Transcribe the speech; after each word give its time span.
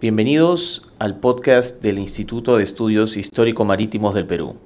Bienvenidos 0.00 0.88
al 1.00 1.18
podcast 1.18 1.82
del 1.82 1.98
Instituto 1.98 2.56
de 2.56 2.62
Estudios 2.62 3.16
Histórico-Marítimos 3.16 4.14
del 4.14 4.28
Perú, 4.28 4.56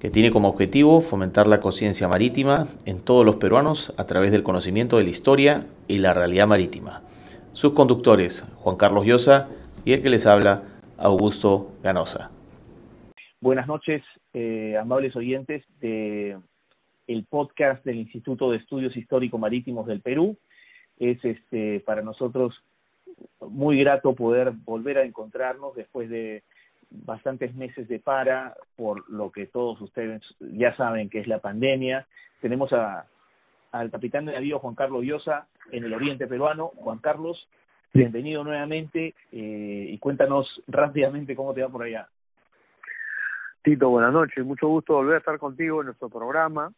que 0.00 0.08
tiene 0.08 0.30
como 0.30 0.48
objetivo 0.48 1.02
fomentar 1.02 1.46
la 1.46 1.60
conciencia 1.60 2.08
marítima 2.08 2.66
en 2.86 3.04
todos 3.04 3.26
los 3.26 3.36
peruanos 3.36 3.92
a 3.98 4.06
través 4.06 4.32
del 4.32 4.42
conocimiento 4.42 4.96
de 4.96 5.04
la 5.04 5.10
historia 5.10 5.66
y 5.86 5.98
la 5.98 6.14
realidad 6.14 6.46
marítima. 6.46 7.02
Sus 7.52 7.74
conductores, 7.74 8.50
Juan 8.56 8.76
Carlos 8.76 9.04
Llosa 9.04 9.50
y 9.84 9.92
el 9.92 10.00
que 10.00 10.08
les 10.08 10.24
habla, 10.24 10.62
Augusto 10.96 11.72
Ganosa. 11.82 12.30
Buenas 13.38 13.66
noches, 13.66 14.02
eh, 14.32 14.78
amables 14.80 15.14
oyentes 15.14 15.62
de 15.82 16.38
el 17.06 17.24
podcast 17.26 17.84
del 17.84 17.96
Instituto 17.96 18.50
de 18.50 18.56
Estudios 18.56 18.96
Histórico-Marítimos 18.96 19.86
del 19.86 20.00
Perú. 20.00 20.38
Es 20.98 21.22
este 21.22 21.80
para 21.80 22.00
nosotros 22.00 22.54
muy 23.40 23.78
grato 23.78 24.14
poder 24.14 24.52
volver 24.64 24.98
a 24.98 25.04
encontrarnos 25.04 25.74
después 25.74 26.08
de 26.08 26.42
bastantes 26.90 27.54
meses 27.54 27.88
de 27.88 27.98
para 28.00 28.54
por 28.76 29.08
lo 29.08 29.30
que 29.30 29.46
todos 29.46 29.80
ustedes 29.80 30.22
ya 30.40 30.74
saben 30.76 31.08
que 31.08 31.20
es 31.20 31.26
la 31.26 31.38
pandemia. 31.38 32.06
Tenemos 32.40 32.72
a, 32.72 33.06
al 33.72 33.90
capitán 33.90 34.26
de 34.26 34.32
navío 34.32 34.58
Juan 34.58 34.74
Carlos 34.74 35.04
Llosa 35.04 35.46
en 35.70 35.84
el 35.84 35.94
oriente 35.94 36.26
peruano. 36.26 36.68
Juan 36.76 36.98
Carlos, 36.98 37.48
bienvenido 37.92 38.44
nuevamente 38.44 39.14
eh, 39.32 39.86
y 39.90 39.98
cuéntanos 39.98 40.62
rápidamente 40.66 41.36
cómo 41.36 41.54
te 41.54 41.62
va 41.62 41.68
por 41.68 41.84
allá. 41.84 42.08
Tito, 43.62 43.90
buenas 43.90 44.12
noches. 44.12 44.44
Mucho 44.44 44.68
gusto 44.68 44.94
volver 44.94 45.16
a 45.16 45.18
estar 45.18 45.38
contigo 45.38 45.80
en 45.80 45.86
nuestro 45.86 46.08
programa. 46.08 46.72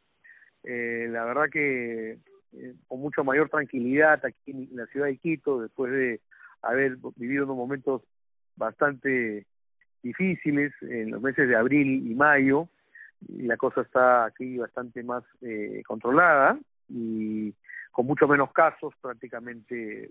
Eh, 0.65 1.07
la 1.11 1.25
verdad 1.25 1.49
que 1.51 2.19
eh, 2.55 2.75
con 2.87 3.01
mucha 3.01 3.23
mayor 3.23 3.49
tranquilidad 3.49 4.25
aquí 4.25 4.51
en 4.51 4.69
la 4.73 4.87
ciudad 4.87 5.07
de 5.07 5.17
Quito, 5.17 5.61
después 5.61 5.93
de 5.93 6.21
haber 6.63 6.97
vivido 7.17 7.45
unos 7.45 7.57
momentos 7.57 8.03
bastante 8.57 9.47
difíciles 10.03 10.73
en 10.83 11.11
los 11.11 11.23
meses 11.23 11.49
de 11.49 11.57
abril 11.57 12.11
y 12.11 12.15
mayo, 12.15 12.69
la 13.29 13.57
cosa 13.57 13.83
está 13.83 14.25
aquí 14.25 14.59
bastante 14.59 15.03
más 15.03 15.23
eh, 15.43 15.83
controlada 15.87 16.59
y 16.89 17.55
con 17.93 18.07
mucho 18.07 18.27
menos 18.27 18.53
casos, 18.53 18.95
prácticamente 19.01 20.05
eh, 20.05 20.11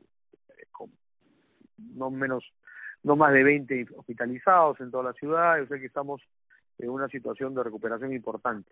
con 0.71 0.89
no 1.95 2.09
menos 2.09 2.43
no 3.03 3.15
más 3.15 3.33
de 3.33 3.43
20 3.43 3.87
hospitalizados 3.97 4.79
en 4.79 4.91
toda 4.91 5.05
la 5.05 5.13
ciudad, 5.13 5.57
yo 5.57 5.65
sé 5.65 5.79
que 5.79 5.87
estamos 5.87 6.21
en 6.77 6.89
una 6.89 7.07
situación 7.07 7.55
de 7.55 7.63
recuperación 7.63 8.13
importante. 8.13 8.71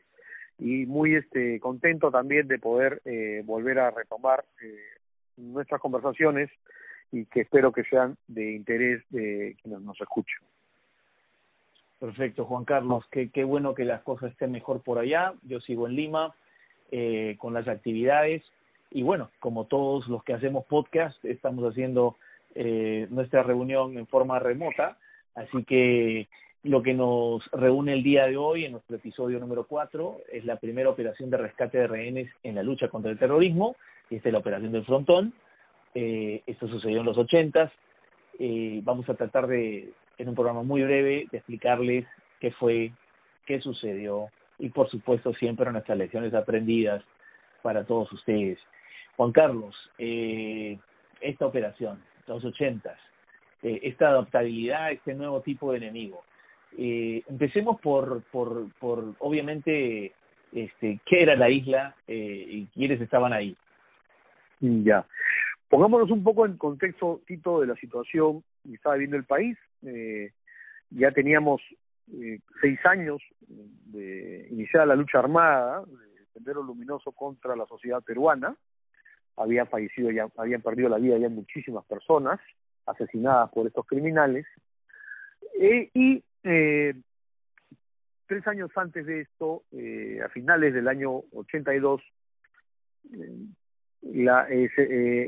Y 0.57 0.85
muy 0.85 1.15
este 1.15 1.59
contento 1.59 2.11
también 2.11 2.47
de 2.47 2.59
poder 2.59 3.01
eh, 3.05 3.41
volver 3.45 3.79
a 3.79 3.91
retomar 3.91 4.45
eh, 4.61 4.77
nuestras 5.37 5.79
conversaciones 5.79 6.49
y 7.11 7.25
que 7.25 7.41
espero 7.41 7.71
que 7.71 7.83
sean 7.83 8.17
de 8.27 8.53
interés 8.53 9.03
de 9.09 9.55
quienes 9.61 9.81
nos 9.81 9.99
escuchen. 9.99 10.39
Perfecto, 11.99 12.45
Juan 12.45 12.63
Carlos, 12.63 13.03
qué, 13.11 13.43
bueno 13.43 13.73
que 13.73 13.83
las 13.83 14.01
cosas 14.03 14.31
estén 14.31 14.51
mejor 14.51 14.81
por 14.81 14.99
allá. 14.99 15.33
Yo 15.43 15.59
sigo 15.59 15.85
en 15.85 15.95
Lima 15.95 16.33
eh, 16.91 17.35
con 17.39 17.53
las 17.53 17.67
actividades 17.67 18.41
y 18.91 19.03
bueno, 19.03 19.29
como 19.39 19.65
todos 19.65 20.07
los 20.07 20.23
que 20.23 20.33
hacemos 20.33 20.65
podcast, 20.65 21.23
estamos 21.25 21.69
haciendo 21.69 22.15
eh, 22.55 23.07
nuestra 23.09 23.43
reunión 23.43 23.97
en 23.97 24.07
forma 24.07 24.39
remota, 24.39 24.97
así 25.35 25.63
que 25.65 26.27
lo 26.63 26.81
que 26.81 26.93
nos 26.93 27.43
reúne 27.51 27.93
el 27.93 28.03
día 28.03 28.25
de 28.25 28.37
hoy 28.37 28.65
en 28.65 28.73
nuestro 28.73 28.95
episodio 28.95 29.39
número 29.39 29.65
4 29.65 30.21
es 30.31 30.45
la 30.45 30.55
primera 30.55 30.89
operación 30.89 31.29
de 31.29 31.37
rescate 31.37 31.77
de 31.77 31.87
rehenes 31.87 32.31
en 32.43 32.55
la 32.55 32.63
lucha 32.63 32.87
contra 32.87 33.11
el 33.11 33.19
terrorismo, 33.19 33.75
esta 34.09 34.29
es 34.29 34.33
la 34.33 34.39
operación 34.39 34.71
del 34.71 34.85
frontón. 34.85 35.33
Eh, 35.95 36.43
esto 36.45 36.67
sucedió 36.67 36.99
en 36.99 37.05
los 37.05 37.17
80. 37.17 37.71
Eh, 38.39 38.81
vamos 38.83 39.09
a 39.09 39.15
tratar 39.15 39.47
de, 39.47 39.91
en 40.17 40.29
un 40.29 40.35
programa 40.35 40.63
muy 40.63 40.83
breve, 40.83 41.27
de 41.31 41.37
explicarles 41.37 42.05
qué 42.39 42.51
fue, 42.51 42.91
qué 43.45 43.59
sucedió 43.59 44.27
y, 44.57 44.69
por 44.69 44.89
supuesto, 44.89 45.33
siempre 45.33 45.71
nuestras 45.71 45.97
lecciones 45.97 46.33
aprendidas 46.33 47.03
para 47.61 47.85
todos 47.85 48.11
ustedes. 48.11 48.59
Juan 49.17 49.31
Carlos, 49.31 49.75
eh, 49.97 50.77
esta 51.21 51.45
operación, 51.45 52.01
los 52.27 52.43
80, 52.43 52.95
eh, 53.63 53.79
esta 53.83 54.09
adaptabilidad 54.09 54.91
este 54.91 55.13
nuevo 55.13 55.41
tipo 55.41 55.71
de 55.71 55.79
enemigo, 55.79 56.23
eh, 56.77 57.23
empecemos 57.27 57.79
por, 57.81 58.23
por, 58.31 58.71
por, 58.79 59.15
obviamente, 59.19 60.13
este, 60.53 60.99
qué 61.05 61.23
era 61.23 61.35
la 61.35 61.49
isla 61.49 61.95
eh, 62.07 62.45
y 62.47 62.65
quiénes 62.67 63.01
estaban 63.01 63.33
ahí. 63.33 63.55
Ya. 64.59 65.05
Pongámonos 65.69 66.09
un 66.09 66.23
poco 66.23 66.47
en 66.47 66.57
contexto, 66.57 67.21
Tito, 67.27 67.61
de 67.61 67.67
la 67.67 67.75
situación 67.75 68.43
que 68.63 68.73
estaba 68.73 68.95
viviendo 68.95 69.17
el 69.17 69.25
país. 69.25 69.55
Eh, 69.83 70.31
ya 70.89 71.11
teníamos 71.11 71.61
eh, 72.11 72.39
seis 72.59 72.79
años 72.85 73.21
de 73.47 74.47
iniciada 74.49 74.87
la 74.87 74.95
lucha 74.95 75.19
armada, 75.19 75.85
de 75.85 76.25
Sendero 76.33 76.63
Luminoso 76.63 77.11
contra 77.11 77.55
la 77.55 77.67
sociedad 77.67 78.01
peruana. 78.01 78.55
Había 79.37 79.67
fallecido 79.67 80.09
ya, 80.09 80.27
habían 80.37 80.63
perdido 80.63 80.89
la 80.89 80.97
vida 80.97 81.19
ya 81.19 81.29
muchísimas 81.29 81.85
personas 81.85 82.39
asesinadas 82.87 83.51
por 83.51 83.67
estos 83.67 83.85
criminales. 83.85 84.47
Eh, 85.59 85.91
y 85.93 86.23
tres 86.41 86.95
años 88.47 88.71
antes 88.75 89.05
de 89.05 89.21
esto, 89.21 89.61
a 90.25 90.29
finales 90.29 90.73
del 90.73 90.87
año 90.87 91.11
82, 91.31 92.01
la, 94.01 94.47
eh, 94.49 94.69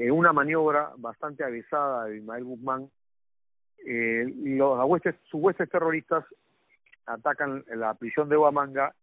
en 0.02 0.12
una 0.12 0.34
maniobra 0.34 0.92
bastante 0.98 1.44
avisada 1.44 2.06
de 2.06 2.18
Ismael 2.18 2.44
Guzmán, 2.44 2.90
eh, 3.86 4.32
los 4.44 4.80
huestes, 4.88 5.16
sus 5.24 5.42
huestes 5.42 5.70
terroristas 5.70 6.24
atacan 7.06 7.64
la 7.76 7.94
prisión 7.96 8.30
de 8.30 8.38
Huamanga 8.38 8.94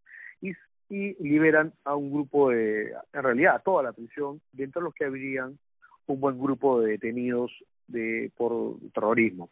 y, 0.40 0.52
y 0.88 1.14
liberan 1.22 1.72
a 1.84 1.94
un 1.94 2.12
grupo 2.12 2.50
de, 2.50 2.92
en 3.12 3.22
realidad 3.22 3.56
a 3.56 3.58
toda 3.60 3.82
la 3.82 3.92
prisión, 3.92 4.40
dentro 4.52 4.80
de 4.80 4.84
los 4.84 4.94
que 4.94 5.04
habrían 5.04 5.58
un 6.06 6.20
buen 6.20 6.38
grupo 6.38 6.80
de 6.80 6.92
detenidos 6.92 7.52
de 7.86 8.30
por 8.36 8.76
terrorismo. 8.94 9.50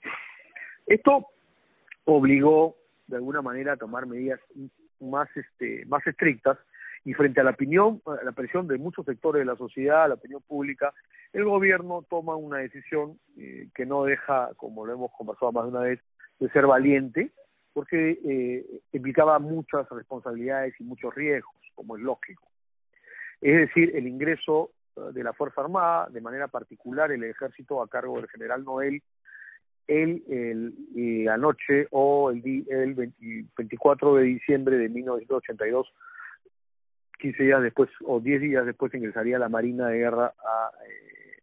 Esto 0.86 1.26
obligó 2.04 2.76
de 3.06 3.16
alguna 3.16 3.42
manera 3.42 3.72
a 3.72 3.76
tomar 3.76 4.06
medidas 4.06 4.40
más 5.00 5.28
este 5.36 5.84
más 5.86 6.06
estrictas 6.06 6.58
y 7.06 7.14
frente 7.14 7.40
a 7.40 7.44
la 7.44 7.52
opinión 7.52 8.02
a 8.04 8.24
la 8.24 8.32
presión 8.32 8.66
de 8.66 8.78
muchos 8.78 9.06
sectores 9.06 9.40
de 9.40 9.46
la 9.46 9.56
sociedad 9.56 10.04
a 10.04 10.08
la 10.08 10.14
opinión 10.14 10.42
pública 10.42 10.92
el 11.32 11.44
gobierno 11.44 12.04
toma 12.10 12.34
una 12.34 12.58
decisión 12.58 13.18
eh, 13.38 13.68
que 13.74 13.86
no 13.86 14.04
deja 14.04 14.50
como 14.56 14.84
lo 14.84 14.92
hemos 14.92 15.12
conversado 15.12 15.52
más 15.52 15.64
de 15.64 15.70
una 15.70 15.80
vez 15.80 16.00
de 16.40 16.50
ser 16.50 16.66
valiente 16.66 17.30
porque 17.72 18.18
eh, 18.24 18.66
implicaba 18.92 19.38
muchas 19.38 19.88
responsabilidades 19.88 20.74
y 20.80 20.84
muchos 20.84 21.14
riesgos 21.14 21.54
como 21.74 21.96
es 21.96 22.02
lógico. 22.02 22.42
Es 23.40 23.54
decir 23.54 23.94
el 23.94 24.08
ingreso 24.08 24.70
eh, 24.96 25.12
de 25.12 25.22
la 25.22 25.32
fuerza 25.32 25.60
armada 25.60 26.08
de 26.08 26.20
manera 26.20 26.48
particular 26.48 27.12
el 27.12 27.22
ejército 27.22 27.82
a 27.82 27.88
cargo 27.88 28.16
del 28.16 28.28
general 28.28 28.64
Noel 28.64 29.00
el, 29.86 30.74
y 30.92 31.28
anoche 31.28 31.86
o 31.92 32.32
el, 32.32 32.66
el 32.68 32.94
24 33.56 34.16
de 34.16 34.24
diciembre 34.24 34.78
de 34.78 34.88
1982, 34.88 35.86
15 37.18 37.42
días 37.42 37.62
después 37.62 37.90
o 38.04 38.20
10 38.20 38.40
días 38.40 38.66
después 38.66 38.94
ingresaría 38.94 39.38
la 39.38 39.48
Marina 39.48 39.88
de 39.88 39.98
Guerra 39.98 40.26
a, 40.26 40.70
eh, 40.86 41.42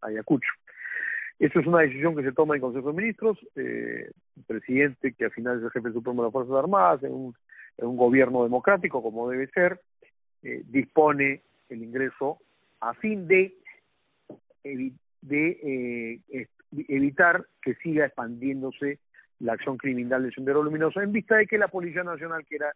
a 0.00 0.06
Ayacucho. 0.06 0.50
Esto 1.42 1.58
es 1.58 1.66
una 1.66 1.80
decisión 1.80 2.14
que 2.14 2.22
se 2.22 2.30
toma 2.30 2.54
en 2.54 2.60
Consejo 2.60 2.92
de 2.92 3.02
Ministros, 3.02 3.36
eh, 3.56 4.12
el 4.36 4.44
presidente, 4.46 5.12
que 5.12 5.24
al 5.24 5.32
final 5.32 5.58
es 5.58 5.64
el 5.64 5.70
jefe 5.72 5.90
supremo 5.90 6.22
de 6.22 6.26
las 6.28 6.32
Fuerzas 6.32 6.54
Armadas, 6.54 7.02
en 7.02 7.12
un, 7.12 7.34
gobierno 7.96 8.44
democrático 8.44 9.02
como 9.02 9.28
debe 9.28 9.48
ser, 9.48 9.80
eh, 10.44 10.62
dispone 10.68 11.42
el 11.68 11.82
ingreso 11.82 12.38
a 12.78 12.94
fin 12.94 13.26
de, 13.26 13.56
de 14.62 16.20
eh, 16.32 16.46
evitar 16.86 17.44
que 17.60 17.74
siga 17.74 18.06
expandiéndose 18.06 19.00
la 19.40 19.54
acción 19.54 19.78
criminal 19.78 20.22
del 20.22 20.34
Sendero 20.34 20.62
Luminoso, 20.62 21.00
en 21.00 21.10
vista 21.10 21.38
de 21.38 21.48
que 21.48 21.58
la 21.58 21.66
Policía 21.66 22.04
Nacional, 22.04 22.46
que 22.46 22.54
era 22.54 22.72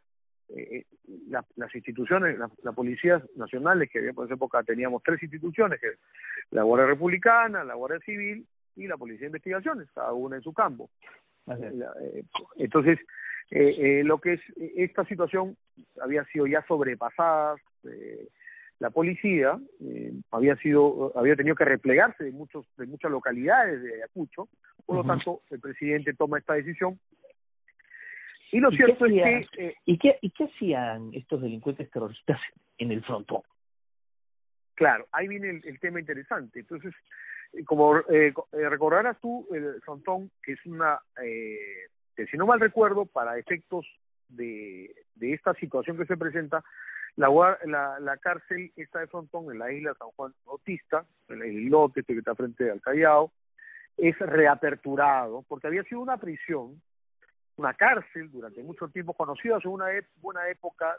eh, 0.49 0.85
la, 1.29 1.45
las 1.57 1.75
instituciones, 1.75 2.39
las 2.39 2.51
la 2.63 2.73
policías 2.73 3.23
nacionales, 3.37 3.91
que 3.91 4.13
por 4.13 4.27
esa 4.27 4.35
época 4.35 4.63
teníamos 4.63 5.03
tres 5.03 5.23
instituciones, 5.23 5.81
que 5.81 5.93
la 6.51 6.63
Guardia 6.63 6.87
Republicana, 6.89 7.65
la 7.65 7.75
Guardia 7.75 8.01
Civil 8.01 8.47
y 8.77 8.87
la 8.87 8.97
Policía 8.97 9.23
de 9.23 9.27
Investigaciones, 9.27 9.89
cada 9.95 10.13
una 10.13 10.37
en 10.37 10.43
su 10.43 10.53
campo. 10.53 10.91
La, 11.47 11.57
eh, 12.03 12.25
entonces, 12.57 12.99
eh, 13.51 14.01
eh, 14.01 14.05
lo 14.05 14.19
que 14.19 14.35
es 14.35 14.41
esta 14.77 15.05
situación 15.05 15.57
había 16.01 16.25
sido 16.27 16.47
ya 16.47 16.65
sobrepasada, 16.67 17.57
eh, 17.85 18.29
la 18.79 18.91
policía 18.91 19.59
eh, 19.81 20.13
había 20.31 20.57
sido 20.57 21.13
había 21.17 21.37
tenido 21.37 21.57
que 21.57 21.65
replegarse 21.65 22.25
de 22.25 22.33
muchos 22.33 22.67
de 22.77 22.87
muchas 22.87 23.11
localidades 23.11 23.83
de 23.83 23.95
Ayacucho 23.95 24.49
por 24.85 24.97
lo 24.97 25.01
uh 25.03 25.05
-huh. 25.05 25.09
tanto 25.09 25.41
el 25.51 25.61
presidente 25.61 26.13
toma 26.13 26.39
esta 26.39 26.55
decisión 26.55 26.99
y 28.53 28.61
lo 28.61 28.73
¿Y 28.73 28.77
cierto 28.77 29.07
es 29.07 29.51
que 29.51 29.67
eh, 29.69 29.77
¿y 29.85 29.99
qué 29.99 30.19
y 30.21 30.31
qué 30.31 30.45
hacían 30.45 31.11
estos 31.13 31.43
delincuentes 31.43 31.91
terroristas 31.91 32.41
en 32.79 32.93
el 32.93 33.03
frontón 33.05 33.43
claro 34.75 35.07
ahí 35.13 35.29
viene 35.29 35.51
el, 35.51 35.63
el 35.65 35.81
tema 35.81 36.01
interesante. 36.01 36.61
Entonces 36.61 36.95
como 37.65 37.99
eh, 37.99 38.33
eh, 38.53 38.69
recordarás 38.69 39.19
tú, 39.21 39.47
el 39.53 39.81
frontón, 39.83 40.31
que 40.43 40.53
es 40.53 40.67
una, 40.67 40.99
eh, 41.23 41.89
que 42.15 42.27
si 42.27 42.37
no 42.37 42.47
mal 42.47 42.61
recuerdo, 42.61 43.07
para 43.07 43.39
efectos 43.39 43.87
de, 44.29 44.95
de 45.15 45.33
esta 45.33 45.55
situación 45.55 45.97
que 45.97 46.07
se 46.07 46.17
presenta, 46.17 46.65
la, 47.17 47.29
la, 47.65 47.99
la 48.01 48.17
cárcel 48.19 48.73
está 48.77 49.01
de 49.01 49.07
frontón 49.07 49.51
en 49.51 49.59
la 49.59 49.73
isla 49.73 49.95
San 49.99 50.09
Juan 50.17 50.35
Bautista, 50.45 51.05
en 51.29 51.43
el 51.43 51.73
este 51.95 52.13
que 52.13 52.19
está 52.19 52.35
frente 52.35 52.71
al 52.71 52.81
Callao, 52.81 53.33
es 53.97 54.19
reaperturado 54.19 55.43
porque 55.49 55.69
había 55.69 55.83
sido 55.85 56.01
una 56.01 56.19
prisión, 56.19 56.81
una 57.57 57.75
cárcel 57.75 58.31
durante 58.31 58.63
mucho 58.63 58.89
tiempo 58.89 59.15
conocida 59.15 59.59
en 59.63 59.71
una 59.71 59.87
buena 60.21 60.49
época 60.49 60.97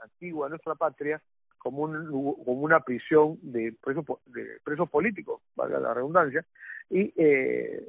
antigua 0.00 0.46
de 0.46 0.50
nuestra 0.50 0.74
patria 0.74 1.20
como, 1.58 1.82
un, 1.82 2.06
como 2.44 2.60
una 2.60 2.80
prisión 2.80 3.38
de 3.40 3.74
presos 3.82 4.04
de 4.26 4.58
presos 4.62 4.88
políticos, 4.90 5.40
valga 5.56 5.80
la 5.80 5.94
redundancia, 5.94 6.44
y 6.90 7.12
eh, 7.16 7.82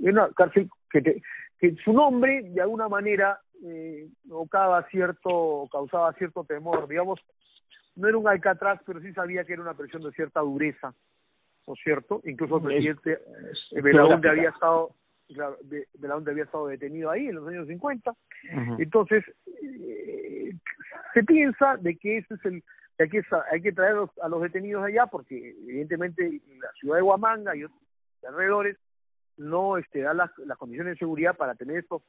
una 0.00 0.30
cárcel 0.30 0.70
que, 0.90 1.22
que 1.58 1.76
su 1.84 1.92
nombre 1.92 2.42
de 2.42 2.62
alguna 2.62 2.88
manera 2.88 3.38
eh, 3.62 4.08
causaba 4.26 4.88
cierto 4.88 5.68
causaba 5.70 6.14
cierto 6.14 6.44
temor, 6.44 6.88
digamos, 6.88 7.20
no 7.96 8.08
era 8.08 8.16
un 8.16 8.26
Alcatraz, 8.26 8.80
pero 8.86 9.00
sí 9.00 9.12
sabía 9.12 9.44
que 9.44 9.52
era 9.52 9.62
una 9.62 9.74
prisión 9.74 10.02
de 10.02 10.12
cierta 10.12 10.40
dureza, 10.40 10.94
¿no 11.66 11.74
es 11.74 11.80
cierto? 11.84 12.22
Incluso 12.24 12.56
el 12.56 12.62
presidente 12.62 13.18
Belaúnde 13.72 14.30
había 14.30 14.48
estado 14.48 14.94
Belaúnde 15.98 16.30
había 16.30 16.44
estado 16.44 16.66
detenido 16.68 17.10
ahí 17.10 17.26
en 17.26 17.36
los 17.36 17.48
años 17.48 17.66
50. 17.66 18.12
Entonces, 18.78 19.24
eh, 19.62 20.52
se 21.14 21.22
piensa 21.24 21.76
de 21.76 21.96
que 21.96 22.18
ese 22.18 22.34
es 22.34 22.44
el 22.44 22.62
hay 22.98 23.08
que 23.08 23.22
hay 23.50 23.62
que 23.62 23.72
traer 23.72 23.96
a 24.20 24.28
los 24.28 24.42
detenidos 24.42 24.84
allá 24.84 25.06
porque 25.06 25.56
evidentemente 25.62 26.40
la 26.60 26.70
ciudad 26.78 26.96
de 26.96 27.02
Huamanga 27.02 27.56
y 27.56 27.64
otros 27.64 27.80
alrededores 28.28 28.76
no 29.38 29.78
este, 29.78 30.00
da 30.00 30.12
las, 30.12 30.30
las 30.38 30.58
condiciones 30.58 30.94
de 30.94 30.98
seguridad 30.98 31.34
para 31.34 31.54
tener 31.54 31.78
estos 31.78 32.02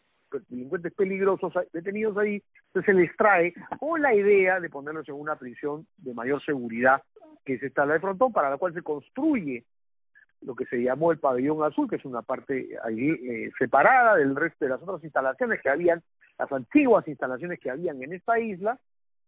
delincuentes 0.50 0.94
peligrosos 0.94 1.54
detenidos 1.72 2.18
ahí, 2.18 2.44
entonces 2.68 2.86
se 2.86 2.94
les 2.94 3.16
trae 3.16 3.54
con 3.80 4.02
la 4.02 4.14
idea 4.14 4.60
de 4.60 4.70
ponerlos 4.70 5.08
en 5.08 5.16
una 5.16 5.36
prisión 5.38 5.86
de 5.98 6.14
mayor 6.14 6.44
seguridad, 6.44 7.02
que 7.46 7.56
es 7.56 7.64
esta 7.64 7.86
la 7.86 7.94
de 7.94 8.00
Frontón, 8.00 8.32
para 8.32 8.50
la 8.50 8.58
cual 8.58 8.74
se 8.74 8.82
construye 8.82 9.66
lo 10.42 10.56
que 10.56 10.66
se 10.66 10.82
llamó 10.82 11.12
el 11.12 11.20
pabellón 11.20 11.64
azul, 11.64 11.90
que 11.90 11.98
es 11.98 12.06
una 12.06 12.22
parte 12.22 12.70
ahí 12.84 13.10
eh, 13.10 13.52
separada 13.58 14.16
del 14.16 14.36
resto 14.36 14.66
de 14.66 14.72
las 14.72 14.82
otras 14.82 15.04
instalaciones 15.04 15.62
que 15.62 15.70
habían, 15.70 16.02
las 16.38 16.52
antiguas 16.52 17.08
instalaciones 17.08 17.60
que 17.60 17.70
habían 17.70 18.02
en 18.02 18.14
esta 18.14 18.40
isla, 18.40 18.80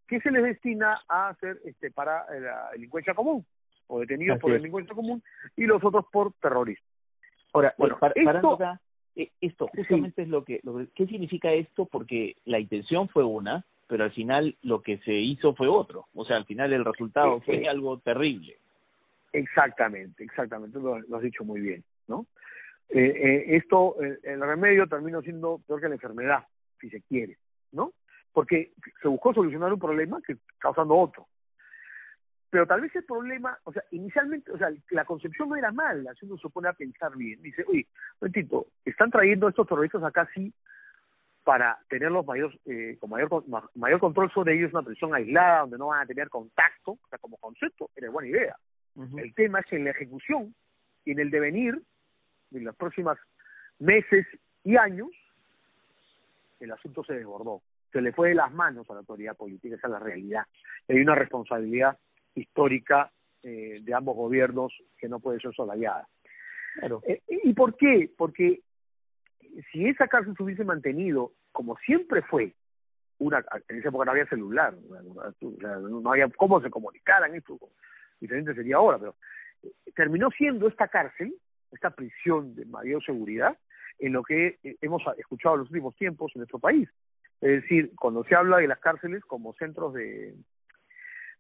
que 0.08 0.20
se 0.22 0.32
les 0.32 0.44
destina 0.44 1.02
a 1.08 1.30
hacer 1.30 1.60
este 1.66 1.92
para 1.92 2.26
la 2.40 2.70
delincuencia 2.72 3.14
común, 3.14 3.46
o 3.88 4.00
detenidos 4.00 4.40
por 4.40 4.52
delincuencia 4.52 4.96
común, 4.96 5.24
y 5.56 5.66
los 5.66 5.84
otros 5.84 6.06
por 6.12 6.34
terrorismo. 6.34 6.86
Ahora, 7.54 7.70
eh, 7.70 7.76
bueno, 7.78 8.00
para, 8.00 8.14
esto, 8.16 8.58
eh, 9.16 9.30
esto 9.40 9.68
justamente 9.68 10.24
es 10.24 10.28
lo 10.28 10.44
que, 10.44 10.60
lo 10.64 10.86
¿qué 10.96 11.06
significa 11.06 11.52
esto? 11.52 11.86
Porque 11.86 12.36
la 12.46 12.60
intención 12.60 13.08
fue 13.10 13.24
una, 13.24 13.64
pero 13.88 14.04
al 14.04 14.12
final 14.12 14.56
lo 14.64 14.82
que 14.82 14.98
se 15.00 15.14
hizo 15.14 15.54
fue 15.54 15.68
otro. 15.68 16.08
O 16.16 16.26
sea, 16.26 16.38
al 16.38 16.46
final 16.46 16.74
el 16.74 16.84
resultado 16.84 17.40
fue 17.42 17.68
algo 17.68 18.00
terrible. 18.00 18.58
Exactamente, 19.34 20.24
exactamente, 20.24 20.80
lo, 20.80 20.96
has 20.96 21.22
dicho 21.24 21.44
muy 21.44 21.60
bien, 21.60 21.84
¿no? 22.08 22.28
Eh, 22.90 23.04
eh, 23.04 23.56
esto, 23.56 23.96
el 24.00 24.40
remedio 24.40 24.88
terminó 24.88 25.22
siendo 25.22 25.60
peor 25.66 25.82
que 25.82 25.90
la 25.90 25.96
enfermedad, 25.96 26.44
si 26.80 26.90
se 26.90 27.02
quiere, 27.02 27.38
¿no? 27.72 27.94
Porque 28.32 28.74
se 29.02 29.08
buscó 29.08 29.34
solucionar 29.34 29.74
un 29.74 29.80
problema 29.80 30.20
que 30.26 30.38
causando 30.60 30.96
otro. 30.96 31.28
Pero 32.52 32.68
tal 32.68 32.82
vez 32.82 32.96
el 32.96 33.04
problema, 33.06 33.58
o 33.64 33.74
sea, 33.74 33.84
inicialmente, 33.90 34.52
o 34.52 34.58
sea, 34.60 34.70
la 34.92 35.06
concepción 35.06 35.50
no 35.50 35.56
era 35.56 35.72
mala, 35.72 36.14
si 36.14 36.28
uno 36.28 36.38
se 36.38 36.50
pone 36.50 36.70
a 36.70 36.74
pensar 36.74 37.16
bien. 37.16 37.42
Dice, 37.42 37.66
oye, 37.68 37.88
momentito, 38.22 38.68
están 38.86 39.10
trayendo 39.10 39.50
estos 39.50 39.68
terroristas 39.68 40.04
acá 40.04 40.30
sí 40.36 40.54
para 41.44 41.80
tenerlos 41.90 42.24
mayor, 42.28 42.54
eh, 42.66 42.96
con 43.00 43.10
mayor, 43.10 43.44
mayor 43.74 44.00
control 44.00 44.32
sobre 44.32 44.54
ellos, 44.54 44.72
una 44.72 44.84
prisión 44.84 45.16
aislada, 45.16 45.62
donde 45.62 45.80
no 45.80 45.88
van 45.88 46.02
a 46.02 46.06
tener 46.06 46.30
contacto, 46.30 46.92
o 46.92 47.08
sea, 47.10 47.18
como 47.18 47.38
concepto, 47.38 47.90
era 47.96 48.12
buena 48.12 48.30
idea. 48.30 48.56
El 48.96 49.34
tema 49.34 49.60
es 49.60 49.66
que 49.66 49.76
en 49.78 49.86
la 49.86 49.92
ejecución 49.92 50.54
y 51.06 51.12
en 51.12 51.20
el 51.20 51.32
devenir, 51.32 51.82
en 52.52 52.64
los 52.64 52.76
próximos 52.76 53.18
meses 53.80 54.26
y 54.64 54.78
años, 54.78 55.10
el 56.60 56.72
asunto 56.72 57.04
se 57.04 57.14
desbordó. 57.14 57.62
Se 57.92 58.02
le 58.02 58.12
fue 58.12 58.30
de 58.30 58.36
las 58.36 58.52
manos 58.52 58.90
a 58.90 58.94
la 58.94 59.00
autoridad 59.00 59.36
política, 59.36 59.76
esa 59.76 59.88
es 59.88 59.94
la 59.94 60.00
realidad. 60.00 60.44
hay 60.88 61.00
una 61.00 61.16
responsabilidad 61.16 61.98
histórica 62.36 63.12
eh, 63.44 63.80
de 63.82 63.94
ambos 63.94 64.16
gobiernos 64.16 64.74
que 64.98 65.10
no 65.10 65.20
puede 65.20 65.40
ser 65.40 65.54
solayada. 65.54 66.08
Claro. 66.76 67.02
Eh, 67.06 67.22
¿Y 67.28 67.54
por 67.54 67.76
qué? 67.76 68.10
Porque 68.18 68.62
si 69.72 69.88
esa 69.88 70.08
cárcel 70.08 70.34
se 70.36 70.44
hubiese 70.44 70.64
mantenido 70.64 71.34
como 71.52 71.78
siempre 71.78 72.22
fue, 72.24 72.54
una, 73.20 73.44
en 73.70 73.78
esa 73.78 73.90
época 73.90 74.06
no 74.06 74.12
había 74.12 74.26
celular, 74.26 74.74
no 74.74 76.12
había 76.12 76.28
cómo 76.30 76.60
se 76.62 76.70
comunicaran, 76.70 77.36
esto 77.36 77.58
diferente 78.20 78.54
sería 78.54 78.78
ahora, 78.78 78.98
pero 78.98 79.16
eh, 79.64 79.72
terminó 79.96 80.30
siendo 80.32 80.68
esta 80.68 80.88
cárcel, 80.88 81.34
esta 81.72 81.90
prisión 81.90 82.56
de 82.56 82.66
mayor 82.66 83.04
seguridad, 83.04 83.58
en 84.00 84.14
lo 84.14 84.24
que 84.24 84.60
hemos 84.82 85.02
escuchado 85.18 85.56
en 85.56 85.62
los 85.62 85.70
últimos 85.70 85.96
tiempos 85.96 86.32
en 86.36 86.40
nuestro 86.40 86.60
país. 86.60 86.90
Es 87.42 87.62
decir, 87.62 87.92
cuando 88.00 88.24
se 88.24 88.36
habla 88.36 88.58
de 88.58 88.68
las 88.68 88.80
cárceles 88.80 89.24
como 89.26 89.54
centros 89.54 89.94
de, 89.94 90.34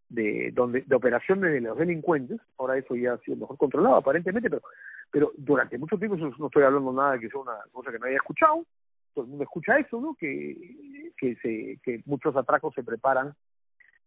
de, 0.09 0.51
donde, 0.53 0.81
de 0.81 0.95
operaciones 0.95 1.51
de 1.51 1.61
los 1.61 1.77
delincuentes, 1.77 2.39
ahora 2.57 2.77
eso 2.77 2.95
ya 2.95 3.13
ha 3.13 3.17
sido 3.19 3.37
mejor 3.37 3.57
controlado 3.57 3.95
aparentemente, 3.95 4.49
pero, 4.49 4.61
pero 5.09 5.31
durante 5.37 5.77
mucho 5.77 5.97
tiempo 5.97 6.17
no 6.17 6.47
estoy 6.47 6.63
hablando 6.63 6.91
nada 6.93 7.13
de 7.13 7.19
que 7.21 7.29
sea 7.29 7.39
una 7.39 7.57
cosa 7.71 7.91
que 7.91 7.99
no 7.99 8.05
haya 8.05 8.17
escuchado, 8.17 8.65
todo 9.13 9.25
el 9.25 9.29
mundo 9.29 9.43
escucha 9.43 9.77
eso, 9.77 9.99
¿no? 10.01 10.15
Que, 10.15 11.11
que, 11.17 11.35
se, 11.37 11.79
que 11.83 12.01
muchos 12.05 12.35
atracos 12.35 12.73
se 12.73 12.83
preparan 12.83 13.33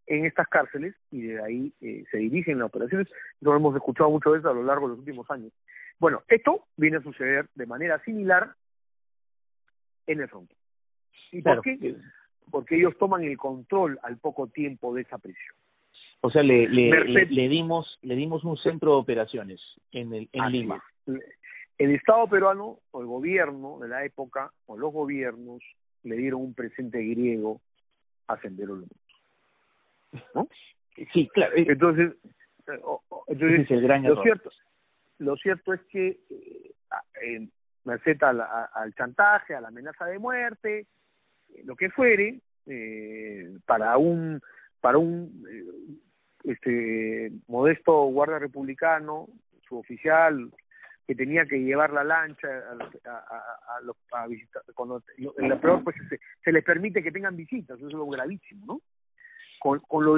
en 0.07 0.25
estas 0.25 0.47
cárceles 0.49 0.95
y 1.11 1.23
de 1.23 1.43
ahí 1.43 1.73
eh, 1.81 2.05
se 2.11 2.19
dirigen 2.19 2.59
las 2.59 2.69
operaciones. 2.69 3.09
Lo 3.41 3.55
hemos 3.55 3.75
escuchado 3.75 4.11
muchas 4.11 4.35
veces 4.35 4.47
a 4.47 4.53
lo 4.53 4.63
largo 4.63 4.87
de 4.87 4.91
los 4.91 4.99
últimos 5.01 5.31
años. 5.31 5.53
Bueno, 5.99 6.23
esto 6.29 6.65
viene 6.77 6.99
a 6.99 7.03
suceder 7.03 7.49
de 7.55 7.67
manera 7.67 8.03
similar 8.05 8.55
en 10.07 10.21
el 10.21 10.29
front. 10.29 10.51
¿Y 11.33 11.43
por 11.43 11.61
qué? 11.63 11.97
Porque 12.51 12.77
ellos 12.77 12.97
toman 12.99 13.25
el 13.25 13.37
control 13.37 13.99
al 14.03 14.19
poco 14.19 14.47
tiempo 14.47 14.95
de 14.95 15.03
esa 15.03 15.19
prisión. 15.19 15.57
O 16.21 16.31
sea, 16.31 16.43
le, 16.43 16.69
le, 16.69 17.49
dimos 17.49 17.99
le 18.03 18.15
dimos 18.15 18.45
un 18.45 18.57
centro 18.57 18.93
de 18.93 18.97
operaciones 18.99 19.61
en, 19.93 20.13
el, 20.13 20.29
en 20.33 20.51
Lima. 20.51 20.83
El 21.79 21.91
Estado 21.95 22.27
peruano, 22.27 22.79
o 22.91 23.01
el 23.01 23.07
gobierno 23.07 23.79
de 23.81 23.89
la 23.89 24.05
época, 24.05 24.51
o 24.67 24.79
los 24.79 24.93
gobiernos, 24.93 25.63
le 26.05 26.17
dieron 26.17 26.41
un 26.41 26.55
presente 26.55 27.03
griego 27.05 27.61
a 28.29 28.41
Sendero 28.41 28.75
Luminoso. 28.75 29.06
¿No? 30.35 30.49
Sí, 31.13 31.29
claro. 31.33 31.55
Eh, 31.57 31.67
entonces, 31.69 32.13
eh, 32.69 32.81
entonces 33.29 33.71
el 33.71 33.83
gran 33.83 34.03
lo 34.03 34.23
cierto 34.23 34.51
lo 35.19 35.37
cierto 35.37 35.73
es 35.73 35.81
que 35.91 36.19
eh, 37.23 37.49
merced 37.85 38.23
al, 38.23 38.41
al 38.41 38.95
chantaje, 38.95 39.55
a 39.55 39.61
la 39.61 39.69
amenaza 39.69 40.05
de 40.07 40.19
muerte, 40.19 40.87
lo 41.65 41.77
que 41.77 41.91
fuere, 41.91 42.41
eh, 42.67 43.57
para 43.65 43.97
un 43.97 44.41
para 44.81 44.99
un 44.99 46.01
este 46.45 47.33
modesto 47.49 48.05
guardia 48.07 48.39
republicano, 48.39 49.29
su 49.69 49.79
oficial 49.79 50.51
que 51.07 51.15
tenía 51.15 51.47
que 51.47 51.61
llevar 51.61 51.93
la 51.93 52.03
lancha 52.03 52.49
a, 52.49 53.11
a, 53.11 53.77
a, 53.77 53.81
los, 53.83 53.97
a 54.13 54.27
visitar, 54.27 54.63
cuando 54.75 55.03
en 55.17 55.49
la 55.49 55.61
peor 55.61 55.85
pues 55.85 55.95
se, 56.09 56.19
se, 56.43 56.53
les 56.53 56.65
permite 56.65 57.03
que 57.03 57.13
tengan 57.13 57.37
visitas, 57.37 57.79
eso 57.79 57.87
es 57.87 57.93
lo 57.93 58.07
gravísimo, 58.07 58.67
¿no? 58.67 58.81
Con, 59.59 59.81
con 59.81 60.05
lo, 60.05 60.17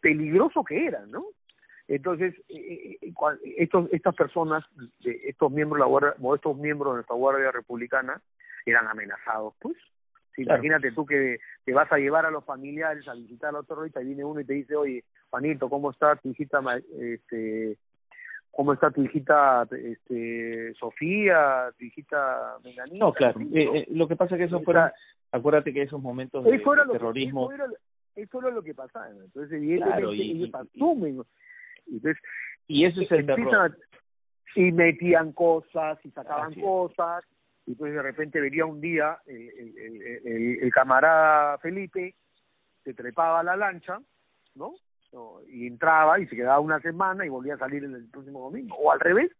peligroso 0.00 0.64
que 0.64 0.86
eran, 0.86 1.10
¿no? 1.10 1.26
Entonces, 1.88 2.34
eh, 2.48 2.54
eh, 2.56 2.98
eh, 3.02 3.14
estos, 3.56 3.92
estas 3.92 4.14
personas, 4.14 4.64
estos 5.02 5.50
miembros 5.50 5.78
de 5.78 5.80
la 5.80 5.86
guardia, 5.86 6.14
modestos 6.18 6.56
miembros 6.56 6.92
de 6.92 6.96
nuestra 6.98 7.16
Guardia 7.16 7.50
Republicana, 7.50 8.20
eran 8.64 8.86
amenazados, 8.86 9.54
pues. 9.60 9.76
Imagínate 10.36 10.92
tú 10.92 11.04
que 11.04 11.38
te 11.64 11.72
vas 11.72 11.90
a 11.92 11.98
llevar 11.98 12.24
a 12.24 12.30
los 12.30 12.44
familiares 12.44 13.06
a 13.08 13.14
visitar 13.14 13.50
a 13.50 13.58
los 13.58 13.66
terroristas 13.66 14.02
y 14.02 14.06
viene 14.06 14.24
uno 14.24 14.40
y 14.40 14.44
te 14.44 14.54
dice, 14.54 14.74
oye, 14.76 15.04
Juanito, 15.28 15.68
¿cómo 15.68 15.90
está 15.90 16.16
tu 16.16 16.30
hijita, 16.30 16.60
este, 16.98 17.76
cómo 18.50 18.72
está 18.72 18.90
tu 18.90 19.02
hijita, 19.02 19.66
este, 19.70 20.72
Sofía, 20.74 21.70
tu 21.78 21.84
hijita 21.84 22.56
Menganita? 22.64 23.04
No, 23.04 23.12
claro. 23.12 23.40
Eh, 23.40 23.70
eh, 23.74 23.86
lo 23.90 24.08
que 24.08 24.16
pasa 24.16 24.34
es 24.34 24.38
que 24.38 24.44
eso 24.44 24.60
fuera, 24.60 24.94
acuérdate 25.30 25.72
que 25.72 25.82
esos 25.82 26.00
momentos 26.00 26.44
de, 26.44 26.58
terrorismo. 26.92 27.52
eso, 27.52 27.64
era, 27.64 27.72
lo 28.52 28.62
que 28.62 28.74
pasaba. 28.74 29.08
Entonces, 29.10 29.52
evidentemente, 29.52 30.16
y, 30.16 30.30
ellos 30.32 30.54
asumen. 30.54 31.22
Entonces, 31.86 32.22
y 32.66 32.84
eso 32.84 33.00
es 33.00 33.10
el 33.12 33.26
terror. 33.26 33.76
Y 34.56 34.72
metían 34.72 35.32
cosas, 35.32 35.98
y 36.04 36.10
sacaban 36.10 36.54
cosas, 36.54 37.24
y 37.66 37.74
pues 37.74 37.92
de 37.92 38.02
repente 38.02 38.40
venía 38.40 38.66
un 38.66 38.80
día 38.80 39.18
el, 39.26 39.48
el, 39.48 40.58
el, 40.60 40.72
camarada 40.72 41.58
Felipe, 41.58 42.16
se 42.82 42.94
trepaba 42.94 43.40
a 43.40 43.44
la 43.44 43.56
lancha, 43.56 44.00
¿no? 44.56 44.74
y 45.48 45.66
entraba 45.66 46.20
y 46.20 46.26
se 46.28 46.36
quedaba 46.36 46.60
una 46.60 46.78
semana 46.80 47.26
y 47.26 47.28
volvía 47.28 47.54
a 47.54 47.58
salir 47.58 47.82
el 47.82 48.08
próximo 48.10 48.42
domingo, 48.42 48.76
o 48.76 48.92
al 48.92 49.00
revés, 49.00 49.30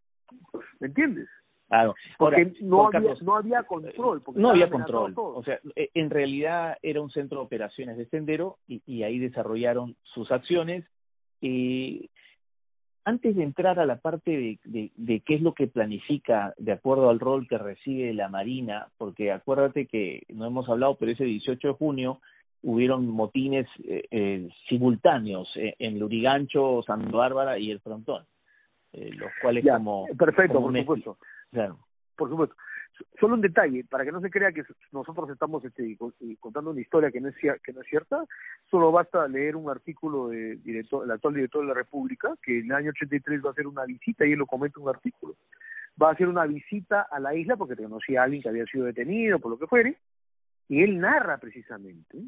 ¿Me 0.78 0.86
entiendes? 0.88 1.28
Claro. 1.70 1.94
porque 2.18 2.52
no, 2.62 2.88
había, 2.88 3.14
no 3.22 3.36
había 3.36 3.62
control. 3.62 4.22
no 4.34 4.50
había 4.50 4.68
control. 4.68 5.14
O 5.16 5.42
sea, 5.44 5.60
e, 5.76 5.88
en 5.94 6.10
realidad 6.10 6.76
era 6.82 7.00
un 7.00 7.10
centro 7.10 7.38
de 7.38 7.44
operaciones 7.46 7.96
de 7.96 8.06
Sendero 8.06 8.58
y, 8.66 8.82
y 8.86 9.04
ahí 9.04 9.20
desarrollaron 9.20 9.94
sus 10.02 10.32
acciones. 10.32 10.84
Y 11.40 12.10
antes 13.04 13.36
de 13.36 13.44
entrar 13.44 13.78
a 13.78 13.86
la 13.86 13.96
parte 13.96 14.30
de, 14.32 14.58
de, 14.64 14.90
de, 14.96 15.20
qué 15.20 15.36
es 15.36 15.42
lo 15.42 15.54
que 15.54 15.68
planifica 15.68 16.54
de 16.58 16.72
acuerdo 16.72 17.08
al 17.08 17.20
rol 17.20 17.46
que 17.48 17.56
recibe 17.56 18.12
la 18.14 18.28
Marina, 18.28 18.88
porque 18.98 19.30
acuérdate 19.30 19.86
que 19.86 20.24
no 20.28 20.46
hemos 20.46 20.68
hablado, 20.68 20.96
pero 20.96 21.12
ese 21.12 21.24
18 21.24 21.68
de 21.68 21.74
junio 21.74 22.20
hubieron 22.62 23.06
motines 23.06 23.66
eh, 23.84 24.04
eh, 24.10 24.48
simultáneos 24.68 25.50
eh, 25.56 25.74
en 25.78 25.98
Lurigancho, 25.98 26.82
Santa 26.86 27.16
Bárbara 27.16 27.58
y 27.58 27.70
el 27.70 27.80
Frontón, 27.80 28.24
eh, 28.92 29.10
los 29.14 29.30
cuales 29.40 29.64
como... 29.64 30.06
Perfecto, 30.18 30.60
por 30.60 30.76
supuesto. 30.76 31.18
Claro. 31.52 31.78
Por 32.16 32.28
supuesto. 32.28 32.56
Solo 33.18 33.34
un 33.34 33.40
detalle, 33.40 33.84
para 33.84 34.04
que 34.04 34.12
no 34.12 34.20
se 34.20 34.30
crea 34.30 34.52
que 34.52 34.62
nosotros 34.92 35.30
estamos 35.30 35.64
este, 35.64 35.96
contando 36.38 36.70
una 36.70 36.82
historia 36.82 37.10
que 37.10 37.20
no, 37.20 37.28
es, 37.28 37.34
que 37.36 37.72
no 37.72 37.80
es 37.80 37.86
cierta, 37.86 38.26
solo 38.70 38.92
basta 38.92 39.26
leer 39.26 39.56
un 39.56 39.70
artículo 39.70 40.28
del 40.28 40.62
director, 40.62 41.04
el 41.04 41.10
actual 41.10 41.34
director 41.34 41.62
de 41.62 41.68
la 41.68 41.74
República, 41.74 42.34
que 42.42 42.58
en 42.58 42.66
el 42.66 42.72
año 42.72 42.90
83 42.90 43.42
va 43.42 43.48
a 43.48 43.52
hacer 43.52 43.66
una 43.66 43.86
visita, 43.86 44.26
y 44.26 44.32
él 44.32 44.38
lo 44.38 44.46
comenta 44.46 44.78
en 44.78 44.84
un 44.84 44.94
artículo, 44.94 45.36
va 46.00 46.10
a 46.10 46.12
hacer 46.12 46.28
una 46.28 46.44
visita 46.44 47.06
a 47.10 47.18
la 47.20 47.34
isla 47.34 47.56
porque 47.56 47.74
conocía 47.74 48.20
a 48.20 48.24
alguien 48.24 48.42
que 48.42 48.50
había 48.50 48.66
sido 48.66 48.84
detenido, 48.84 49.38
por 49.38 49.52
lo 49.52 49.58
que 49.58 49.66
fuere, 49.66 49.96
y 50.68 50.82
él 50.82 51.00
narra 51.00 51.38
precisamente 51.38 52.18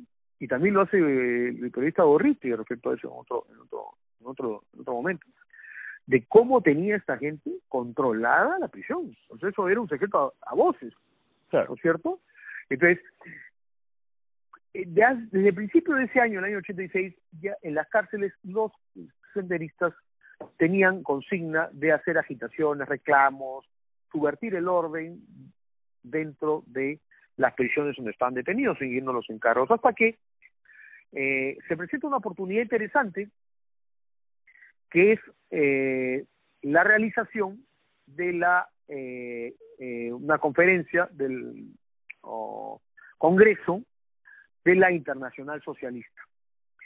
y 0.42 0.48
también 0.48 0.74
lo 0.74 0.80
hace 0.80 0.98
eh, 0.98 1.48
el 1.50 1.70
periodista 1.70 2.02
Borritti 2.02 2.52
respecto 2.52 2.90
a 2.90 2.94
eso 2.96 3.06
en 3.06 3.14
otro, 3.16 3.46
en 3.48 3.60
otro, 3.60 3.94
en 4.20 4.26
otro, 4.26 4.64
en 4.74 4.80
otro 4.80 4.94
momento, 4.94 5.24
de 6.12 6.26
cómo 6.26 6.60
tenía 6.60 6.96
esta 6.96 7.16
gente 7.16 7.50
controlada 7.70 8.58
la 8.58 8.68
prisión. 8.68 9.16
Entonces 9.22 9.48
eso 9.48 9.66
era 9.66 9.80
un 9.80 9.88
secreto 9.88 10.34
a, 10.42 10.54
voces, 10.54 10.92
claro. 11.48 11.68
¿no 11.70 11.74
es 11.74 11.80
cierto? 11.80 12.20
Entonces, 12.68 13.02
eh, 14.74 14.84
desde 14.86 15.48
el 15.48 15.54
principio 15.54 15.94
de 15.94 16.04
ese 16.04 16.20
año, 16.20 16.38
el 16.38 16.44
año 16.44 16.58
86, 16.58 17.14
ya 17.40 17.56
en 17.62 17.74
las 17.74 17.88
cárceles 17.88 18.34
los 18.42 18.72
senderistas 19.32 19.94
tenían 20.58 21.02
consigna 21.02 21.70
de 21.72 21.92
hacer 21.92 22.18
agitaciones, 22.18 22.86
reclamos, 22.86 23.64
subvertir 24.10 24.54
el 24.54 24.68
orden 24.68 25.22
dentro 26.02 26.62
de 26.66 27.00
las 27.38 27.54
prisiones 27.54 27.96
donde 27.96 28.10
estaban 28.10 28.34
detenidos, 28.34 28.76
siguiendo 28.76 29.14
los 29.14 29.30
encargos, 29.30 29.70
hasta 29.70 29.94
que 29.94 30.18
eh, 31.12 31.56
se 31.66 31.74
presenta 31.74 32.06
una 32.06 32.18
oportunidad 32.18 32.64
interesante 32.64 33.30
que 34.92 35.12
es 35.12 35.20
eh, 35.50 36.24
la 36.62 36.84
realización 36.84 37.64
de 38.06 38.32
la 38.34 38.68
eh, 38.88 39.54
eh, 39.78 40.12
una 40.12 40.38
conferencia 40.38 41.08
del 41.12 41.72
Congreso 43.18 43.82
de 44.64 44.74
la 44.76 44.92
Internacional 44.92 45.62
Socialista. 45.62 46.22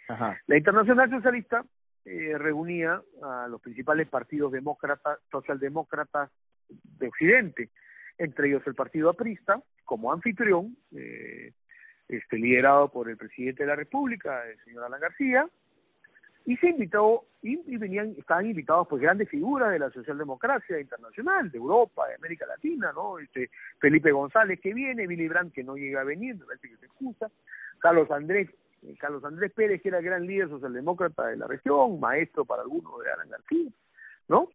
Ajá. 0.09 0.41
La 0.47 0.57
Internacional 0.57 1.11
Socialista 1.11 1.65
eh, 2.05 2.39
reunía 2.39 3.03
a 3.23 3.49
los 3.49 3.61
principales 3.61 4.09
partidos 4.09 4.53
demócratas, 4.53 5.19
socialdemócratas 5.31 6.31
de 6.69 7.09
Occidente, 7.09 7.71
entre 8.17 8.49
ellos 8.49 8.63
el 8.67 8.75
Partido 8.75 9.11
Aprista, 9.11 9.61
como 9.85 10.13
anfitrión, 10.13 10.77
eh, 10.95 11.53
este, 12.09 12.39
liderado 12.39 12.91
por 12.91 13.11
el 13.11 13.17
presidente 13.17 13.65
de 13.65 13.69
la 13.69 13.77
República, 13.77 14.49
el 14.49 14.59
señor 14.65 14.85
Alan 14.85 15.01
García, 15.01 15.49
y 16.47 16.57
se 16.59 16.69
invitó, 16.69 17.25
y, 17.43 17.57
venían, 17.77 18.15
estaban 18.17 18.47
invitados 18.47 18.87
pues 18.89 19.03
grandes 19.03 19.29
figuras 19.29 19.73
de 19.73 19.81
la 19.81 19.91
socialdemocracia 19.91 20.79
internacional, 20.81 21.51
de 21.51 21.59
Europa, 21.59 22.07
de 22.07 22.15
América 22.15 22.47
Latina, 22.47 22.93
¿no? 22.95 23.19
Este, 23.19 23.51
Felipe 23.81 24.13
González 24.13 24.61
que 24.61 24.73
viene, 24.73 25.09
Billy 25.09 25.27
Brandt 25.27 25.53
que 25.53 25.65
no 25.65 25.77
llega 25.77 26.03
a 26.03 26.05
venir, 26.05 26.39
parece 26.47 26.69
que 26.69 26.77
se 26.77 26.87
excusa, 26.87 27.31
Carlos 27.81 28.09
Andrés, 28.13 28.49
eh, 28.83 28.95
Carlos 28.99 29.25
Andrés 29.25 29.53
Pérez, 29.53 29.83
que 29.83 29.89
era 29.89 30.01
gran 30.01 30.25
líder 30.25 30.49
socialdemócrata 30.49 31.27
de 31.27 31.37
la 31.37 31.49
región, 31.49 31.99
maestro 31.99 32.45
para 32.45 32.63
algunos 32.63 33.03
de 33.03 33.11
Alan 33.11 33.29
García, 33.29 33.71
¿no? 34.29 34.49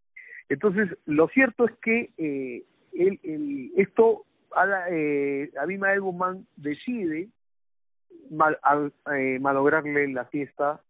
Entonces, 0.48 0.98
lo 1.06 1.28
cierto 1.28 1.66
es 1.66 1.76
que 1.82 2.12
eh, 2.18 2.64
el, 2.94 3.20
el, 3.24 3.72
esto, 3.76 4.26
eh, 4.90 5.52
Abimael 5.60 6.02
Guzmán 6.02 6.48
decide 6.56 7.28
mal, 8.30 8.58
eh, 9.14 9.40
malograrle 9.42 10.08
la 10.08 10.26
fiesta 10.26 10.82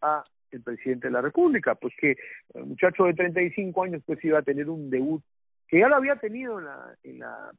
a 0.00 0.24
el 0.54 0.62
presidente 0.62 1.08
de 1.08 1.12
la 1.12 1.20
República, 1.20 1.74
pues 1.74 1.94
que 2.00 2.16
el 2.54 2.66
muchacho 2.66 3.04
de 3.04 3.14
35 3.14 3.82
años 3.82 4.02
pues 4.06 4.24
iba 4.24 4.38
a 4.38 4.42
tener 4.42 4.68
un 4.68 4.90
debut 4.90 5.22
que 5.68 5.80
ya 5.80 5.88
lo 5.88 5.96
había 5.96 6.16
tenido 6.16 6.58
en 6.58 6.64
la 6.66 6.94
en 7.02 7.18
la 7.18 7.50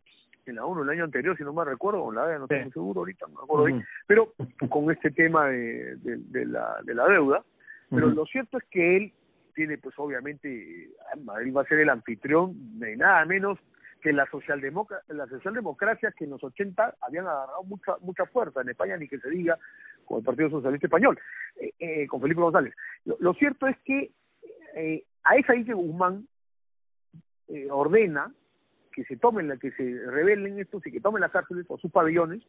en 0.46 0.56
la 0.56 0.66
1 0.66 0.84
el 0.84 0.90
año 0.90 1.04
anterior, 1.06 1.36
si 1.36 1.44
no 1.44 1.54
me 1.54 1.66
recuerdo, 1.66 2.12
la 2.12 2.38
no 2.38 2.46
estoy 2.46 2.72
seguro 2.72 3.02
ahorita, 3.02 3.26
no 3.28 3.34
me 3.34 3.44
acuerdo 3.44 3.66
bien, 3.66 3.86
pero 4.06 4.34
con 4.70 4.92
este 4.92 5.10
tema 5.10 5.48
de, 5.48 5.96
de, 5.98 6.46
la, 6.46 6.78
de 6.84 6.94
la 6.94 7.08
deuda, 7.08 7.44
pero 7.90 8.10
lo 8.10 8.26
cierto 8.26 8.60
es 8.60 8.64
que 8.70 8.98
él 8.98 9.14
tiene 9.56 9.78
pues 9.80 9.96
obviamente, 9.98 10.90
Madrid 11.24 11.56
va 11.56 11.62
a 11.62 11.66
ser 11.66 11.80
el 11.80 11.90
anfitrión 11.90 12.80
de 12.80 12.96
nada 12.96 13.26
menos 13.26 13.58
que 14.06 14.14
la, 14.14 14.28
socialdemocracia, 14.28 15.16
la 15.16 15.26
socialdemocracia 15.26 16.12
que 16.12 16.26
en 16.26 16.30
los 16.30 16.44
80 16.44 16.98
habían 17.02 17.26
agarrado 17.26 17.64
mucha 17.64 17.94
mucha 18.02 18.28
fuerza 18.28 18.62
en 18.62 18.70
España, 18.70 18.98
ni 18.98 19.08
que 19.08 19.18
se 19.18 19.32
diga, 19.32 19.58
con 20.06 20.20
el 20.20 20.24
Partido 20.24 20.52
Socialista 20.52 20.86
Español, 20.86 21.18
eh, 21.60 21.74
eh, 21.80 22.06
con 22.06 22.22
Felipe 22.22 22.40
González. 22.40 22.76
Lo, 23.04 23.34
cierto 23.34 23.66
es 23.66 23.76
que 23.80 24.12
eh, 24.76 25.04
a 25.24 25.38
esa 25.38 25.54
que 25.56 25.74
Guzmán 25.74 26.28
eh, 27.48 27.68
ordena 27.72 28.32
que 28.94 29.06
se 29.06 29.18
tomen, 29.18 29.48
la, 29.48 29.58
que 29.58 29.72
se 29.72 29.84
rebelen 30.06 30.60
estos 30.60 30.86
y 30.86 30.92
que 30.92 31.02
tomen 31.02 31.22
las 31.22 31.32
cárceles 31.32 31.66
o 31.68 31.80
sus 31.80 31.92
pabellones, 31.92 32.44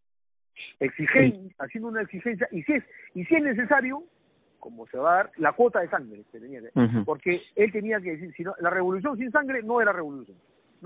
exigen, 0.79 1.55
haciendo 1.59 1.89
una 1.89 2.03
exigencia, 2.03 2.49
y 2.51 2.65
si 2.65 2.75
es, 2.75 2.85
y 3.15 3.25
si 3.25 3.35
es 3.35 3.43
necesario, 3.43 4.03
como 4.61 4.87
se 4.89 4.99
va 4.99 5.13
a 5.13 5.17
dar, 5.17 5.33
la 5.39 5.53
cuota 5.53 5.81
de 5.81 5.89
sangre, 5.89 6.23
que 6.31 6.39
tenía 6.39 6.61
porque 7.07 7.41
él 7.55 7.73
tenía 7.73 7.99
que 7.99 8.13
decir, 8.13 8.35
si 8.37 8.43
no, 8.43 8.55
la 8.61 8.69
revolución 8.69 9.17
sin 9.17 9.31
sangre 9.33 9.63
no 9.63 9.81
era 9.81 9.93
revolución. 9.93 10.37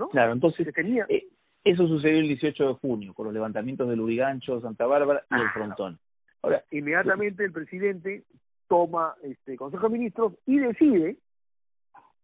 ¿No? 0.01 0.09
Claro, 0.09 0.33
entonces 0.33 0.67
tenía... 0.73 1.05
Eh, 1.09 1.27
eso 1.63 1.87
sucedió 1.87 2.19
el 2.19 2.27
18 2.27 2.67
de 2.67 2.73
junio, 2.75 3.13
con 3.13 3.25
los 3.25 3.33
levantamientos 3.33 3.87
de 3.87 3.95
Lurigancho, 3.95 4.59
Santa 4.61 4.87
Bárbara 4.87 5.23
y 5.29 5.35
el 5.35 5.49
Frontón. 5.51 5.99
Ahora, 6.41 6.63
inmediatamente 6.71 7.45
el 7.45 7.51
presidente 7.51 8.23
toma 8.67 9.13
este 9.21 9.55
Consejo 9.57 9.87
de 9.87 9.93
Ministros 9.97 10.33
y 10.47 10.57
decide, 10.57 11.17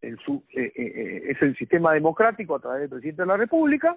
en 0.02 0.18
su, 0.18 0.44
eh, 0.56 0.72
eh, 0.76 1.24
es 1.28 1.42
el 1.44 1.56
sistema 1.56 1.94
democrático 1.94 2.56
a 2.56 2.60
través 2.60 2.82
del 2.82 2.90
presidente 2.90 3.22
de 3.22 3.28
la 3.28 3.38
República, 3.38 3.96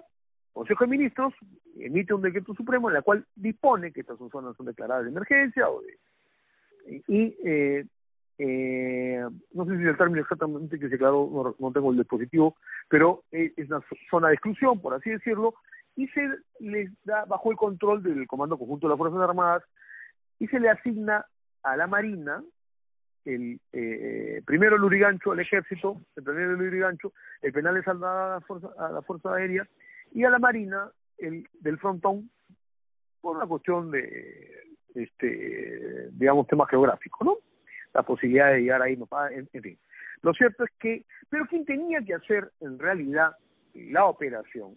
Consejo 0.53 0.83
de 0.83 0.91
Ministros 0.91 1.33
emite 1.79 2.13
un 2.13 2.21
decreto 2.21 2.53
supremo 2.53 2.89
en 2.89 2.97
el 2.97 3.03
cual 3.03 3.25
dispone 3.35 3.91
que 3.91 4.01
estas 4.01 4.17
zonas 4.31 4.55
son 4.57 4.65
declaradas 4.65 5.05
de 5.05 5.11
emergencia 5.11 5.69
o 5.69 5.81
de, 5.81 7.03
y 7.07 7.35
eh, 7.43 7.85
eh, 8.43 9.23
no 9.53 9.65
sé 9.65 9.77
si 9.77 9.83
el 9.83 9.97
término 9.97 10.21
exactamente 10.21 10.79
que 10.79 10.85
se 10.85 10.93
declaró, 10.93 11.55
no, 11.59 11.71
tengo 11.71 11.91
el 11.91 11.97
dispositivo, 11.97 12.55
pero 12.89 13.23
eh, 13.31 13.53
es 13.55 13.69
una 13.69 13.83
zona 14.09 14.29
de 14.29 14.33
exclusión, 14.33 14.81
por 14.81 14.95
así 14.95 15.11
decirlo, 15.11 15.53
y 15.95 16.07
se 16.07 16.27
les 16.59 16.89
da 17.03 17.25
bajo 17.25 17.51
el 17.51 17.57
control 17.57 18.01
del 18.01 18.25
Comando 18.25 18.57
Conjunto 18.57 18.87
de 18.87 18.89
las 18.89 18.97
Fuerzas 18.97 19.21
Armadas 19.21 19.63
y 20.39 20.47
se 20.47 20.59
le 20.59 20.71
asigna 20.71 21.23
a 21.61 21.77
la 21.77 21.85
Marina 21.85 22.41
el 23.25 23.59
eh, 23.73 24.41
primero 24.43 24.75
el 24.75 24.85
Urigancho, 24.85 25.33
el 25.33 25.41
ejército, 25.41 26.01
el 26.15 26.23
primero 26.23 26.55
el 26.55 26.61
Urigancho, 26.61 27.13
el 27.43 27.53
penal 27.53 27.77
es 27.77 27.87
a 27.87 27.93
la 27.93 28.41
fuerza, 28.47 28.69
a 28.79 28.89
la 28.89 29.03
fuerza 29.03 29.35
aérea 29.35 29.67
y 30.13 30.23
a 30.23 30.31
la 30.31 30.39
Marina 30.39 30.89
el 31.19 31.47
del 31.59 31.77
frontón 31.77 32.31
por 33.21 33.37
una 33.37 33.45
cuestión 33.45 33.91
de 33.91 34.63
este 34.95 36.09
digamos 36.13 36.47
tema 36.47 36.65
geográfico, 36.65 37.23
¿no? 37.23 37.37
La 37.93 38.03
posibilidad 38.03 38.51
de 38.51 38.61
llegar 38.61 38.81
ahí, 38.81 38.97
no, 38.97 39.07
en, 39.29 39.49
en 39.51 39.61
fin. 39.61 39.77
Lo 40.21 40.33
cierto 40.33 40.63
es 40.63 40.71
que, 40.79 41.05
pero 41.29 41.45
quien 41.47 41.65
tenía 41.65 42.01
que 42.01 42.13
hacer 42.13 42.51
en 42.61 42.77
realidad 42.77 43.35
la 43.73 44.05
operación 44.05 44.75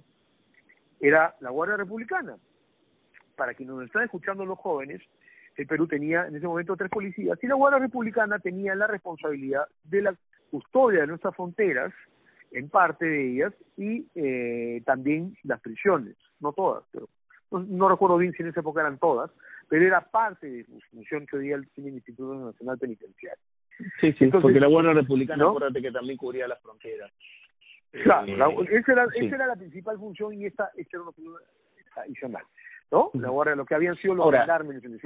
era 1.01 1.35
la 1.41 1.51
Guardia 1.51 1.77
Republicana. 1.77 2.37
Para 3.37 3.55
quienes 3.55 3.75
nos 3.75 3.85
están 3.87 4.05
escuchando 4.05 4.45
los 4.45 4.59
jóvenes, 4.59 5.03
el 5.57 5.67
Perú 5.67 5.87
tenía 5.87 6.27
en 6.27 6.37
ese 6.37 6.47
momento 6.47 6.77
tres 6.77 6.91
policías 6.91 7.39
y 7.43 7.47
la 7.47 7.55
Guardia 7.55 7.81
Republicana 7.81 8.39
tenía 8.39 8.75
la 8.75 8.87
responsabilidad 8.87 9.67
de 9.85 10.03
la 10.03 10.15
custodia 10.51 11.01
de 11.01 11.07
nuestras 11.09 11.35
fronteras, 11.35 11.93
en 12.53 12.69
parte 12.69 13.05
de 13.05 13.33
ellas, 13.33 13.53
y 13.77 14.07
eh, 14.15 14.81
también 14.87 15.37
las 15.43 15.61
prisiones, 15.61 16.17
no 16.39 16.53
todas, 16.53 16.85
pero 16.93 17.09
no, 17.51 17.89
recuerdo 17.89 18.17
bien 18.17 18.33
si 18.33 18.43
en 18.43 18.51
esa 18.51 18.61
época 18.61 18.81
eran 18.81 18.99
todas, 18.99 19.31
pero 19.69 19.87
era 19.87 20.01
parte 20.01 20.49
de 20.49 20.65
su 20.65 20.81
función 20.91 21.27
que 21.27 21.37
hoy 21.37 21.47
día 21.47 21.61
tiene 21.75 21.91
el 21.91 21.97
Instituto 21.97 22.35
Nacional 22.35 22.79
Penitenciario. 22.79 23.43
Sí, 24.01 24.13
sí, 24.13 24.27
porque 24.29 24.61
la 24.61 24.69
Guardia 24.69 24.93
Republicana, 24.93 25.45
acuérdate 25.45 25.83
que 25.83 25.91
también 25.91 26.17
cubría 26.17 26.47
las 26.47 26.61
fronteras. 26.63 27.11
Claro, 28.03 28.27
eh, 28.63 28.67
esa, 28.71 28.93
era, 28.93 29.07
esa 29.15 29.35
era 29.37 29.47
la 29.47 29.57
principal 29.57 29.99
función 29.99 30.35
y 30.35 30.47
esta, 30.47 30.71
esta 30.77 30.97
era 30.97 31.03
una 31.03 31.13
función 31.13 31.37
adicional. 31.97 32.45
¿no? 32.91 33.11
La 33.15 33.31
guardia, 33.31 33.57
lo 33.57 33.65
que 33.65 33.75
habían 33.75 33.97
sido 33.97 34.15
los 34.15 34.25
ahora, 34.25 34.41
gendarmes 34.41 34.85
el. 34.85 35.01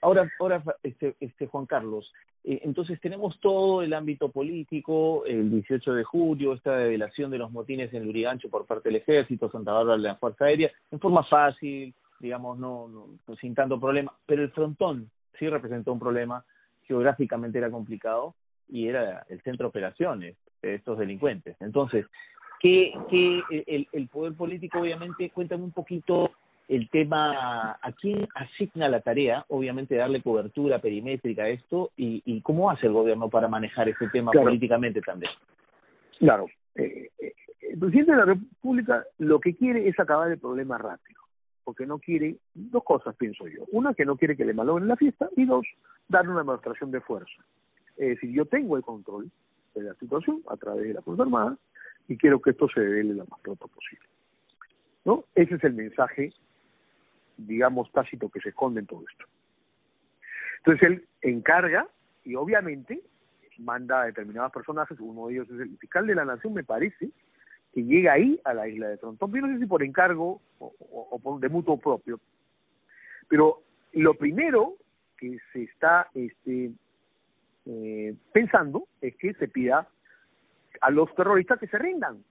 Ahora, 0.00 0.30
ahora 0.38 0.62
este, 0.82 1.16
este 1.18 1.46
Juan 1.46 1.66
Carlos, 1.66 2.12
eh, 2.44 2.60
entonces 2.62 3.00
tenemos 3.00 3.40
todo 3.40 3.82
el 3.82 3.94
ámbito 3.94 4.30
político, 4.30 5.24
el 5.26 5.50
18 5.50 5.94
de 5.94 6.04
julio, 6.04 6.52
esta 6.52 6.76
revelación 6.76 7.30
de 7.30 7.38
los 7.38 7.50
motines 7.50 7.92
en 7.94 8.04
Lurigancho 8.04 8.48
por 8.48 8.66
parte 8.66 8.88
del 8.88 8.96
Ejército, 8.96 9.50
Santa 9.50 9.72
Bárbara 9.72 9.96
de 9.96 10.08
la 10.08 10.16
Fuerza 10.16 10.44
Aérea, 10.44 10.70
en 10.90 11.00
forma 11.00 11.24
fácil, 11.24 11.94
digamos, 12.22 12.58
no, 12.58 12.88
no 12.88 13.36
sin 13.36 13.54
tanto 13.54 13.78
problema, 13.78 14.12
pero 14.24 14.42
el 14.42 14.50
frontón 14.52 15.10
sí 15.38 15.48
representó 15.48 15.92
un 15.92 15.98
problema, 15.98 16.44
geográficamente 16.86 17.58
era 17.58 17.70
complicado 17.70 18.34
y 18.68 18.88
era 18.88 19.26
el 19.28 19.42
centro 19.42 19.64
de 19.66 19.68
operaciones 19.68 20.36
de 20.62 20.76
estos 20.76 20.98
delincuentes. 20.98 21.56
Entonces, 21.60 22.06
que, 22.60 22.94
que 23.10 23.42
el, 23.66 23.88
el 23.92 24.08
poder 24.08 24.34
político 24.34 24.80
obviamente 24.80 25.28
cuéntame 25.30 25.64
un 25.64 25.72
poquito 25.72 26.30
el 26.68 26.88
tema 26.88 27.72
a 27.72 27.92
quién 28.00 28.26
asigna 28.34 28.88
la 28.88 29.00
tarea, 29.00 29.44
obviamente 29.48 29.96
darle 29.96 30.22
cobertura 30.22 30.78
perimétrica 30.78 31.42
a 31.42 31.48
esto 31.48 31.90
y, 31.96 32.22
y 32.24 32.40
cómo 32.40 32.70
hace 32.70 32.86
el 32.86 32.92
gobierno 32.92 33.28
para 33.28 33.48
manejar 33.48 33.88
ese 33.88 34.08
tema 34.08 34.32
políticamente 34.32 35.00
también. 35.02 35.32
Claro, 36.18 36.46
eh, 36.76 37.10
eh, 37.18 37.34
el 37.60 37.78
presidente 37.78 38.12
de 38.12 38.18
la 38.18 38.24
República 38.24 39.04
lo 39.18 39.40
que 39.40 39.54
quiere 39.54 39.88
es 39.88 39.98
acabar 39.98 40.30
el 40.30 40.38
problema 40.38 40.78
rápido, 40.78 41.20
porque 41.64 41.86
no 41.86 41.98
quiere 41.98 42.36
dos 42.54 42.84
cosas, 42.84 43.14
pienso 43.16 43.46
yo. 43.48 43.64
Una, 43.72 43.94
que 43.94 44.04
no 44.04 44.16
quiere 44.16 44.36
que 44.36 44.44
le 44.44 44.54
malogren 44.54 44.88
la 44.88 44.96
fiesta 44.96 45.28
y 45.36 45.44
dos, 45.44 45.66
darle 46.08 46.30
una 46.30 46.40
demostración 46.40 46.90
de 46.90 47.00
fuerza. 47.00 47.42
Es 47.96 48.08
decir, 48.08 48.30
yo 48.32 48.46
tengo 48.46 48.76
el 48.76 48.82
control 48.82 49.30
de 49.74 49.82
la 49.82 49.94
situación 49.94 50.42
a 50.48 50.56
través 50.56 50.84
de 50.84 50.94
la 50.94 51.02
Fuerza 51.02 51.22
Armada 51.22 51.56
y 52.08 52.16
quiero 52.16 52.40
que 52.40 52.50
esto 52.50 52.68
se 52.68 52.80
revele 52.80 53.14
lo 53.14 53.26
más 53.26 53.40
pronto 53.40 53.68
posible. 53.68 54.06
¿No? 55.04 55.24
Ese 55.34 55.56
es 55.56 55.64
el 55.64 55.74
mensaje, 55.74 56.32
digamos, 57.36 57.90
tácito 57.92 58.28
que 58.28 58.40
se 58.40 58.50
esconde 58.50 58.80
en 58.80 58.86
todo 58.86 59.04
esto. 59.10 59.24
Entonces 60.58 60.82
él 60.82 61.08
encarga 61.22 61.88
y 62.24 62.34
obviamente 62.36 63.02
manda 63.58 64.02
a 64.02 64.06
determinados 64.06 64.52
personajes, 64.52 64.98
uno 65.00 65.26
de 65.26 65.34
ellos 65.34 65.50
es 65.50 65.60
el 65.60 65.78
fiscal 65.78 66.06
de 66.06 66.14
la 66.14 66.24
nación, 66.24 66.54
me 66.54 66.64
parece, 66.64 67.10
que 67.72 67.82
llega 67.82 68.12
ahí 68.12 68.40
a 68.44 68.54
la 68.54 68.68
isla 68.68 68.88
de 68.88 68.98
Frontón, 68.98 69.32
yo 69.32 69.40
no 69.40 69.54
sé 69.54 69.58
si 69.60 69.66
por 69.66 69.82
encargo 69.82 70.40
o, 70.58 70.72
o, 70.78 71.08
o 71.10 71.18
por 71.18 71.40
de 71.40 71.48
mutuo 71.48 71.78
propio, 71.78 72.20
pero 73.28 73.62
lo 73.92 74.14
primero 74.14 74.74
que 75.16 75.38
se 75.52 75.62
está 75.62 76.08
este, 76.14 76.72
eh, 77.66 78.14
pensando 78.32 78.88
es 79.00 79.16
que 79.16 79.34
se 79.34 79.48
pida 79.48 79.88
a 80.80 80.90
los 80.90 81.14
terroristas 81.14 81.58
que 81.58 81.68
se 81.68 81.78
rindan. 81.78 82.22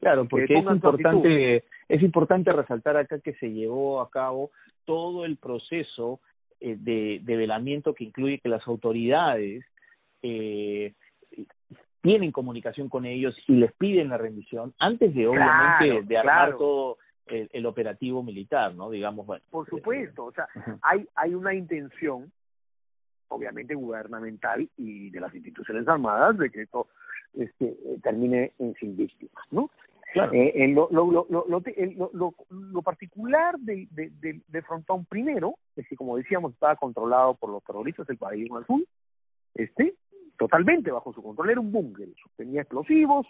Claro, 0.00 0.26
porque 0.26 0.54
es 0.54 0.64
importante, 0.64 1.64
es 1.88 2.02
importante 2.02 2.52
resaltar 2.52 2.96
acá 2.96 3.18
que 3.18 3.34
se 3.34 3.50
llevó 3.50 4.00
a 4.00 4.10
cabo 4.10 4.50
todo 4.84 5.24
el 5.24 5.36
proceso 5.36 6.20
eh, 6.60 6.76
de, 6.78 7.20
de 7.22 7.36
velamiento 7.36 7.94
que 7.94 8.04
incluye 8.04 8.38
que 8.38 8.48
las 8.48 8.66
autoridades 8.66 9.64
eh, 10.22 10.94
tienen 12.00 12.32
comunicación 12.32 12.88
con 12.88 13.04
ellos 13.04 13.36
y 13.46 13.54
les 13.54 13.72
piden 13.72 14.08
la 14.08 14.18
rendición 14.18 14.74
antes 14.78 15.14
de 15.14 15.26
obviamente 15.26 15.86
claro, 15.86 16.02
de 16.02 16.18
armar 16.18 16.34
claro. 16.48 16.58
todo 16.58 16.98
el, 17.26 17.50
el, 17.52 17.66
operativo 17.66 18.22
militar, 18.22 18.74
¿no? 18.74 18.90
Digamos, 18.90 19.26
bueno. 19.26 19.44
Por 19.50 19.68
supuesto, 19.68 20.26
o 20.26 20.32
sea, 20.32 20.48
hay 20.82 21.06
hay 21.14 21.34
una 21.34 21.54
intención 21.54 22.32
obviamente 23.28 23.74
gubernamental 23.74 24.68
y 24.76 25.10
de 25.10 25.20
las 25.20 25.34
instituciones 25.34 25.86
armadas 25.86 26.38
de 26.38 26.50
que 26.50 26.62
esto 26.62 26.88
este, 27.34 27.76
termine 28.02 28.52
en 28.58 28.74
sin 28.74 28.96
víctimas, 28.96 29.44
¿no? 29.50 29.70
Claro. 30.12 30.32
Eh, 30.32 30.52
en 30.54 30.74
lo, 30.74 30.88
lo, 30.90 31.10
lo, 31.10 31.26
lo, 31.28 31.46
lo, 31.46 32.10
lo, 32.14 32.34
lo 32.48 32.82
particular 32.82 33.58
de, 33.58 33.86
de, 33.90 34.10
de, 34.20 34.40
de, 34.46 34.62
Frontón 34.62 35.04
primero 35.04 35.56
es 35.76 35.86
que, 35.86 35.96
como 35.96 36.16
decíamos, 36.16 36.54
estaba 36.54 36.76
controlado 36.76 37.34
por 37.34 37.50
los 37.50 37.62
terroristas 37.62 38.06
del 38.06 38.16
pabellón 38.16 38.62
azul, 38.62 38.88
este, 39.54 39.94
totalmente 40.38 40.90
bajo 40.90 41.12
su 41.12 41.22
control, 41.22 41.50
era 41.50 41.60
un 41.60 41.72
búnker, 41.72 42.08
tenía 42.36 42.62
explosivos, 42.62 43.26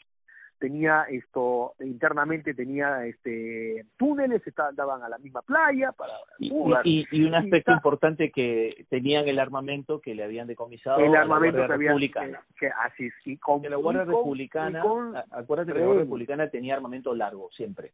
tenía 0.58 1.04
esto 1.08 1.74
internamente 1.80 2.52
tenía 2.52 3.06
este 3.06 3.86
túneles 3.96 4.44
estaban 4.46 4.74
daban 4.74 5.02
a 5.02 5.08
la 5.08 5.18
misma 5.18 5.40
playa 5.42 5.92
para 5.92 6.12
y, 6.38 6.52
y, 6.84 7.06
y, 7.12 7.24
un 7.24 7.34
aspecto 7.34 7.70
y 7.70 7.74
importante 7.74 8.30
que 8.30 8.84
tenían 8.90 9.28
el 9.28 9.38
armamento 9.38 10.00
que 10.00 10.14
le 10.14 10.24
habían 10.24 10.48
decomisado 10.48 10.98
el 10.98 11.14
armamento 11.14 11.58
a 11.58 11.60
la 11.60 11.66
Guardia 11.68 11.88
Republicana. 11.90 12.40
que, 12.58 12.66
que 12.66 12.72
así 12.72 13.08
sí 13.22 13.36
con, 13.36 13.62
que 13.62 13.70
la 13.70 13.76
Guardia 13.76 14.04
con, 14.04 14.14
Republicana 14.14 14.80
con 14.80 15.16
acuérdate 15.16 15.72
que 15.72 15.78
la 15.78 15.84
Guardia 15.84 16.04
Republicana 16.04 16.50
tenía 16.50 16.74
armamento 16.74 17.14
largo 17.14 17.50
siempre. 17.52 17.92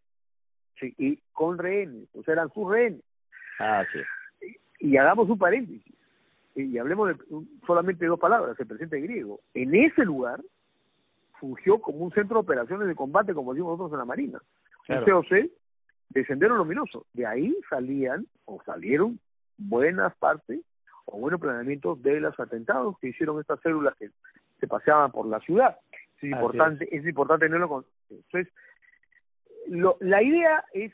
Sí 0.81 0.95
y 0.99 1.19
con 1.33 1.59
rehenes 1.59 2.09
o 2.15 2.23
sea 2.23 2.33
eran 2.33 2.51
sus 2.53 2.71
rehenes. 2.71 3.03
Ah 3.59 3.85
sí. 3.93 3.99
Y, 4.81 4.89
y 4.89 4.97
hagamos 4.97 5.29
un 5.29 5.39
paréntesis 5.39 5.94
y 6.55 6.79
hablemos 6.79 7.09
de 7.09 7.17
solamente 7.67 8.07
dos 8.07 8.21
palabras 8.21 8.59
el 8.59 8.67
presidente 8.67 9.01
griego 9.01 9.41
en 9.55 9.75
ese 9.75 10.05
lugar 10.05 10.41
fungió 11.41 11.81
como 11.81 11.99
un 11.99 12.13
centro 12.13 12.37
de 12.37 12.41
operaciones 12.41 12.89
de 12.89 12.95
combate, 12.95 13.35
como 13.35 13.53
decimos 13.53 13.73
nosotros 13.73 13.93
en 13.93 13.99
la 13.99 14.05
Marina. 14.05 14.41
Claro. 14.87 15.05
Un 15.05 15.23
COC 15.23 15.51
de 16.11 16.25
Sendero 16.27 16.57
Luminoso. 16.57 17.07
De 17.13 17.27
ahí 17.27 17.55
salían 17.69 18.27
o 18.45 18.63
salieron 18.65 19.19
buenas 19.59 20.15
partes 20.17 20.61
o 21.05 21.19
buenos 21.19 21.41
planeamientos 21.41 22.03
de 22.03 22.21
los 22.21 22.39
atentados 22.39 22.99
que 22.99 23.09
hicieron 23.09 23.41
estas 23.41 23.61
células 23.61 23.95
que 23.97 24.11
se 24.59 24.67
paseaban 24.67 25.13
por 25.13 25.27
la 25.27 25.41
ciudad. 25.41 25.77
Es 26.17 26.31
importante, 26.31 26.85
es. 26.85 27.03
es. 27.03 27.09
importante 27.09 27.47
tenerlo 27.47 27.69
con. 27.69 27.85
Entonces, 28.09 28.53
lo, 29.69 29.97
la 30.01 30.23
idea 30.23 30.65
es 30.73 30.93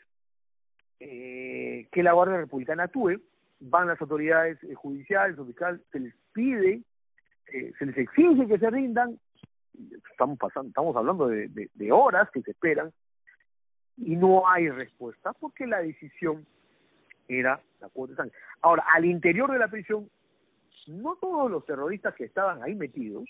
eh, 0.99 1.87
que 1.93 2.03
la 2.03 2.13
Guardia 2.13 2.39
Republicana 2.39 2.85
actúe, 2.85 3.21
van 3.61 3.89
las 3.89 4.01
autoridades 4.01 4.59
judiciales 4.75 5.39
o 5.39 5.45
fiscales, 5.45 5.81
se 5.93 6.01
les 6.01 6.15
pide, 6.33 6.83
eh, 7.53 7.73
se 7.79 7.87
les 7.87 7.97
exige 7.99 8.47
que 8.47 8.59
se 8.59 8.71
rindan, 8.71 9.19
estamos 10.11 10.39
pasando, 10.39 10.69
estamos 10.69 10.97
hablando 10.97 11.29
de, 11.29 11.49
de, 11.49 11.71
de, 11.75 11.93
horas 11.93 12.31
que 12.31 12.43
se 12.43 12.51
esperan 12.53 12.91
y 13.97 14.17
no 14.17 14.49
hay 14.49 14.69
respuesta 14.71 15.33
porque 15.35 15.67
la 15.67 15.83
decisión 15.83 16.47
era 17.29 17.61
la 17.81 17.89
cuota 17.89 18.13
de 18.13 18.17
sangre. 18.17 18.39
Ahora, 18.63 18.85
al 18.95 19.05
interior 19.05 19.51
de 19.51 19.59
la 19.59 19.69
prisión, 19.69 20.09
no 20.87 21.17
todos 21.17 21.51
los 21.51 21.65
terroristas 21.67 22.15
que 22.15 22.25
estaban 22.25 22.63
ahí 22.63 22.75
metidos 22.75 23.29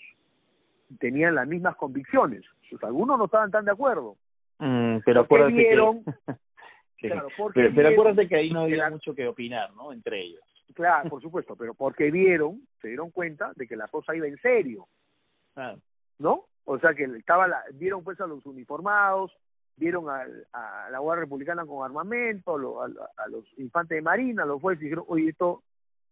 tenían 0.99 1.35
las 1.35 1.47
mismas 1.47 1.75
convicciones, 1.75 2.43
pues 2.69 2.83
algunos 2.83 3.17
no 3.17 3.25
estaban 3.25 3.51
tan 3.51 3.65
de 3.65 3.71
acuerdo. 3.71 4.17
Mm, 4.59 4.97
pero 5.05 5.21
acuérdate 5.21 5.53
vieron, 5.53 6.03
que... 6.03 6.13
sí. 7.01 7.07
claro, 7.07 7.27
pero, 7.53 7.71
pero 7.75 7.89
acuérdate 7.89 8.27
que 8.27 8.35
ahí 8.35 8.51
no 8.51 8.61
había 8.61 8.77
la... 8.77 8.89
mucho 8.91 9.13
que 9.13 9.27
opinar, 9.27 9.73
¿no? 9.73 9.91
Entre 9.91 10.21
ellos. 10.21 10.41
Claro, 10.73 11.09
por 11.09 11.21
supuesto, 11.21 11.55
pero 11.55 11.73
porque 11.73 12.11
vieron, 12.11 12.61
se 12.81 12.87
dieron 12.87 13.11
cuenta 13.11 13.51
de 13.55 13.67
que 13.67 13.75
la 13.75 13.87
cosa 13.87 14.15
iba 14.15 14.27
en 14.27 14.37
serio. 14.37 14.87
Ah. 15.55 15.75
¿no? 16.21 16.45
O 16.65 16.79
sea 16.79 16.93
que 16.93 17.03
estaba 17.03 17.47
la, 17.47 17.63
vieron 17.73 18.03
pues 18.03 18.21
a 18.21 18.27
los 18.27 18.45
uniformados, 18.45 19.35
vieron 19.75 20.09
a, 20.09 20.25
a 20.53 20.89
la 20.91 20.99
Guardia 20.99 21.23
Republicana 21.23 21.65
con 21.65 21.83
armamento, 21.83 22.81
a, 22.81 22.85
a, 22.85 22.89
a, 23.23 23.27
los 23.27 23.43
infantes 23.57 23.97
de 23.97 24.01
marina, 24.01 24.43
a 24.43 24.45
los 24.45 24.61
jueces, 24.61 24.81
y 24.81 24.85
dijeron, 24.85 25.05
oye, 25.07 25.29
esto, 25.29 25.63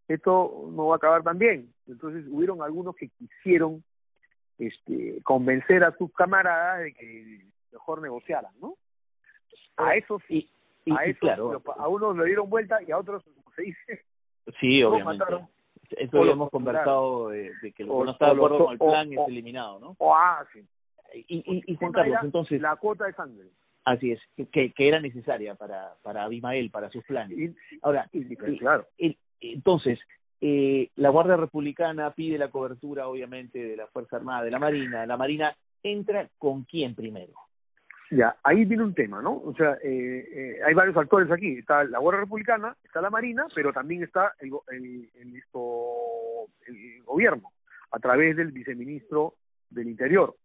esto 0.07 0.69
no 0.71 0.87
va 0.87 0.95
a 0.95 0.97
acabar 0.97 1.23
tan 1.23 1.37
bien. 1.37 1.71
Entonces 1.87 2.25
hubieron 2.29 2.61
algunos 2.61 2.95
que 2.95 3.09
quisieron 3.09 3.83
este, 4.57 5.21
convencer 5.23 5.83
a 5.83 5.95
sus 5.95 6.11
camaradas 6.13 6.79
de 6.81 6.93
que 6.93 7.45
mejor 7.71 8.01
negociaran, 8.01 8.51
¿no? 8.59 8.75
A 9.77 9.95
esos, 9.95 10.21
y, 10.27 10.49
y, 10.85 10.91
a 10.91 11.03
esos, 11.03 11.19
claro. 11.19 11.61
a 11.77 11.87
unos 11.87 12.17
le 12.17 12.25
dieron 12.25 12.49
vuelta 12.49 12.79
y 12.87 12.91
a 12.91 12.97
otros, 12.97 13.23
como 13.35 13.55
se 13.55 13.61
dice, 13.63 14.05
sí, 14.59 14.83
obviamente. 14.83 15.19
Mataron, 15.19 15.47
eso 15.89 16.17
lo 16.17 16.21
habíamos 16.21 16.49
conversado 16.49 17.29
de, 17.29 17.51
de, 17.61 17.71
que 17.71 17.83
o, 17.83 18.05
no 18.05 18.11
está 18.11 18.27
de 18.27 18.31
acuerdo 18.33 18.65
con 18.65 18.73
el 18.73 18.77
plan 18.79 19.09
o, 19.17 19.23
es 19.23 19.27
eliminado, 19.27 19.79
¿no? 19.79 19.95
O, 19.97 20.15
ah, 20.15 20.45
sí. 20.53 20.63
Y, 21.27 21.37
y, 21.37 21.63
y 21.65 21.75
Juan 21.75 21.91
Carlos, 21.91 22.19
entonces... 22.21 22.61
La 22.61 22.75
cuota 22.75 23.05
de 23.05 23.13
sangre. 23.13 23.47
Así 23.85 24.11
es, 24.11 24.19
que, 24.51 24.71
que 24.71 24.87
era 24.87 24.99
necesaria 24.99 25.55
para, 25.55 25.95
para 26.03 26.23
Abimael, 26.23 26.69
para 26.69 26.91
sus 26.91 27.03
planes. 27.05 27.55
Ahora, 27.81 28.07
y, 28.13 28.35
claro. 28.35 28.85
entonces, 29.39 29.99
eh, 30.41 30.89
la 30.95 31.09
Guardia 31.09 31.37
Republicana 31.37 32.11
pide 32.11 32.37
la 32.37 32.51
cobertura, 32.51 33.07
obviamente, 33.07 33.57
de 33.57 33.75
la 33.75 33.87
Fuerza 33.87 34.17
Armada, 34.17 34.43
de 34.43 34.51
la 34.51 34.59
Marina. 34.59 35.05
La 35.07 35.17
Marina 35.17 35.55
entra 35.81 36.29
con 36.37 36.63
quién 36.65 36.93
primero? 36.93 37.33
Ya, 38.11 38.35
ahí 38.43 38.65
viene 38.65 38.83
un 38.83 38.95
tema, 38.95 39.21
¿no? 39.21 39.33
O 39.37 39.53
sea, 39.55 39.77
eh, 39.83 40.27
eh, 40.31 40.59
hay 40.65 40.73
varios 40.73 40.97
actores 40.97 41.29
aquí. 41.31 41.59
Está 41.59 41.83
la 41.83 41.99
Guardia 41.99 42.21
Republicana, 42.21 42.75
está 42.83 43.01
la 43.01 43.11
Marina, 43.11 43.45
pero 43.53 43.71
también 43.71 44.03
está 44.03 44.33
el, 44.39 44.51
el, 44.71 45.09
el, 45.13 45.35
esto, 45.35 46.47
el 46.65 47.03
gobierno, 47.03 47.51
a 47.91 47.99
través 47.99 48.35
del 48.35 48.51
viceministro 48.51 49.35
del 49.69 49.89
Interior, 49.89 50.35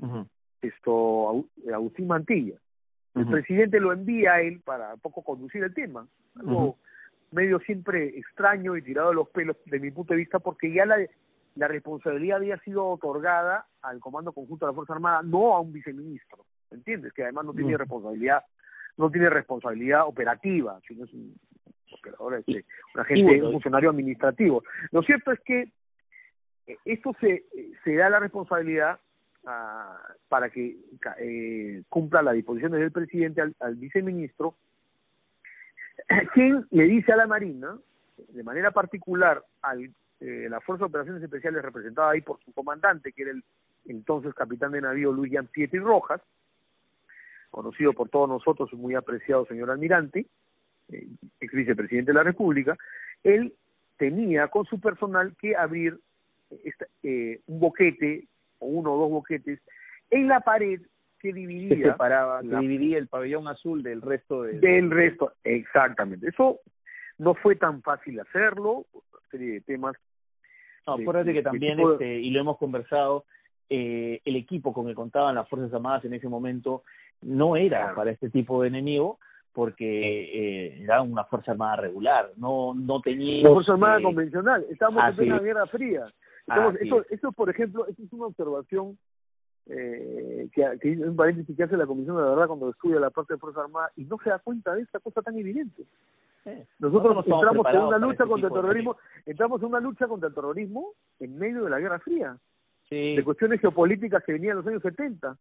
uh 0.00 0.06
-huh. 0.06 0.28
esto 0.62 1.46
Agustín 1.72 2.08
Mantilla. 2.08 2.56
El 3.14 3.22
uh 3.22 3.26
-huh. 3.26 3.30
presidente 3.30 3.78
lo 3.78 3.92
envía 3.92 4.34
a 4.34 4.40
él 4.40 4.60
para 4.64 4.96
poco 4.96 5.22
conducir 5.22 5.62
el 5.62 5.72
tema, 5.72 6.08
algo 6.34 6.64
uh 6.64 6.72
-huh. 6.72 6.76
medio 7.30 7.60
siempre 7.60 8.18
extraño 8.18 8.76
y 8.76 8.82
tirado 8.82 9.10
de 9.10 9.14
los 9.14 9.28
pelos 9.28 9.56
de 9.66 9.78
mi 9.78 9.92
punto 9.92 10.14
de 10.14 10.18
vista, 10.18 10.40
porque 10.40 10.72
ya 10.72 10.84
la, 10.84 10.96
la 11.54 11.68
responsabilidad 11.68 12.38
había 12.38 12.58
sido 12.58 12.88
otorgada 12.88 13.66
al 13.82 14.00
Comando 14.00 14.32
Conjunto 14.32 14.66
de 14.66 14.72
la 14.72 14.74
Fuerza 14.74 14.94
Armada, 14.94 15.22
no 15.22 15.54
a 15.54 15.60
un 15.60 15.72
viceministro. 15.72 16.44
¿Entiendes? 16.70 17.12
Que 17.12 17.22
además 17.22 17.46
no 17.46 17.54
tiene 17.54 17.76
responsabilidad, 17.76 18.44
no 18.96 19.10
tiene 19.10 19.30
responsabilidad 19.30 20.06
operativa, 20.06 20.80
sino 20.86 21.04
es 21.04 21.12
un, 21.12 21.34
porque 21.90 22.10
ahora 22.18 22.38
es 22.38 22.44
sí. 22.46 22.64
un 22.94 23.00
agente, 23.00 23.42
un 23.42 23.52
funcionario 23.52 23.90
administrativo. 23.90 24.62
Lo 24.90 25.02
cierto 25.02 25.32
es 25.32 25.40
que 25.40 25.72
eh, 26.66 26.76
esto 26.84 27.14
se, 27.20 27.44
se 27.84 27.94
da 27.94 28.10
la 28.10 28.20
responsabilidad 28.20 28.98
a, 29.46 29.46
ah, 29.46 30.14
para 30.28 30.50
que 30.50 30.76
eh, 31.18 31.82
cumpla 31.88 32.22
las 32.22 32.34
disposiciones 32.34 32.80
del 32.80 32.92
presidente 32.92 33.40
al, 33.42 33.54
al 33.60 33.76
viceministro, 33.76 34.56
quien 36.34 36.66
le 36.70 36.84
dice 36.84 37.12
a 37.12 37.16
la 37.16 37.26
Marina, 37.26 37.78
de 38.28 38.42
manera 38.42 38.70
particular 38.70 39.42
al 39.62 39.90
eh, 40.20 40.48
la 40.48 40.60
Fuerza 40.60 40.84
de 40.84 40.88
Operaciones 40.88 41.22
Especiales 41.22 41.62
representada 41.62 42.12
ahí 42.12 42.20
por 42.20 42.42
su 42.44 42.52
comandante, 42.52 43.12
que 43.12 43.22
era 43.22 43.32
el 43.32 43.44
entonces 43.86 44.32
capitán 44.34 44.72
de 44.72 44.80
navío 44.80 45.12
Luis 45.12 45.32
Jean 45.32 45.46
Pietri 45.48 45.80
Rojas, 45.80 46.20
conocido 47.54 47.92
por 47.92 48.08
todos 48.08 48.28
nosotros, 48.28 48.72
un 48.72 48.80
muy 48.80 48.94
apreciado 48.96 49.46
señor 49.46 49.70
almirante, 49.70 50.26
eh, 50.88 51.06
ex 51.40 51.52
vicepresidente 51.52 52.10
de 52.10 52.16
la 52.16 52.24
República, 52.24 52.76
él 53.22 53.54
tenía 53.96 54.48
con 54.48 54.66
su 54.66 54.80
personal 54.80 55.34
que 55.40 55.54
abrir 55.54 55.98
eh, 57.02 57.40
un 57.46 57.60
boquete 57.60 58.26
o 58.58 58.66
uno 58.66 58.94
o 58.94 58.98
dos 58.98 59.10
boquetes 59.10 59.60
en 60.10 60.26
la 60.28 60.40
pared 60.40 60.80
que 61.20 61.32
dividía 61.32 61.92
separaba, 61.92 62.42
que 62.42 62.56
dividía 62.56 62.98
el 62.98 63.08
pabellón 63.08 63.46
azul 63.48 63.82
del 63.82 64.02
resto 64.02 64.42
del 64.42 64.90
resto 64.90 65.32
exactamente. 65.44 66.28
Eso 66.28 66.58
no 67.18 67.34
fue 67.34 67.56
tan 67.56 67.82
fácil 67.82 68.20
hacerlo 68.20 68.84
serie 69.30 69.54
de 69.54 69.60
temas 69.60 69.96
no 70.86 70.94
acuérdate 70.94 71.32
que 71.32 71.42
también 71.42 71.80
este 71.80 72.20
y 72.20 72.30
lo 72.30 72.40
hemos 72.40 72.58
conversado 72.58 73.24
eh, 73.70 74.20
el 74.24 74.36
equipo 74.36 74.72
con 74.72 74.86
el 74.86 74.92
que 74.92 74.96
contaban 74.96 75.34
las 75.34 75.48
fuerzas 75.48 75.72
armadas 75.72 76.04
en 76.04 76.14
ese 76.14 76.28
momento 76.28 76.82
no 77.24 77.56
era 77.56 77.94
para 77.94 78.10
este 78.10 78.30
tipo 78.30 78.62
de 78.62 78.68
enemigo 78.68 79.18
porque 79.52 79.84
eh, 79.86 80.82
era 80.82 81.02
una 81.02 81.24
fuerza 81.24 81.52
armada 81.52 81.76
regular, 81.76 82.32
no 82.36 82.74
no 82.74 83.00
tenía 83.00 83.42
una 83.42 83.54
fuerza 83.54 83.72
armada 83.72 84.02
convencional, 84.02 84.66
estábamos 84.70 85.04
en 85.10 85.16
plena 85.16 85.38
guerra 85.38 85.66
fría. 85.66 86.06
eso, 86.80 87.04
eso, 87.08 87.32
por 87.32 87.50
ejemplo, 87.50 87.86
es 87.86 87.96
una 88.12 88.26
observación 88.26 88.98
eh, 89.66 90.48
que, 90.52 90.78
que 90.80 90.90
un 90.90 91.16
paréntesis 91.16 91.56
que 91.56 91.62
hace 91.62 91.76
la 91.76 91.86
Comisión 91.86 92.16
de 92.16 92.22
la 92.22 92.30
Verdad 92.30 92.48
cuando 92.48 92.70
estudia 92.70 93.00
la 93.00 93.10
parte 93.10 93.34
de 93.34 93.38
Fuerza 93.38 93.62
Armada 93.62 93.90
y 93.96 94.04
no 94.04 94.18
se 94.22 94.30
da 94.30 94.38
cuenta 94.38 94.74
de 94.74 94.82
esta 94.82 95.00
cosa 95.00 95.22
tan 95.22 95.38
evidente. 95.38 95.84
Nosotros 96.78 97.24
entramos 97.26 97.66
en 97.72 97.80
una 97.80 97.98
lucha 97.98 98.12
este 98.12 98.28
contra 98.28 98.48
el 98.48 98.54
terrorismo, 98.54 98.96
entramos 99.24 99.62
en 99.62 99.68
una 99.68 99.80
lucha 99.80 100.06
contra 100.06 100.28
el 100.28 100.34
terrorismo 100.34 100.92
en 101.20 101.38
medio 101.38 101.64
de 101.64 101.70
la 101.70 101.80
Guerra 101.80 101.98
Fría, 102.00 102.36
de 102.94 103.24
cuestiones 103.24 103.60
geopolíticas 103.60 104.22
que 104.24 104.32
venían 104.32 104.52
en 104.52 104.56
los 104.58 104.66
años 104.66 104.82
70. 104.82 105.36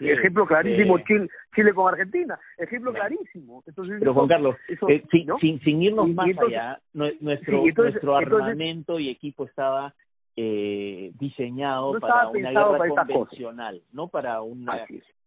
ejemplo 0.00 0.46
clarísimo 0.46 0.98
Chile, 1.00 1.28
Chile 1.54 1.74
con 1.74 1.92
Argentina, 1.92 2.38
ejemplo 2.58 2.92
clarísimo. 2.92 3.62
Entonces, 3.66 3.96
Pero 3.98 4.14
Juan 4.14 4.28
Carlos, 4.28 4.56
eh, 4.68 5.02
sin, 5.40 5.60
sin, 5.60 5.82
irnos 5.82 6.08
más 6.10 6.28
allá, 6.38 6.80
nuestro, 6.92 7.64
nuestro 7.76 8.16
armamento 8.16 8.98
y 8.98 9.10
equipo 9.10 9.44
estaba 9.44 9.94
eh, 10.36 11.12
diseñado 11.18 11.98
para 12.00 12.28
una 12.28 12.50
guerra 12.50 12.88
convencional, 12.88 13.82
no 13.92 14.08
para 14.08 14.42
una 14.42 14.86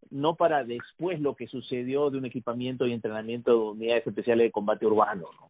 no 0.10 0.36
para 0.36 0.64
después 0.64 1.20
lo 1.20 1.36
que 1.36 1.48
sucedió 1.48 2.12
de 2.12 2.20
un 2.20 2.26
equipamiento 2.26 2.86
y 2.86 2.94
entrenamiento 2.94 3.52
de 3.52 3.58
unidades 3.72 4.06
especiales 4.06 4.48
de 4.48 4.52
combate 4.52 4.86
urbano, 4.86 5.28
¿no? 5.40 5.50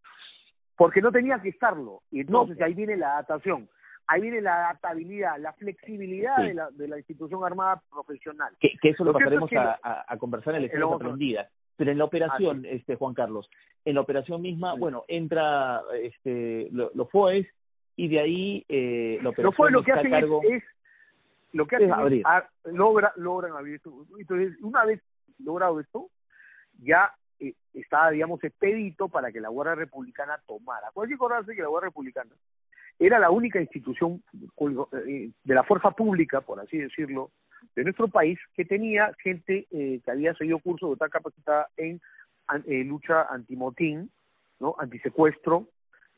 Porque 0.77 1.01
no 1.01 1.11
tenía 1.11 1.39
que 1.41 1.49
estarlo. 1.49 2.01
Y 2.09 2.21
entonces 2.21 2.59
ahí 2.61 2.73
viene 2.73 2.95
la 2.95 3.13
adaptación 3.13 3.67
ahí 4.07 4.21
viene 4.21 4.41
la 4.41 4.65
adaptabilidad, 4.65 5.37
la 5.39 5.53
flexibilidad 5.53 6.37
de, 6.37 6.53
la, 6.53 6.69
de 6.71 6.87
la 6.87 6.97
institución 6.97 7.43
armada 7.43 7.81
profesional. 7.91 8.55
Que, 8.59 8.73
eso 8.83 9.03
lo, 9.03 9.13
pasaremos 9.13 9.51
a, 9.53 10.05
a, 10.07 10.17
conversar 10.17 10.55
en 10.55 10.67
la 10.67 10.95
aprendida. 10.95 11.49
Pero 11.75 11.91
en 11.91 11.97
la 11.97 12.05
operación, 12.05 12.65
este 12.65 12.95
Juan 12.95 13.13
Carlos, 13.13 13.49
en 13.83 13.95
la 13.95 14.01
operación 14.01 14.41
misma, 14.41 14.75
bueno, 14.75 15.05
entra 15.07 15.81
este 16.01 16.69
los 16.71 17.09
FOES 17.09 17.47
y 17.95 18.07
de 18.09 18.19
ahí 18.19 18.65
eh, 18.69 19.19
la 19.21 19.29
operación 19.29 19.71
lo 19.71 19.79
lo 19.79 19.83
que 19.83 19.91
hacen 19.91 20.11
cargo... 20.11 20.41
es, 20.43 20.63
lo 21.51 21.65
que 21.65 21.77
hacen 21.77 21.91
es, 21.91 22.23
logra, 22.65 23.11
logran 23.15 23.53
abrir 23.53 23.75
esto. 23.75 24.05
Entonces, 24.19 24.55
una 24.61 24.85
vez 24.85 25.01
logrado 25.39 25.79
esto, 25.79 26.09
ya 26.79 27.11
eh, 27.39 27.53
está, 27.73 28.09
digamos, 28.11 28.43
expedito 28.43 29.07
para 29.09 29.31
que 29.31 29.41
la 29.41 29.49
Guardia 29.49 29.75
Republicana 29.75 30.39
tomara. 30.47 30.89
Hay 30.95 31.07
que 31.07 31.15
acordarse 31.15 31.55
que 31.55 31.61
la 31.61 31.69
Guardia 31.69 31.89
Republicana 31.89 32.31
era 32.99 33.19
la 33.19 33.31
única 33.31 33.59
institución 33.59 34.23
eh, 35.05 35.29
de 35.43 35.55
la 35.55 35.63
fuerza 35.63 35.91
pública, 35.91 36.41
por 36.41 36.59
así 36.59 36.77
decirlo, 36.77 37.31
de 37.75 37.83
nuestro 37.83 38.07
país 38.07 38.39
que 38.55 38.65
tenía 38.65 39.13
gente 39.21 39.67
eh, 39.71 39.99
que 40.03 40.11
había 40.11 40.33
seguido 40.35 40.59
cursos 40.59 40.91
de 40.91 40.97
tal 40.97 41.09
capacitada 41.09 41.67
en 41.77 42.01
eh, 42.65 42.83
lucha 42.83 43.23
antimotín, 43.29 44.11
¿no? 44.59 44.75
antisecuestro 44.77 45.67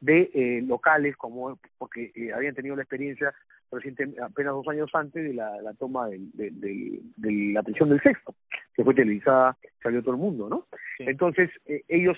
de 0.01 0.29
eh, 0.33 0.63
locales, 0.65 1.15
como 1.15 1.57
porque 1.77 2.11
eh, 2.15 2.33
habían 2.33 2.55
tenido 2.55 2.75
la 2.75 2.81
experiencia 2.81 3.33
reciente, 3.71 4.13
apenas 4.21 4.53
dos 4.53 4.67
años 4.67 4.89
antes 4.93 5.23
de 5.23 5.33
la, 5.33 5.61
la 5.61 5.73
toma 5.73 6.07
de, 6.07 6.19
de, 6.33 7.53
la 7.53 7.63
prisión 7.63 7.89
del 7.89 8.01
sexto, 8.01 8.35
que 8.73 8.83
fue 8.83 8.93
televisada, 8.93 9.55
salió 9.81 10.01
todo 10.01 10.15
el 10.15 10.21
mundo, 10.21 10.49
¿no? 10.49 10.65
Entonces, 10.99 11.49
ellos 11.87 12.17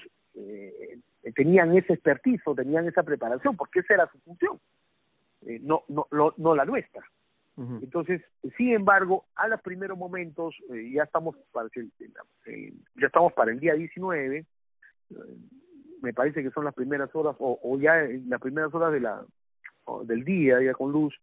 tenían 1.34 1.76
ese 1.78 1.94
expertizo, 1.94 2.56
tenían 2.56 2.88
esa 2.88 3.04
preparación, 3.04 3.56
porque 3.56 3.80
esa 3.80 3.96
era 3.96 4.12
su 4.12 4.20
función, 4.20 4.60
eh, 5.46 5.60
no, 5.62 5.84
no, 5.88 6.08
no 6.38 6.56
la 6.56 6.66
nuestra. 6.66 7.04
Entonces, 7.60 8.22
sin 8.56 8.74
embargo, 8.74 9.26
a 9.34 9.48
los 9.48 9.60
primeros 9.62 9.98
momentos, 9.98 10.54
eh, 10.72 10.92
ya 10.94 11.02
estamos 11.02 11.36
para 11.52 11.68
el, 11.74 11.92
eh, 12.46 12.72
ya 13.02 13.08
estamos 13.08 13.34
para 13.34 13.50
el 13.50 13.60
día 13.60 13.74
19, 13.74 14.46
me 16.04 16.14
parece 16.14 16.44
que 16.44 16.52
son 16.52 16.66
las 16.66 16.76
primeras 16.76 17.10
horas, 17.16 17.36
o, 17.40 17.60
o 17.64 17.80
ya 17.80 18.04
en 18.04 18.30
las 18.30 18.40
primeras 18.40 18.72
horas 18.76 18.94
de 18.94 19.00
la 19.00 19.26
del 20.04 20.24
día, 20.24 20.62
ya 20.62 20.74
con 20.74 20.92
luz, 20.92 21.16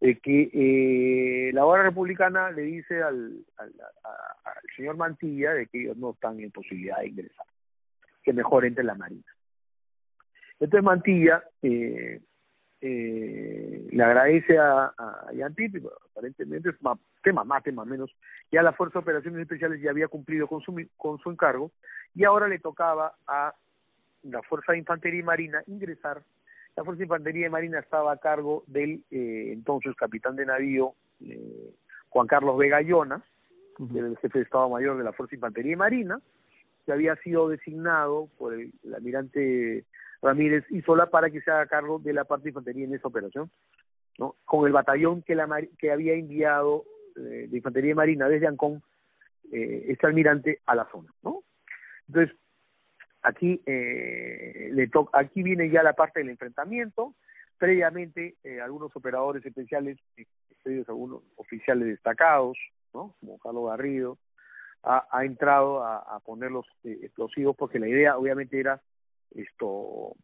que 0.00 1.50
la 1.52 1.66
hora 1.66 1.82
republicana 1.82 2.50
le 2.50 2.62
dice 2.62 3.02
al, 3.02 3.44
al, 3.58 3.72
al 4.44 4.54
señor 4.76 4.96
Mantilla 4.96 5.52
de 5.52 5.66
que 5.66 5.82
ellos 5.82 5.98
no 5.98 6.12
están 6.12 6.40
en 6.40 6.50
posibilidad 6.50 7.00
de 7.00 7.08
ingresar, 7.08 7.46
que 8.22 8.32
mejor 8.32 8.64
entre 8.64 8.84
la 8.84 8.94
Marina. 8.94 9.33
Entonces 10.64 10.84
Mantilla 10.84 11.44
eh, 11.62 12.20
eh, 12.80 13.86
le 13.90 14.02
agradece 14.02 14.58
a, 14.58 14.92
a 14.96 15.30
aparentemente 16.10 16.70
es 16.70 16.82
más, 16.82 16.98
tema 17.22 17.44
más, 17.44 17.62
tema 17.62 17.84
menos, 17.84 18.10
ya 18.50 18.62
la 18.62 18.72
Fuerza 18.72 18.98
de 18.98 19.02
Operaciones 19.02 19.42
Especiales 19.42 19.80
ya 19.82 19.90
había 19.90 20.08
cumplido 20.08 20.46
con 20.46 20.62
su, 20.62 20.74
con 20.96 21.18
su 21.18 21.30
encargo 21.30 21.70
y 22.14 22.24
ahora 22.24 22.48
le 22.48 22.58
tocaba 22.58 23.14
a 23.26 23.54
la 24.22 24.42
Fuerza 24.42 24.72
de 24.72 24.78
Infantería 24.78 25.20
y 25.20 25.22
Marina 25.22 25.62
ingresar. 25.66 26.22
La 26.76 26.82
Fuerza 26.82 26.98
de 26.98 27.04
Infantería 27.04 27.46
y 27.46 27.50
Marina 27.50 27.78
estaba 27.78 28.12
a 28.12 28.16
cargo 28.16 28.64
del 28.66 29.02
eh, 29.10 29.50
entonces 29.52 29.94
capitán 29.96 30.34
de 30.34 30.46
navío 30.46 30.94
eh, 31.20 31.74
Juan 32.08 32.26
Carlos 32.26 32.56
Vega 32.56 32.80
Llona, 32.80 33.22
el 33.94 34.16
jefe 34.16 34.38
de 34.38 34.44
Estado 34.44 34.70
Mayor 34.70 34.96
de 34.96 35.04
la 35.04 35.12
Fuerza 35.12 35.32
de 35.32 35.36
Infantería 35.36 35.72
y 35.72 35.76
Marina, 35.76 36.20
que 36.86 36.92
había 36.92 37.16
sido 37.16 37.48
designado 37.48 38.28
por 38.38 38.54
el, 38.54 38.72
almirante 38.94 39.84
Ramírez 40.24 40.64
Isola 40.70 41.06
para 41.10 41.30
que 41.30 41.40
se 41.42 41.50
haga 41.50 41.66
cargo 41.66 41.98
de 41.98 42.12
la 42.12 42.24
parte 42.24 42.44
de 42.44 42.50
infantería 42.50 42.84
en 42.84 42.94
esa 42.94 43.08
operación, 43.08 43.50
¿no? 44.18 44.36
con 44.44 44.66
el 44.66 44.72
batallón 44.72 45.22
que, 45.22 45.34
la, 45.34 45.46
que 45.78 45.92
había 45.92 46.14
enviado 46.14 46.84
eh, 47.16 47.46
de 47.48 47.56
infantería 47.56 47.94
marina 47.94 48.28
desde 48.28 48.46
Ancón 48.46 48.82
eh, 49.52 49.86
este 49.88 50.06
almirante 50.06 50.60
a 50.66 50.74
la 50.74 50.88
zona. 50.90 51.12
¿no? 51.22 51.42
Entonces, 52.08 52.36
aquí, 53.22 53.60
eh, 53.66 54.70
le 54.72 54.88
to 54.88 55.08
aquí 55.12 55.42
viene 55.42 55.68
ya 55.68 55.82
la 55.82 55.92
parte 55.92 56.20
del 56.20 56.30
enfrentamiento, 56.30 57.14
previamente 57.58 58.36
eh, 58.44 58.60
algunos 58.60 58.94
operadores 58.96 59.44
especiales, 59.44 59.98
algunos 60.88 61.22
oficiales 61.36 61.86
destacados, 61.86 62.56
¿no? 62.94 63.14
como 63.20 63.38
Carlos 63.38 63.68
Garrido, 63.68 64.18
ha, 64.82 65.24
entrado 65.24 65.82
a, 65.82 66.20
poner 66.20 66.50
los 66.50 66.66
eh, 66.84 66.98
explosivos 67.02 67.56
porque 67.56 67.78
la 67.78 67.88
idea 67.88 68.18
obviamente 68.18 68.60
era 68.60 68.80
esto 69.34 70.14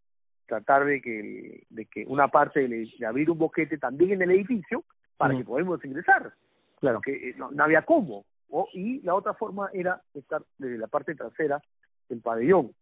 tratar 0.46 0.84
de 0.84 1.00
que 1.00 1.64
de 1.70 1.86
que 1.86 2.04
una 2.06 2.28
parte 2.28 2.66
de, 2.66 2.88
abrir 3.06 3.30
un 3.30 3.38
boquete 3.38 3.78
también 3.78 4.12
en 4.12 4.22
el 4.22 4.32
edificio 4.32 4.84
para 5.16 5.36
que 5.36 5.44
podamos 5.44 5.84
ingresar. 5.84 6.32
Claro. 6.80 7.00
Que 7.00 7.30
eh, 7.30 7.34
no, 7.36 7.50
había 7.62 7.82
cómo. 7.82 8.24
Y 8.72 9.00
la 9.02 9.14
otra 9.14 9.34
forma 9.34 9.70
era 9.72 10.00
estar 10.14 10.42
desde 10.58 10.78
la 10.78 10.88
parte 10.88 11.14
trasera 11.14 11.62
del 12.08 12.20
pabellón 12.20 12.72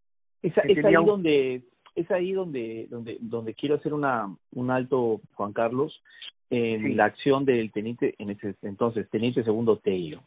es, 0.43 0.53
es 0.57 0.85
ahí 0.85 0.95
donde 0.95 1.63
es 1.95 2.11
ahí 2.11 2.33
donde 2.33 2.87
donde 2.91 3.19
donde 3.21 3.55
quiero 3.55 3.77
hacer 3.77 3.93
una 3.93 4.35
un 4.53 4.71
alto 4.71 5.21
Juan 5.35 5.53
Carlos 5.53 6.03
en 6.51 6.97
la 6.97 7.07
acción 7.07 7.45
del 7.45 7.71
teniente 7.73 8.15
en 8.19 8.31
ese 8.31 8.55
entonces 8.63 9.09
teniente 9.11 9.45
segundo 9.45 9.79
Tello. 9.79 10.23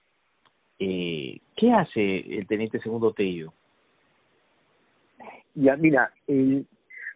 Eh, 0.78 1.40
¿qué 1.56 1.72
hace 1.72 2.20
el 2.20 2.48
teniente 2.48 2.80
segundo 2.80 3.14
Tello? 3.14 3.54
Ya, 5.54 5.76
mira, 5.76 6.14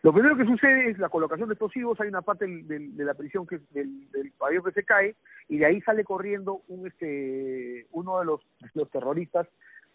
lo 0.06 0.14
primero 0.14 0.38
que 0.38 0.46
sucede 0.46 0.90
es 0.90 1.00
la 1.00 1.10
colocación 1.10 1.50
de 1.50 1.54
explosivos, 1.54 2.00
hay 2.00 2.10
una 2.10 2.22
parte 2.22 2.46
de 2.46 3.04
la 3.04 3.14
prisión 3.14 3.48
que 3.48 3.60
del, 3.72 4.10
del 4.12 4.32
pabellón 4.34 4.66
que 4.66 4.72
se 4.72 4.84
cae 4.84 5.16
y 5.48 5.58
de 5.58 5.66
ahí 5.66 5.82
sale 5.82 6.04
corriendo 6.04 6.62
un 6.68 6.88
este 6.88 7.88
uno 7.92 8.20
de 8.20 8.26
los, 8.26 8.42
terroristas 8.92 9.48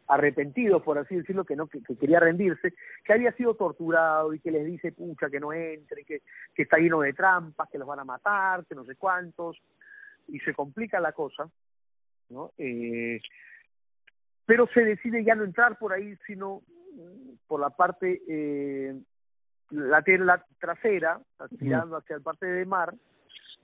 arrepentido, 0.08 0.82
por 0.82 0.98
así 0.98 1.14
decirlo, 1.14 1.44
que 1.44 1.54
no 1.54 1.68
que, 1.68 1.80
quería 1.82 2.18
rendirse, 2.18 2.74
que 3.04 3.12
había 3.12 3.30
sido 3.32 3.54
torturado 3.54 4.34
y 4.34 4.40
que 4.40 4.50
les 4.50 4.66
dice, 4.66 4.90
pucha, 4.90 5.30
que 5.30 5.38
no 5.38 5.52
entre, 5.52 6.04
que, 6.04 6.22
que 6.52 6.62
está 6.62 6.78
lleno 6.78 7.00
de 7.00 7.12
trampas, 7.12 7.68
que 7.70 7.78
los 7.78 7.86
van 7.86 8.00
a 8.00 8.04
matar, 8.04 8.64
que 8.66 8.74
no 8.74 8.84
sé 8.84 8.96
cuántos, 8.96 9.62
y 10.26 10.40
se 10.40 10.52
complica 10.52 10.98
la 10.98 11.12
cosa, 11.12 11.48
¿no? 12.28 12.50
Eh, 12.58 13.20
pero 14.44 14.66
se 14.74 14.84
decide 14.84 15.22
ya 15.22 15.36
no 15.36 15.44
entrar 15.44 15.78
por 15.78 15.92
ahí, 15.92 16.16
sino 16.26 16.62
por 17.46 17.60
la 17.60 17.70
parte 17.70 18.22
eh, 18.28 18.94
la, 19.70 20.02
la 20.06 20.44
trasera, 20.58 21.20
hacia 21.38 22.16
el 22.16 22.22
parte 22.22 22.46
de 22.46 22.64
mar, 22.66 22.94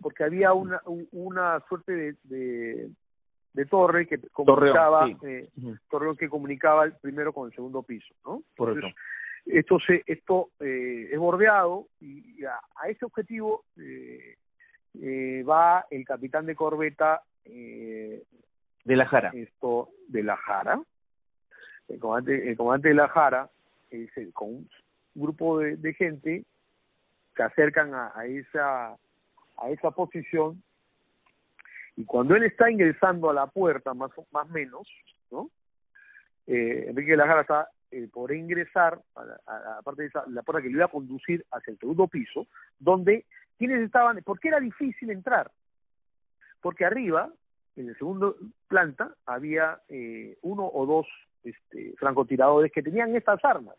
porque 0.01 0.25
había 0.25 0.53
una, 0.53 0.81
una 1.13 1.61
suerte 1.69 2.17
de, 2.25 2.91
de, 3.55 3.67
torre 3.67 4.07
que 4.07 4.19
comunicaba, 4.33 5.09
eh, 5.23 5.49
que 6.19 6.29
comunicaba 6.29 6.85
el 6.85 6.93
primero 6.95 7.33
con 7.33 7.49
el 7.49 7.55
segundo 7.55 7.83
piso, 7.83 8.15
¿no? 8.25 8.43
esto 9.47 9.79
se, 9.79 10.03
esto 10.07 10.51
eh, 10.61 11.09
es 11.13 11.19
bordeado 11.19 11.87
y 12.01 12.45
a, 12.45 12.89
ese 12.89 13.05
objetivo 13.05 13.65
eh, 13.79 14.37
eh, 15.01 15.45
va 15.49 15.87
el 15.91 16.05
capitán 16.05 16.47
de 16.47 16.57
corbeta 16.57 17.23
eh, 17.45 18.23
de 18.85 18.97
la 18.97 19.07
Jara. 19.07 19.31
Esto 19.35 19.91
de 20.09 20.23
la 20.23 20.37
Jara, 20.37 20.81
el 21.89 21.99
comandante, 21.99 22.51
el 22.51 22.57
comandante 22.57 22.89
de 22.89 22.95
la 22.95 23.09
Jara, 23.09 23.51
con 24.33 24.49
un 24.49 24.69
grupo 25.15 25.59
de, 25.59 25.77
de 25.77 25.95
gente 25.95 26.45
se 27.37 27.43
acercan 27.43 27.95
a, 27.95 28.13
a 28.15 28.27
esa 28.27 28.97
a 29.59 29.71
esa 29.71 29.91
posición 29.91 30.63
y 31.97 32.05
cuando 32.05 32.35
él 32.35 32.45
está 32.45 32.71
ingresando 32.71 33.31
a 33.31 33.35
la 33.35 33.47
puerta 33.47 33.95
más 33.95 34.11
más 34.33 34.49
menos 34.51 34.89
no 35.31 35.51
eh, 36.47 36.87
Enrique 36.89 37.13
de 37.13 37.17
la 37.17 37.27
Jara 37.27 37.41
está 37.43 37.69
eh, 37.91 38.09
por 38.13 38.33
ingresar 38.33 39.01
a 39.15 39.25
la, 39.25 39.83
parte 39.83 40.03
de 40.03 40.09
esa, 40.09 40.25
la 40.29 40.43
puerta 40.43 40.63
que 40.63 40.69
le 40.69 40.75
iba 40.75 40.87
a 40.87 40.89
conducir 40.89 41.45
hacia 41.53 41.71
el 41.71 41.79
segundo 41.79 42.07
piso 42.09 42.47
donde 42.79 43.25
quienes 43.59 43.81
estaban 43.81 44.23
¿por 44.23 44.39
qué 44.41 44.49
era 44.49 44.61
difícil 44.61 45.11
entrar? 45.11 45.51
porque 46.61 46.85
arriba 46.85 47.31
en 47.77 47.89
el 47.89 47.97
segundo 47.97 48.37
planta 48.69 49.15
había 49.27 49.81
eh, 49.89 50.37
uno 50.43 50.69
o 50.73 50.87
dos 50.87 51.07
este, 51.47 51.95
francotiradores 51.99 52.73
que 52.73 52.83
tenían 52.83 53.15
estas 53.15 53.45
armas. 53.45 53.77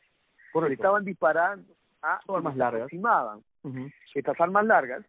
Le 0.53 0.73
estaban 0.73 1.05
disparando 1.05 1.73
a 2.01 2.19
armas 2.27 2.55
largas. 2.55 2.81
aproximaban 2.81 3.43
estas 4.15 4.39
armas 4.39 4.65
largas. 4.65 5.05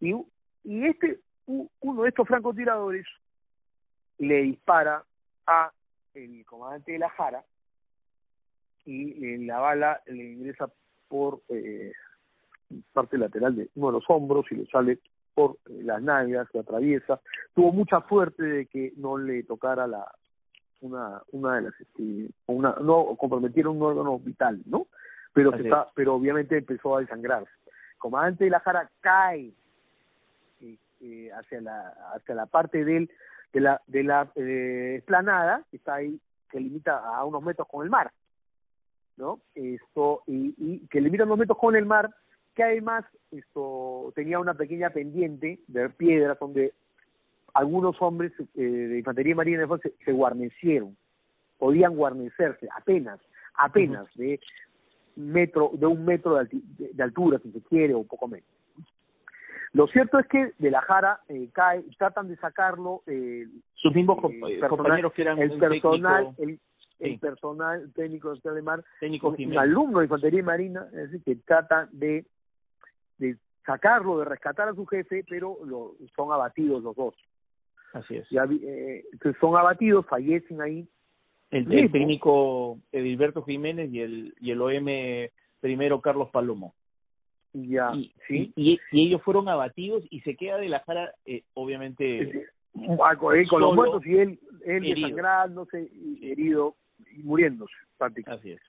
Y, 0.00 0.14
y 0.64 0.86
este 0.86 1.20
uno 1.80 2.02
de 2.02 2.08
estos 2.08 2.28
francotiradores 2.28 3.06
le 4.18 4.42
dispara 4.42 5.04
a 5.46 5.72
el 6.14 6.44
comandante 6.44 6.92
de 6.92 6.98
la 6.98 7.10
Jara 7.10 7.44
y 8.84 9.38
la 9.46 9.58
bala 9.58 10.00
le 10.06 10.32
ingresa 10.32 10.70
por 11.08 11.42
eh, 11.48 11.92
parte 12.92 13.18
lateral 13.18 13.56
de 13.56 13.68
uno 13.74 13.88
de 13.88 13.92
los 13.94 14.04
hombros 14.08 14.46
y 14.50 14.56
le 14.56 14.66
sale 14.66 14.98
por 15.34 15.58
eh, 15.66 15.82
las 15.82 16.02
nalgas, 16.02 16.48
se 16.50 16.58
atraviesa. 16.58 17.20
Tuvo 17.54 17.72
mucha 17.72 18.00
suerte 18.08 18.42
de 18.42 18.66
que 18.66 18.92
no 18.96 19.16
le 19.18 19.42
tocara 19.44 19.86
la 19.86 20.10
una 20.80 21.22
una 21.32 21.56
de 21.56 21.62
las 21.62 21.80
este, 21.80 22.30
una 22.46 22.76
no 22.80 23.16
comprometieron 23.16 23.76
un 23.76 23.82
órgano 23.82 24.18
vital, 24.18 24.60
¿no? 24.66 24.86
Pero 25.32 25.52
se 25.52 25.62
está, 25.62 25.88
pero 25.94 26.14
obviamente 26.14 26.58
empezó 26.58 26.96
a 26.96 27.00
desangrarse. 27.00 27.50
El 27.66 27.98
comandante 27.98 28.44
de 28.44 28.50
la 28.50 28.60
Jara 28.60 28.90
cae 29.00 29.52
eh, 31.02 31.30
hacia 31.32 31.60
la 31.62 31.94
hacia 32.14 32.34
la 32.34 32.46
parte 32.46 32.84
del 32.84 33.10
de 33.54 33.60
la 33.60 33.80
de 33.86 34.02
la 34.02 34.30
eh, 34.34 34.96
esplanada 34.98 35.64
que 35.70 35.78
está 35.78 35.94
ahí 35.94 36.20
que 36.50 36.60
limita 36.60 36.98
a 36.98 37.24
unos 37.24 37.42
metros 37.42 37.66
con 37.68 37.84
el 37.84 37.90
mar 37.90 38.10
no 39.16 39.40
esto 39.54 40.22
y, 40.26 40.54
y 40.58 40.86
que 40.88 41.00
limita 41.00 41.24
unos 41.24 41.38
metros 41.38 41.56
con 41.56 41.74
el 41.74 41.86
mar 41.86 42.10
que 42.54 42.64
además 42.64 43.06
esto 43.30 44.12
tenía 44.14 44.38
una 44.38 44.52
pequeña 44.52 44.90
pendiente 44.90 45.60
de 45.68 45.88
piedras 45.88 46.38
donde 46.38 46.74
algunos 47.54 48.00
hombres 48.00 48.32
eh, 48.38 48.62
de 48.62 48.98
infantería 48.98 49.34
marina 49.34 49.66
se, 49.82 49.94
se 50.04 50.12
guarnecieron 50.12 50.96
podían 51.58 51.94
guarnecerse 51.94 52.68
apenas 52.76 53.20
apenas 53.54 54.06
de 54.14 54.40
metro 55.16 55.70
de 55.74 55.86
un 55.86 56.04
metro 56.04 56.36
de, 56.36 56.48
de 56.78 57.02
altura 57.02 57.38
si 57.42 57.50
se 57.52 57.60
quiere 57.62 57.94
o 57.94 57.98
un 57.98 58.06
poco 58.06 58.28
menos 58.28 58.48
lo 59.72 59.86
cierto 59.86 60.18
es 60.18 60.26
que 60.26 60.52
de 60.58 60.70
la 60.70 60.80
Jara 60.82 61.20
eh, 61.28 61.48
cae, 61.52 61.84
tratan 61.96 62.28
de 62.28 62.36
sacarlo. 62.36 63.02
Eh, 63.06 63.46
Sus 63.74 63.94
mismos 63.94 64.18
eh, 64.48 64.60
compañeros 64.68 65.12
que 65.12 65.22
eran 65.22 65.38
el 65.38 65.58
personal, 65.58 66.34
el, 66.38 67.18
personal 67.20 67.92
técnico 67.94 68.34
de 68.34 68.62
mar, 68.62 68.84
técnico 68.98 69.28
un, 69.28 69.58
alumno 69.58 70.00
de 70.00 70.06
infantería 70.06 70.42
marina, 70.42 70.86
es 70.88 71.12
decir, 71.12 71.22
que 71.22 71.36
tratan 71.36 71.88
de, 71.92 72.26
de 73.18 73.36
sacarlo, 73.64 74.18
de 74.18 74.24
rescatar 74.24 74.68
a 74.68 74.74
su 74.74 74.84
jefe, 74.86 75.24
pero 75.28 75.58
lo, 75.64 75.94
son 76.16 76.32
abatidos 76.32 76.82
los 76.82 76.96
dos. 76.96 77.14
Así 77.92 78.16
es. 78.16 78.26
eh, 78.32 79.04
son 79.40 79.56
abatidos, 79.56 80.06
fallecen 80.06 80.60
ahí. 80.60 80.88
El, 81.50 81.72
el 81.72 81.90
técnico 81.90 82.78
Edilberto 82.92 83.42
Jiménez 83.42 83.92
y 83.92 84.00
el, 84.00 84.34
y 84.40 84.52
el 84.52 84.62
OM 84.62 84.86
primero 85.60 86.00
Carlos 86.00 86.30
Palomo. 86.30 86.74
Ya, 87.52 87.92
y, 87.94 88.14
¿sí? 88.28 88.52
y, 88.54 88.80
ellos 88.92 89.22
fueron 89.22 89.48
abatidos 89.48 90.04
y 90.10 90.20
se 90.20 90.36
queda 90.36 90.58
de 90.58 90.68
la 90.68 90.80
Jara, 90.80 91.12
eh, 91.24 91.42
obviamente. 91.54 92.48
con, 93.18 93.60
los 93.60 93.74
muertos 93.74 94.06
y 94.06 94.18
él, 94.18 94.38
él 94.64 94.82
desangrándose, 94.82 95.90
herido 96.22 96.76
y 97.12 97.22
muriéndose, 97.24 97.74
prácticamente. 97.98 98.40
Así 98.40 98.52
es. 98.52 98.60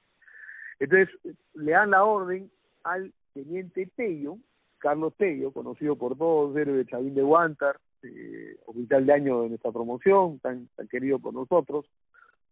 Entonces, 0.80 1.10
le 1.54 1.74
dan 1.74 1.92
la 1.92 2.04
orden 2.04 2.50
al 2.84 3.14
teniente 3.36 3.88
Tello, 3.96 4.38
Carlos 4.80 5.14
Tello, 5.16 5.52
conocido 5.52 5.96
por 5.96 6.18
todos, 6.18 6.58
héroe 6.58 6.78
de 6.78 6.86
Chavín 6.88 7.14
de 7.14 7.22
Guantar, 7.22 7.78
eh, 8.04 8.58
oficial 8.66 9.06
de 9.06 9.14
año 9.14 9.44
de 9.44 9.50
nuestra 9.50 9.72
promoción, 9.72 10.40
tan, 10.40 10.68
tan 10.76 10.88
querido 10.88 11.20
por 11.20 11.34
nosotros, 11.34 11.86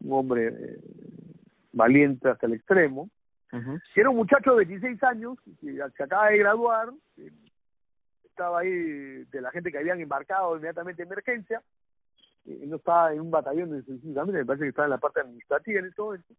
un 0.01 0.13
hombre 0.13 0.47
eh, 0.47 0.79
valiente 1.73 2.29
hasta 2.29 2.47
el 2.47 2.53
extremo, 2.53 3.09
era 3.95 4.11
un 4.11 4.17
muchacho 4.17 4.51
de 4.51 4.65
26 4.65 5.03
años 5.03 5.37
que 5.59 5.75
se 5.97 6.03
acaba 6.03 6.29
de 6.29 6.37
graduar, 6.37 6.89
estaba 8.23 8.59
ahí 8.59 8.69
de 8.69 9.41
la 9.41 9.49
gente 9.51 9.71
que 9.71 9.79
habían 9.79 9.99
embarcado 9.99 10.55
inmediatamente 10.55 11.01
en 11.01 11.07
emergencia, 11.07 11.61
él 12.45 12.69
no 12.69 12.77
estaba 12.77 13.11
en 13.11 13.21
un 13.21 13.31
batallón 13.31 13.75
específicamente, 13.75 14.39
me 14.39 14.45
parece 14.45 14.65
que 14.65 14.69
estaba 14.69 14.85
en 14.85 14.91
la 14.91 14.97
parte 14.99 15.21
administrativa 15.21 15.79
en 15.79 15.85
ese 15.87 16.01
momento, 16.01 16.33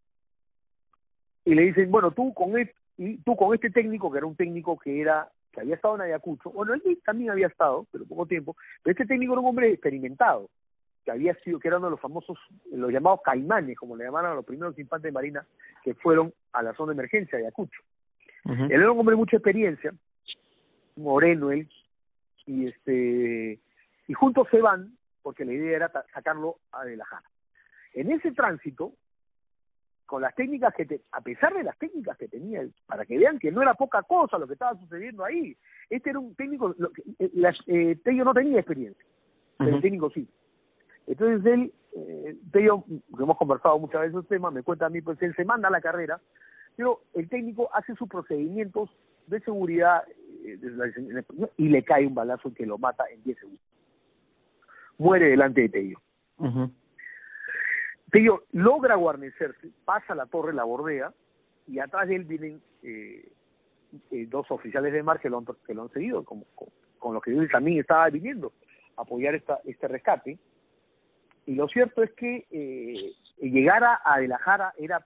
y 1.43 1.55
le 1.55 1.63
dicen, 1.63 1.91
bueno, 1.91 2.11
tú 2.11 2.33
con 2.33 2.57
este, 2.57 2.75
y 2.97 3.17
tú 3.17 3.35
con 3.35 3.53
este 3.53 3.69
técnico, 3.71 4.11
que 4.11 4.19
era 4.19 4.27
un 4.27 4.35
técnico 4.35 4.77
que 4.77 5.01
era 5.01 5.29
que 5.51 5.61
había 5.61 5.75
estado 5.75 5.95
en 5.95 6.01
Ayacucho, 6.01 6.49
bueno, 6.51 6.73
él 6.73 6.99
también 7.03 7.31
había 7.31 7.47
estado, 7.47 7.85
pero 7.91 8.05
poco 8.05 8.25
tiempo, 8.25 8.55
pero 8.81 8.91
este 8.91 9.05
técnico 9.05 9.33
era 9.33 9.41
un 9.41 9.47
hombre 9.47 9.71
experimentado, 9.71 10.49
que 11.03 11.11
había 11.11 11.33
sido, 11.35 11.59
que 11.59 11.67
era 11.67 11.77
uno 11.77 11.87
de 11.87 11.91
los 11.91 11.99
famosos, 11.99 12.37
los 12.71 12.91
llamados 12.91 13.21
caimanes, 13.23 13.77
como 13.77 13.95
le 13.95 14.05
llamaron 14.05 14.31
a 14.31 14.35
los 14.35 14.45
primeros 14.45 14.77
infantes 14.77 15.09
de 15.09 15.11
marina 15.11 15.45
que 15.83 15.93
fueron 15.95 16.33
a 16.53 16.61
la 16.61 16.73
zona 16.75 16.91
de 16.91 16.99
emergencia 16.99 17.37
de 17.37 17.45
Ayacucho. 17.45 17.81
Él 18.45 18.71
era 18.71 18.91
un 18.91 18.99
hombre 18.99 19.13
de 19.13 19.19
mucha 19.19 19.37
experiencia, 19.37 19.93
moreno 20.95 21.51
él, 21.51 21.69
y 22.45 22.67
este 22.67 23.59
y 24.07 24.13
juntos 24.13 24.47
se 24.49 24.59
van, 24.59 24.97
porque 25.21 25.45
la 25.45 25.53
idea 25.53 25.75
era 25.75 25.91
sacarlo 26.13 26.57
a 26.71 26.83
de 26.85 26.97
la. 26.97 27.05
En 27.93 28.11
ese 28.11 28.31
tránsito, 28.31 28.93
con 30.11 30.21
las 30.21 30.35
técnicas 30.35 30.73
que, 30.73 30.85
te, 30.85 30.99
a 31.13 31.21
pesar 31.21 31.53
de 31.53 31.63
las 31.63 31.77
técnicas 31.77 32.17
que 32.17 32.27
tenía, 32.27 32.67
para 32.85 33.05
que 33.05 33.17
vean 33.17 33.39
que 33.39 33.49
no 33.49 33.61
era 33.61 33.75
poca 33.75 34.03
cosa 34.03 34.37
lo 34.37 34.45
que 34.45 34.55
estaba 34.55 34.77
sucediendo 34.77 35.23
ahí, 35.23 35.55
este 35.89 36.09
era 36.09 36.19
un 36.19 36.35
técnico, 36.35 36.75
lo, 36.77 36.91
eh, 37.17 37.31
las, 37.33 37.57
eh, 37.67 37.95
Tello 38.03 38.25
no 38.25 38.33
tenía 38.33 38.59
experiencia, 38.59 39.05
pero 39.57 39.77
el 39.77 39.81
técnico 39.81 40.09
sí. 40.09 40.27
Entonces 41.07 41.45
él, 41.45 41.73
eh, 41.95 42.35
Tello, 42.51 42.83
que 42.85 43.23
hemos 43.23 43.37
conversado 43.37 43.79
muchas 43.79 44.01
veces 44.01 44.17
el 44.17 44.25
tema, 44.25 44.51
me 44.51 44.63
cuenta 44.63 44.87
a 44.87 44.89
mí, 44.89 45.01
pues 45.01 45.17
él 45.21 45.33
se 45.33 45.45
manda 45.45 45.69
a 45.69 45.71
la 45.71 45.79
carrera, 45.79 46.19
pero 46.75 47.03
el 47.13 47.29
técnico 47.29 47.69
hace 47.73 47.95
sus 47.95 48.09
procedimientos 48.09 48.89
de 49.27 49.39
seguridad 49.39 50.03
eh, 50.43 51.23
y 51.55 51.69
le 51.69 51.83
cae 51.85 52.05
un 52.05 52.15
balazo 52.15 52.53
que 52.53 52.65
lo 52.65 52.77
mata 52.77 53.05
en 53.09 53.23
10 53.23 53.39
segundos. 53.39 53.65
Muere 54.97 55.29
delante 55.29 55.61
de 55.61 55.69
Tello. 55.69 56.01
Tello 58.11 58.43
logra 58.51 58.95
guarnecerse, 58.95 59.69
pasa 59.85 60.15
la 60.15 60.25
torre, 60.25 60.53
la 60.53 60.63
bordea, 60.63 61.13
y 61.67 61.79
atrás 61.79 62.07
de 62.07 62.15
él 62.15 62.25
vienen 62.25 62.61
eh, 62.83 63.31
eh, 64.11 64.25
dos 64.27 64.49
oficiales 64.51 64.93
de 64.93 65.03
mar 65.03 65.19
que 65.19 65.29
lo 65.29 65.37
han, 65.37 65.45
que 65.65 65.73
lo 65.73 65.83
han 65.83 65.91
seguido, 65.91 66.23
como, 66.23 66.45
con, 66.55 66.69
con 66.99 67.13
los 67.13 67.23
que 67.23 67.31
él 67.31 67.49
también 67.51 67.79
estaba 67.79 68.09
viniendo 68.09 68.51
a 68.97 69.01
apoyar 69.01 69.35
esta, 69.35 69.59
este 69.65 69.87
rescate 69.87 70.37
y 71.45 71.55
lo 71.55 71.67
cierto 71.67 72.03
es 72.03 72.11
que 72.13 72.45
eh, 72.51 73.13
llegar 73.41 73.83
a, 73.83 74.19
De 74.19 74.27
la 74.27 74.37
Jara 74.37 74.73
era 74.77 75.05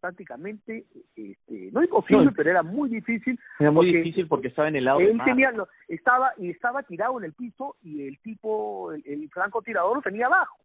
prácticamente, 0.00 0.84
este, 1.16 1.70
no 1.72 1.82
imposible, 1.82 2.30
pero 2.36 2.50
era 2.50 2.62
muy 2.62 2.88
difícil. 2.88 3.38
Era 3.58 3.70
muy 3.70 3.92
difícil 3.92 4.28
porque 4.28 4.48
estaba 4.48 4.68
en 4.68 4.76
el 4.76 4.84
lado 4.84 5.00
él 5.00 5.20
tenía, 5.24 5.52
estaba 5.88 6.32
y 6.36 6.50
estaba 6.50 6.82
tirado 6.82 7.18
en 7.18 7.24
el 7.24 7.32
piso 7.32 7.76
y 7.82 8.06
el 8.06 8.18
tipo, 8.20 8.92
el, 8.92 9.28
francotirador 9.30 9.96
lo 9.96 10.02
tenía 10.02 10.26
abajo. 10.26 10.58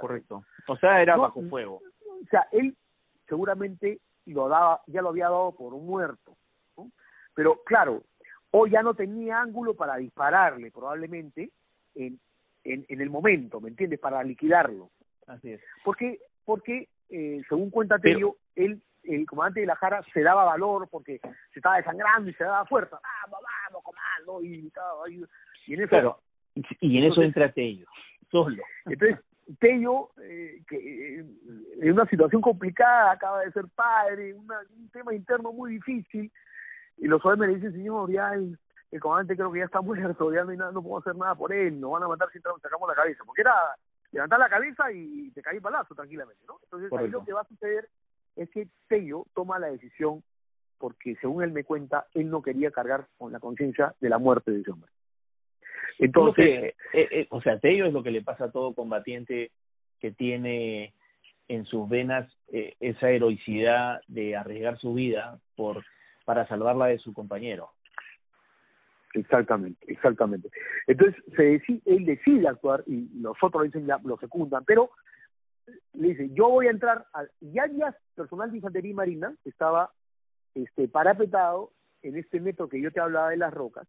Correcto. 0.00 0.44
O 0.68 0.76
sea, 0.76 1.02
era 1.02 1.16
bajo 1.16 1.42
fuego. 1.48 1.80
o 2.22 2.26
sea, 2.30 2.46
él 2.52 2.76
seguramente 3.28 4.00
lo 4.26 4.48
daba, 4.48 4.80
ya 4.86 5.02
lo 5.02 5.08
había 5.10 5.24
dado 5.24 5.52
por 5.52 5.74
un 5.74 5.86
muerto, 5.86 6.36
¿no? 6.76 6.90
Pero 7.34 7.62
claro, 7.64 8.02
hoy 8.50 8.70
ya 8.70 8.82
no 8.82 8.94
tenía 8.94 9.40
ángulo 9.40 9.74
para 9.74 9.96
dispararle 9.96 10.70
probablemente 10.70 11.50
en, 11.94 12.20
en, 12.64 12.84
en 12.88 13.00
el 13.00 13.10
momento, 13.10 13.60
¿me 13.60 13.68
entiendes? 13.70 13.98
Para 13.98 14.22
liquidarlo. 14.22 14.90
Así 15.26 15.52
es. 15.52 15.60
Porque, 15.84 16.20
porque 16.44 16.88
eh, 17.08 17.42
según 17.48 17.70
cuenta 17.70 17.98
Tello, 17.98 18.36
él, 18.54 18.82
el 19.02 19.26
comandante 19.26 19.60
de 19.60 19.66
la 19.66 19.76
Jara 19.76 20.02
se 20.12 20.22
daba 20.22 20.44
valor 20.44 20.88
porque 20.90 21.20
se 21.52 21.58
estaba 21.58 21.76
desangrando 21.76 22.30
y 22.30 22.34
se 22.34 22.44
daba 22.44 22.64
fuerza. 22.66 23.00
Vamos, 23.24 23.40
vamos, 23.66 23.82
comando. 23.82 24.42
Y, 24.44 24.70
en 25.68 25.80
eso, 25.80 25.88
Claro, 25.88 26.18
y 26.54 26.62
y 26.80 26.98
en 26.98 27.04
eso 27.04 27.22
entra 27.22 27.52
Tello, 27.52 27.86
solo. 28.30 28.62
entonces, 28.84 29.18
Tello, 29.58 30.10
eh, 30.22 30.62
que 30.68 30.76
eh, 31.20 31.26
en 31.80 31.92
una 31.92 32.06
situación 32.06 32.40
complicada, 32.40 33.12
acaba 33.12 33.40
de 33.40 33.52
ser 33.52 33.66
padre, 33.74 34.34
una, 34.34 34.60
un 34.76 34.88
tema 34.90 35.14
interno 35.14 35.52
muy 35.52 35.72
difícil, 35.72 36.30
y 36.98 37.06
los 37.06 37.24
OM 37.24 37.40
le 37.40 37.54
dicen, 37.54 37.72
señor, 37.72 38.10
ya 38.10 38.32
el, 38.34 38.58
el 38.90 39.00
comandante 39.00 39.36
creo 39.36 39.52
que 39.52 39.58
ya 39.60 39.64
está 39.64 39.80
muerto, 39.80 40.32
ya 40.32 40.44
no 40.44 40.50
hay 40.50 40.56
nada, 40.56 40.72
no 40.72 40.82
puedo 40.82 40.98
hacer 40.98 41.16
nada 41.16 41.34
por 41.34 41.52
él, 41.52 41.80
nos 41.80 41.92
van 41.92 42.04
a 42.04 42.08
matar 42.08 42.28
si 42.32 42.38
sacamos 42.40 42.88
la 42.88 42.94
cabeza, 42.94 43.24
porque 43.24 43.42
era 43.42 43.54
levantar 44.12 44.38
la 44.38 44.48
cabeza 44.48 44.92
y 44.92 45.30
te 45.30 45.42
caí 45.42 45.58
balazo 45.58 45.94
tranquilamente, 45.94 46.42
¿no? 46.46 46.58
Entonces 46.64 46.92
ahí 46.92 47.08
lo 47.08 47.24
que 47.24 47.32
va 47.32 47.40
a 47.40 47.48
suceder 47.48 47.88
es 48.36 48.50
que 48.50 48.68
Tello 48.88 49.26
toma 49.34 49.58
la 49.58 49.68
decisión 49.68 50.22
porque 50.78 51.16
según 51.20 51.42
él 51.44 51.52
me 51.52 51.64
cuenta, 51.64 52.06
él 52.12 52.28
no 52.28 52.42
quería 52.42 52.70
cargar 52.70 53.06
con 53.16 53.32
la 53.32 53.40
conciencia 53.40 53.94
de 54.00 54.08
la 54.08 54.18
muerte 54.18 54.50
de 54.50 54.60
ese 54.60 54.70
hombre. 54.72 54.90
Entonces, 55.98 56.74
eh, 56.92 57.08
eh, 57.10 57.26
o 57.30 57.40
sea, 57.40 57.58
Tello 57.58 57.86
es 57.86 57.92
lo 57.92 58.02
que 58.02 58.10
le 58.10 58.22
pasa 58.22 58.46
a 58.46 58.50
todo 58.50 58.74
combatiente 58.74 59.50
que 60.00 60.10
tiene 60.10 60.94
en 61.48 61.64
sus 61.64 61.88
venas 61.88 62.30
eh, 62.52 62.74
esa 62.80 63.10
heroicidad 63.10 64.00
de 64.08 64.36
arriesgar 64.36 64.78
su 64.78 64.94
vida 64.94 65.38
por 65.56 65.84
para 66.24 66.46
salvarla 66.46 66.86
de 66.86 66.98
su 66.98 67.12
compañero. 67.12 67.70
Exactamente, 69.14 69.84
exactamente. 69.92 70.48
Entonces, 70.86 71.22
se 71.36 71.42
decide, 71.42 71.82
él 71.84 72.06
decide 72.06 72.48
actuar 72.48 72.82
y 72.86 73.08
los 73.20 73.36
otros 73.42 73.64
dicen 73.64 73.86
ya 73.86 74.00
lo 74.04 74.16
secundan, 74.18 74.64
pero 74.64 74.90
le 75.92 76.08
dice, 76.08 76.30
yo 76.32 76.48
voy 76.48 76.68
a 76.68 76.70
entrar, 76.70 77.06
al, 77.12 77.30
ya 77.40 77.64
había 77.64 77.96
personal 78.14 78.50
de 78.50 78.56
infantería 78.58 78.90
y 78.90 78.94
marina 78.94 79.34
estaba 79.44 79.90
este, 80.54 80.88
parapetado 80.88 81.72
en 82.02 82.16
este 82.16 82.40
metro 82.40 82.68
que 82.68 82.80
yo 82.80 82.90
te 82.90 83.00
hablaba 83.00 83.30
de 83.30 83.36
las 83.36 83.52
rocas, 83.52 83.86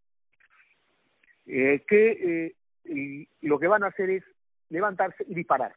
eh, 1.46 1.84
que 1.88 2.46
eh, 2.46 2.56
y 2.86 3.48
lo 3.48 3.60
que 3.60 3.68
van 3.68 3.84
a 3.84 3.88
hacer 3.88 4.10
es 4.10 4.24
levantarse 4.70 5.24
y 5.28 5.34
disparar, 5.34 5.74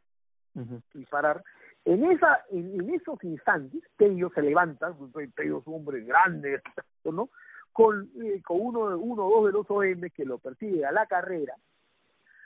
disparar. 0.94 1.42
En 1.84 2.04
esa, 2.10 2.44
en, 2.50 2.80
en 2.80 2.94
esos 2.94 3.22
instantes, 3.22 3.82
Tello 3.96 4.30
se 4.34 4.42
levanta, 4.42 4.92
pues, 4.92 5.32
Tello 5.34 5.58
es 5.58 5.66
un 5.66 5.74
hombre 5.74 6.00
grande, 6.00 6.60
¿no? 7.04 7.30
con, 7.72 8.10
eh, 8.22 8.40
con 8.42 8.58
uno, 8.60 8.96
uno 8.96 9.26
o 9.26 9.30
dos 9.30 9.46
de 9.46 9.52
los 9.52 9.70
OM 9.70 10.10
que 10.10 10.24
lo 10.24 10.38
persigue 10.38 10.84
a 10.86 10.92
la 10.92 11.06
carrera, 11.06 11.54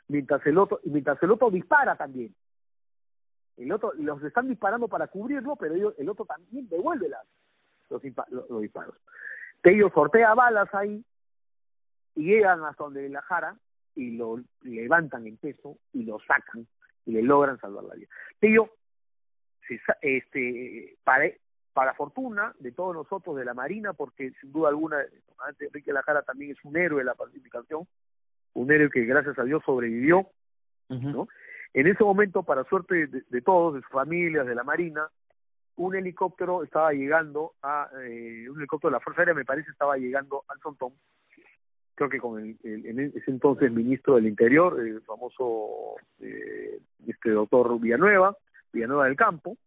mientras 0.09 0.44
el 0.44 0.59
otro, 0.59 0.80
mientras 0.85 1.22
el 1.22 1.30
otro 1.30 1.50
dispara 1.50 1.96
también. 1.96 2.35
El 3.56 3.70
otro, 3.70 3.92
los 3.94 4.22
están 4.24 4.48
disparando 4.48 4.88
para 4.88 5.06
cubrirlo, 5.06 5.54
pero 5.54 5.74
ellos, 5.74 5.94
el 5.98 6.09
otro 6.09 6.24
también 6.24 6.68
devuelve 6.68 7.09
las, 7.09 7.24
los, 7.88 8.02
los 8.50 8.61
disparos. 8.61 8.96
Tello 9.62 9.90
sortea 9.94 10.35
balas 10.35 10.68
ahí 10.74 11.04
y 12.14 12.25
llegan 12.25 12.64
hasta 12.64 12.85
donde 12.85 13.09
la 13.09 13.23
jara 13.23 13.57
y 13.94 14.16
lo 14.16 14.40
levantan 14.62 15.27
en 15.27 15.37
peso 15.37 15.79
y 15.92 16.05
lo 16.05 16.18
sacan 16.20 16.66
y 17.07 17.12
le 17.12 17.23
logran 17.23 17.59
salvar 17.59 17.85
la 17.85 17.94
vida. 17.94 18.09
Tello, 18.38 18.70
este, 20.01 20.96
para, 21.05 21.31
para 21.73 21.94
fortuna 21.94 22.55
de 22.59 22.73
todos 22.73 22.94
nosotros 22.94 23.37
de 23.37 23.44
la 23.44 23.55
Marina, 23.55 23.92
porque 23.92 24.33
sin 24.40 24.53
duda 24.53 24.68
alguna 24.68 24.99
Enrique 25.59 25.92
Lajara 25.92 26.23
también 26.23 26.53
es 26.53 26.64
un 26.64 26.77
héroe 26.77 27.01
de 27.01 27.05
la 27.05 27.14
pacificación, 27.14 27.87
un 28.55 28.70
héroe 28.70 28.90
que 28.90 29.05
gracias 29.05 29.38
a 29.38 29.44
Dios 29.44 29.62
sobrevivió, 29.64 30.29
¿no? 30.88 31.29
En 31.73 31.87
ese 31.87 32.03
momento, 32.03 32.42
para 32.42 32.64
suerte 32.64 33.07
de, 33.07 33.23
de 33.29 33.42
todos, 33.42 33.75
de 33.75 33.81
sus 33.81 33.90
familias, 33.90 34.44
de 34.44 34.57
la 34.57 34.64
Marina, 34.64 35.09
un 35.77 35.94
helicóptero 35.94 36.62
estaba 36.62 36.92
llegando 36.92 37.55
a, 37.62 37.88
eh, 38.03 38.49
un 38.51 38.59
helicóptero 38.59 38.90
de 38.90 38.96
la 38.96 39.01
Fuerza 39.01 39.23
Aérea, 39.23 39.35
me 39.35 39.44
parece, 39.44 39.70
estaba 39.70 39.96
llegando 39.96 40.44
al 40.49 40.61
Sontón, 40.61 40.92
creo 42.00 42.08
que 42.08 42.18
con 42.18 42.40
el, 42.40 42.56
el- 42.64 43.12
ese 43.14 43.30
entonces 43.30 43.70
ministro 43.70 44.14
del 44.14 44.26
Interior, 44.26 44.80
el 44.80 45.02
famoso 45.02 45.96
eh, 46.20 46.78
este 47.06 47.28
doctor 47.30 47.78
Villanueva, 47.78 48.34
Villanueva 48.72 49.04
del 49.04 49.16
Campo, 49.16 49.58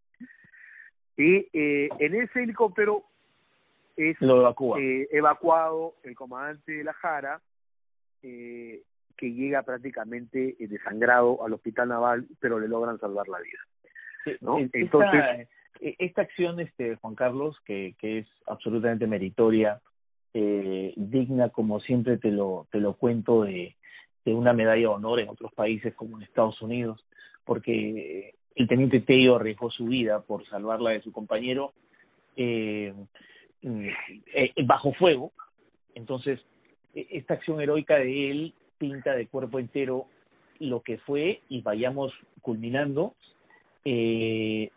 y 1.15 1.48
eh, 1.54 1.89
en 2.00 2.15
ese 2.15 2.41
helicóptero 2.41 3.04
es 3.96 4.19
Lo 4.19 4.39
evacúa. 4.41 4.80
eh, 4.82 5.08
evacuado 5.12 5.93
el 6.02 6.15
comandante 6.15 6.72
de 6.72 6.84
la 6.84 6.93
Jara, 6.93 7.39
eh, 8.24 8.82
que 9.15 9.32
llega 9.32 9.62
prácticamente 9.62 10.56
eh, 10.60 10.67
desangrado 10.67 11.46
al 11.46 11.54
hospital 11.54 11.89
naval, 11.89 12.26
pero 12.39 12.60
le 12.60 12.67
logran 12.67 12.98
salvar 13.00 13.28
la 13.28 13.39
vida. 13.41 13.60
Sí, 14.24 14.32
¿no? 14.41 14.58
esta, 14.58 14.78
Entonces- 14.80 15.48
eh, 15.82 15.96
esta 16.00 16.24
acción, 16.24 16.60
este 16.60 16.96
Juan 16.96 17.13
Carlos, 17.13 17.60
que, 17.63 17.93
que 18.00 18.19
es 18.19 18.28
absolutamente 18.48 19.06
meritoria, 19.06 19.80
eh, 20.34 20.93
digna, 20.96 21.50
como 21.50 21.80
siempre 21.80 22.17
te 22.17 22.32
lo, 22.32 22.67
te 22.72 22.80
lo 22.80 22.93
cuento, 22.93 23.43
de, 23.43 23.76
de 24.26 24.34
una 24.34 24.54
medalla 24.54 24.82
de 24.82 24.88
honor 24.88 25.19
en 25.19 25.30
otros 25.30 25.54
países 25.54 25.93
como 25.93 26.17
en 26.17 26.24
Estados 26.24 26.62
Unidos, 26.62 27.06
porque 27.46 28.36
el 28.56 28.67
teniente 28.67 29.02
Tello 29.02 29.36
arriesgó 29.36 29.72
su 29.72 29.86
vida 29.86 30.22
por 30.22 30.46
salvarla 30.48 30.91
de 30.91 31.02
su 31.02 31.12
compañero 31.12 31.74
eh, 32.36 32.93
mm, 33.62 33.88
eh, 34.34 34.54
bajo 34.65 34.93
fuego. 34.93 35.32
Entonces, 35.96 36.39
e- 36.96 37.08
esta 37.12 37.36
acción 37.36 37.62
heroica 37.62 37.96
de 37.96 38.32
él 38.32 38.54
pinta 38.78 39.13
de 39.15 39.28
cuerpo 39.28 39.60
entero 39.60 40.08
lo 40.60 40.82
que 40.82 40.98
fue 41.00 41.41
y 41.50 41.62
vayamos 41.62 42.13
culminando 42.41 43.15
eh, 43.86 44.69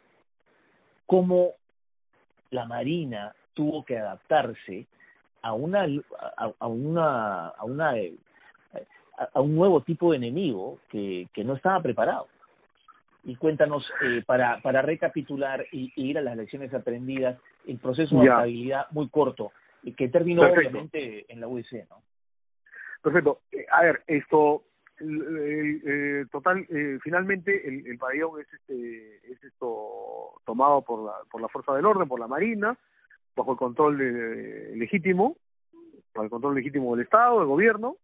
cómo 1.07 1.53
la 2.51 2.67
Marina 2.67 3.35
tuvo 3.55 3.85
que 3.85 3.99
adaptarse 3.99 4.87
a 5.47 5.53
una 5.53 5.87
a, 6.37 6.53
a 6.59 6.67
una 6.67 7.49
a 7.49 7.65
una 7.65 7.95
a, 9.33 9.41
un 9.41 9.55
nuevo 9.55 9.81
tipo 9.81 10.11
de 10.11 10.17
enemigo 10.19 10.79
que, 10.89 11.29
que 11.33 11.45
no 11.45 11.55
estaba 11.55 11.81
preparado. 11.81 12.27
Y 13.25 13.37
cuéntanos, 13.37 13.91
eh, 14.03 14.23
para, 14.27 14.61
para 14.61 14.83
recapitular 14.83 15.65
y, 15.73 15.93
y 15.97 16.11
ir 16.11 16.19
a 16.19 16.23
las 16.23 16.37
lecciones 16.37 16.73
aprendidas, 16.75 17.39
el 17.67 17.79
proceso 17.79 18.17
de 18.17 18.27
Ya. 18.27 18.33
estabilidad 18.33 18.87
muy 18.91 19.09
corto, 19.09 19.53
y 19.83 19.93
que 19.93 20.09
terminó 20.09 20.43
Perfecto. 20.43 20.69
obviamente 20.69 21.25
en 21.33 21.41
la 21.41 21.49
UIC, 21.49 21.89
¿no? 21.91 22.03
Perfecto. 23.03 23.41
Eh, 23.53 23.67
a 23.73 23.83
ver, 23.83 24.03
esto, 24.07 24.63
eh, 25.01 26.25
total, 26.31 26.67
eh, 26.69 26.99
finalmente 27.03 27.67
el, 27.69 27.87
el 27.87 27.99
pabellón 27.99 28.41
es, 28.41 28.53
este, 28.53 29.33
es 29.33 29.43
esto 29.43 30.41
tomado 30.45 30.83
por 30.83 31.05
la, 31.05 31.15
por 31.31 31.41
la 31.41 31.49
fuerza 31.49 31.75
del 31.75 31.87
orden, 31.87 32.07
por 32.09 32.21
la 32.21 32.29
Marina, 32.29 32.77
bajo 33.37 33.53
el 33.53 33.59
control 33.59 33.99
de- 33.99 34.77
legítimo, 34.77 35.37
bajo 36.15 36.25
el 36.25 36.31
control 36.31 36.55
legítimo 36.55 36.97
del 36.97 37.05
Estado, 37.05 37.39
del 37.39 37.49
gobierno. 37.49 37.97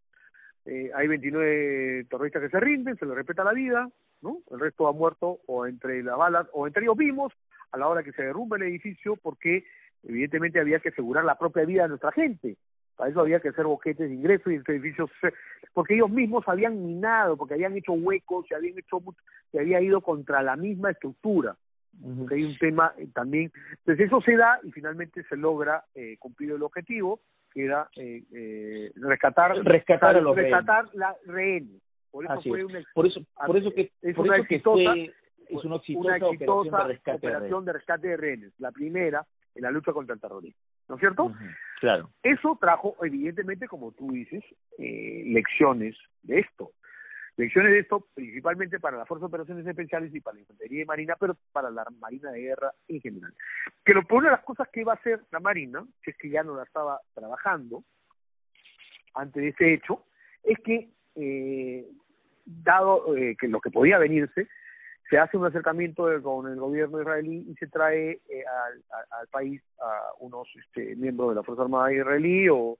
Eh, 0.64 0.90
hay 0.94 1.08
29 1.08 2.04
terroristas 2.08 2.42
que 2.42 2.48
se 2.50 2.60
rinden, 2.60 2.96
se 2.96 3.06
les 3.06 3.14
respeta 3.16 3.42
la 3.42 3.52
vida, 3.52 3.88
¿no? 4.20 4.38
El 4.50 4.60
resto 4.60 4.86
ha 4.86 4.92
muerto 4.92 5.40
o 5.46 5.66
entre 5.66 6.02
las 6.02 6.16
balas, 6.16 6.46
o 6.52 6.66
entre 6.66 6.82
ellos 6.84 6.96
mismos, 6.96 7.32
a 7.72 7.78
la 7.78 7.88
hora 7.88 8.02
que 8.04 8.12
se 8.12 8.22
derrumba 8.22 8.56
el 8.58 8.64
edificio, 8.64 9.16
porque 9.16 9.64
evidentemente 10.04 10.60
había 10.60 10.78
que 10.80 10.90
asegurar 10.90 11.24
la 11.24 11.38
propia 11.38 11.64
vida 11.64 11.82
de 11.82 11.88
nuestra 11.88 12.12
gente. 12.12 12.56
Para 12.96 13.10
eso 13.10 13.20
había 13.20 13.40
que 13.40 13.48
hacer 13.48 13.64
boquetes 13.64 14.08
de 14.08 14.14
ingreso 14.14 14.50
y 14.50 14.56
este 14.56 14.72
edificio, 14.72 15.08
se- 15.20 15.32
porque 15.72 15.94
ellos 15.94 16.10
mismos 16.10 16.44
habían 16.46 16.84
minado, 16.86 17.36
porque 17.36 17.54
habían 17.54 17.76
hecho 17.76 17.92
huecos, 17.94 18.46
se 18.46 18.54
habían 18.54 18.78
hecho, 18.78 19.02
se 19.50 19.58
había 19.58 19.80
ido 19.80 20.00
contra 20.02 20.42
la 20.42 20.54
misma 20.56 20.90
estructura. 20.90 21.56
Porque 22.18 22.34
hay 22.36 22.44
un 22.44 22.58
tema 22.58 22.92
eh, 22.98 23.08
también. 23.14 23.52
Entonces 23.78 24.06
eso 24.06 24.20
se 24.22 24.36
da 24.36 24.58
y 24.62 24.72
finalmente 24.72 25.22
se 25.24 25.36
logra 25.36 25.84
eh, 25.94 26.16
cumplir 26.18 26.52
el 26.52 26.62
objetivo, 26.62 27.20
que 27.52 27.64
era 27.66 27.88
eh, 27.96 28.22
eh, 28.32 28.92
rescatar, 28.96 29.56
Rescatar 29.64 30.16
a 30.16 30.20
los 30.20 30.34
rescatar 30.34 30.86
la 30.94 31.14
rehenes. 31.26 31.80
Por 32.10 32.24
eso 32.24 32.32
Así 32.34 32.48
fue 32.48 32.64
una, 32.64 32.80
Por 32.94 33.06
eso, 33.06 33.20
por 33.46 33.56
eso 33.56 33.70
que, 33.72 33.90
Es 34.02 34.14
por 34.16 34.26
una 34.26 34.36
eso 34.36 34.46
que 34.46 34.56
exitosa- 34.56 34.92
fue, 34.92 35.14
es 35.48 35.64
una 35.64 35.76
exitosa, 35.76 36.08
una 36.08 36.16
operación 36.16 36.32
exitosa 36.34 36.76
de 36.78 36.88
rescate. 36.92 37.10
de 37.26 37.26
operación 37.34 37.64
de 37.64 37.72
rescate 37.72 38.08
de 38.08 38.16
rehenes, 38.16 38.52
la 38.58 38.70
primera 38.72 39.26
en 39.54 39.62
la 39.62 39.70
lucha 39.70 39.92
contra 39.92 40.14
el 40.14 40.20
terrorismo. 40.20 40.60
¿No 40.88 40.94
es 40.96 41.00
cierto? 41.00 41.24
Ujú, 41.24 41.34
Claro. 41.80 42.10
Eso 42.22 42.56
trajo, 42.60 42.96
evidentemente, 43.02 43.66
como 43.68 43.92
tú 43.92 44.10
dices, 44.12 44.42
eh, 44.78 45.24
lecciones 45.26 45.96
de 46.22 46.38
esto. 46.40 46.70
Lecciones 47.36 47.72
de 47.72 47.78
esto 47.80 48.06
principalmente 48.14 48.78
para 48.78 48.98
las 48.98 49.08
Fuerzas 49.08 49.22
de 49.22 49.34
Operaciones 49.34 49.66
Especiales 49.66 50.14
y 50.14 50.20
para 50.20 50.34
la 50.34 50.40
Infantería 50.40 50.82
y 50.82 50.84
Marina, 50.84 51.16
pero 51.18 51.36
para 51.52 51.70
la 51.70 51.84
Marina 51.98 52.30
de 52.30 52.40
Guerra 52.40 52.72
en 52.88 53.00
general. 53.00 53.34
Que 53.84 53.94
lo, 53.94 54.02
una 54.10 54.26
de 54.26 54.36
las 54.36 54.44
cosas 54.44 54.68
que 54.68 54.80
iba 54.80 54.92
a 54.92 54.96
hacer 54.96 55.20
la 55.30 55.40
Marina, 55.40 55.84
que 56.02 56.10
es 56.10 56.16
que 56.18 56.28
ya 56.28 56.42
no 56.42 56.56
la 56.56 56.64
estaba 56.64 57.00
trabajando 57.14 57.84
antes 59.14 59.42
de 59.42 59.48
ese 59.48 59.74
hecho, 59.74 60.04
es 60.42 60.58
que, 60.60 60.90
eh, 61.14 61.86
dado 62.44 63.16
eh, 63.16 63.36
que 63.38 63.48
lo 63.48 63.60
que 63.60 63.70
podía 63.70 63.98
venirse, 63.98 64.48
se 65.12 65.18
hace 65.18 65.36
un 65.36 65.44
acercamiento 65.44 66.06
con 66.22 66.50
el 66.50 66.58
gobierno 66.58 66.98
israelí 66.98 67.44
y 67.46 67.54
se 67.56 67.66
trae 67.66 68.12
eh, 68.30 68.44
al, 69.20 69.28
país 69.28 69.60
a 69.78 70.12
unos 70.20 70.48
este, 70.58 70.96
miembros 70.96 71.28
de 71.28 71.34
la 71.34 71.42
Fuerza 71.42 71.64
Armada 71.64 71.92
israelí 71.92 72.48
o, 72.48 72.78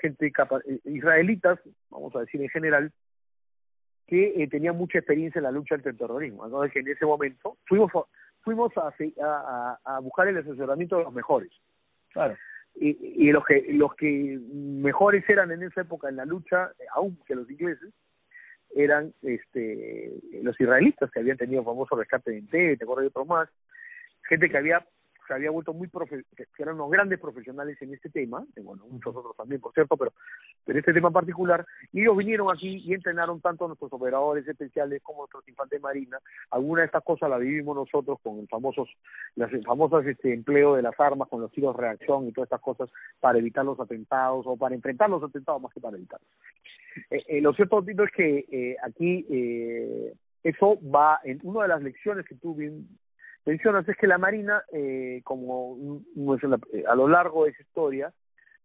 gente 0.00 0.26
eh, 0.26 0.80
israelitas, 0.84 1.60
vamos 1.88 2.14
a 2.16 2.20
decir 2.20 2.42
en 2.42 2.48
general, 2.48 2.92
que 4.10 4.42
eh, 4.42 4.48
tenían 4.48 4.76
mucha 4.76 4.98
experiencia 4.98 5.38
en 5.38 5.44
la 5.44 5.52
lucha 5.52 5.76
contra 5.76 5.92
el 5.92 5.96
terrorismo. 5.96 6.44
Entonces, 6.44 6.72
que 6.72 6.80
en 6.80 6.88
ese 6.88 7.06
momento 7.06 7.56
fuimos 7.66 7.92
fuimos 8.42 8.72
a, 8.76 8.92
a, 9.22 9.78
a 9.84 10.00
buscar 10.00 10.26
el 10.26 10.38
asesoramiento 10.38 10.96
de 10.98 11.04
los 11.04 11.12
mejores. 11.12 11.50
Claro. 12.12 12.36
Y, 12.74 13.26
y 13.26 13.30
los 13.30 13.44
que 13.44 13.66
los 13.72 13.94
que 13.94 14.38
mejores 14.52 15.28
eran 15.28 15.52
en 15.52 15.62
esa 15.62 15.82
época 15.82 16.08
en 16.08 16.16
la 16.16 16.24
lucha, 16.24 16.72
aún 16.92 17.18
que 17.24 17.36
los 17.36 17.48
ingleses, 17.48 17.92
eran 18.74 19.12
este 19.22 20.12
los 20.42 20.60
israelitas 20.60 21.10
que 21.10 21.20
habían 21.20 21.36
tenido 21.36 21.62
famoso 21.62 21.94
rescate 21.94 22.32
de 22.32 22.38
Ente, 22.38 22.76
te 22.76 22.84
acuerdas 22.84 23.04
de 23.04 23.08
otro 23.08 23.24
más, 23.24 23.48
gente 24.28 24.50
que 24.50 24.58
había 24.58 24.84
se 25.30 25.34
había 25.34 25.52
vuelto 25.52 25.72
muy 25.72 25.86
profe 25.86 26.24
que 26.34 26.44
eran 26.58 26.74
unos 26.74 26.90
grandes 26.90 27.20
profesionales 27.20 27.80
en 27.80 27.94
este 27.94 28.10
tema, 28.10 28.44
y 28.56 28.60
bueno, 28.62 28.84
muchos 28.90 29.14
otros 29.14 29.36
también, 29.36 29.60
por 29.60 29.72
cierto, 29.72 29.96
pero, 29.96 30.12
pero 30.64 30.76
este 30.76 30.92
tema 30.92 31.06
en 31.06 31.14
particular, 31.14 31.64
y 31.92 32.00
ellos 32.00 32.16
vinieron 32.16 32.50
aquí 32.52 32.82
y 32.84 32.94
entrenaron 32.94 33.40
tanto 33.40 33.64
a 33.64 33.68
nuestros 33.68 33.92
operadores 33.92 34.46
especiales 34.48 35.00
como 35.04 35.18
a 35.18 35.22
nuestros 35.22 35.46
infantes 35.46 35.80
marina. 35.80 36.18
Alguna 36.50 36.80
de 36.80 36.86
estas 36.86 37.04
cosas 37.04 37.30
la 37.30 37.38
vivimos 37.38 37.76
nosotros 37.76 38.18
con 38.24 38.40
el 38.40 38.48
famosos, 38.48 38.88
las 39.36 39.52
famosas 39.64 40.04
este 40.04 40.34
empleo 40.34 40.74
de 40.74 40.82
las 40.82 40.98
armas, 40.98 41.28
con 41.28 41.40
los 41.40 41.52
tiros 41.52 41.76
de 41.76 41.82
reacción 41.82 42.26
y 42.26 42.32
todas 42.32 42.48
estas 42.48 42.60
cosas 42.60 42.90
para 43.20 43.38
evitar 43.38 43.64
los 43.64 43.78
atentados 43.78 44.44
o 44.48 44.56
para 44.56 44.74
enfrentar 44.74 45.08
los 45.08 45.22
atentados 45.22 45.62
más 45.62 45.72
que 45.72 45.80
para 45.80 45.96
evitarlos. 45.96 46.28
Eh, 47.08 47.22
eh, 47.28 47.40
lo 47.40 47.52
cierto, 47.52 47.84
Tito, 47.84 48.02
es 48.02 48.10
que 48.10 48.46
eh, 48.50 48.76
aquí 48.82 49.24
eh, 49.30 50.12
eso 50.42 50.76
va 50.82 51.20
en 51.22 51.38
una 51.44 51.62
de 51.62 51.68
las 51.68 51.82
lecciones 51.82 52.26
que 52.26 52.34
tú 52.34 52.56
bien 52.56 52.88
mencionas 53.44 53.88
es 53.88 53.96
que 53.96 54.06
la 54.06 54.18
Marina, 54.18 54.62
eh, 54.72 55.20
como 55.24 56.02
a 56.88 56.94
lo 56.94 57.08
largo 57.08 57.44
de 57.44 57.50
esa 57.50 57.62
historia, 57.62 58.12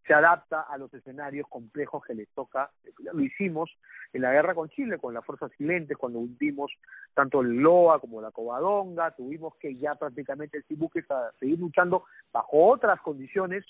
se 0.05 0.13
adapta 0.13 0.61
a 0.61 0.77
los 0.77 0.93
escenarios 0.93 1.47
complejos 1.49 2.03
que 2.05 2.13
les 2.13 2.29
toca. 2.29 2.69
Lo 3.11 3.21
hicimos 3.21 3.71
en 4.13 4.21
la 4.21 4.31
guerra 4.31 4.53
con 4.53 4.69
Chile, 4.69 4.97
con 4.99 5.13
las 5.13 5.25
fuerzas 5.25 5.51
silentes, 5.57 5.97
cuando 5.97 6.19
hundimos 6.19 6.71
tanto 7.13 7.41
el 7.41 7.57
Loa 7.57 7.99
como 7.99 8.21
la 8.21 8.31
Covadonga, 8.31 9.11
tuvimos 9.11 9.55
que 9.55 9.75
ya 9.75 9.95
prácticamente 9.95 10.59
a 10.59 11.31
seguir 11.39 11.59
luchando 11.59 12.03
bajo 12.31 12.67
otras 12.67 13.01
condiciones 13.01 13.65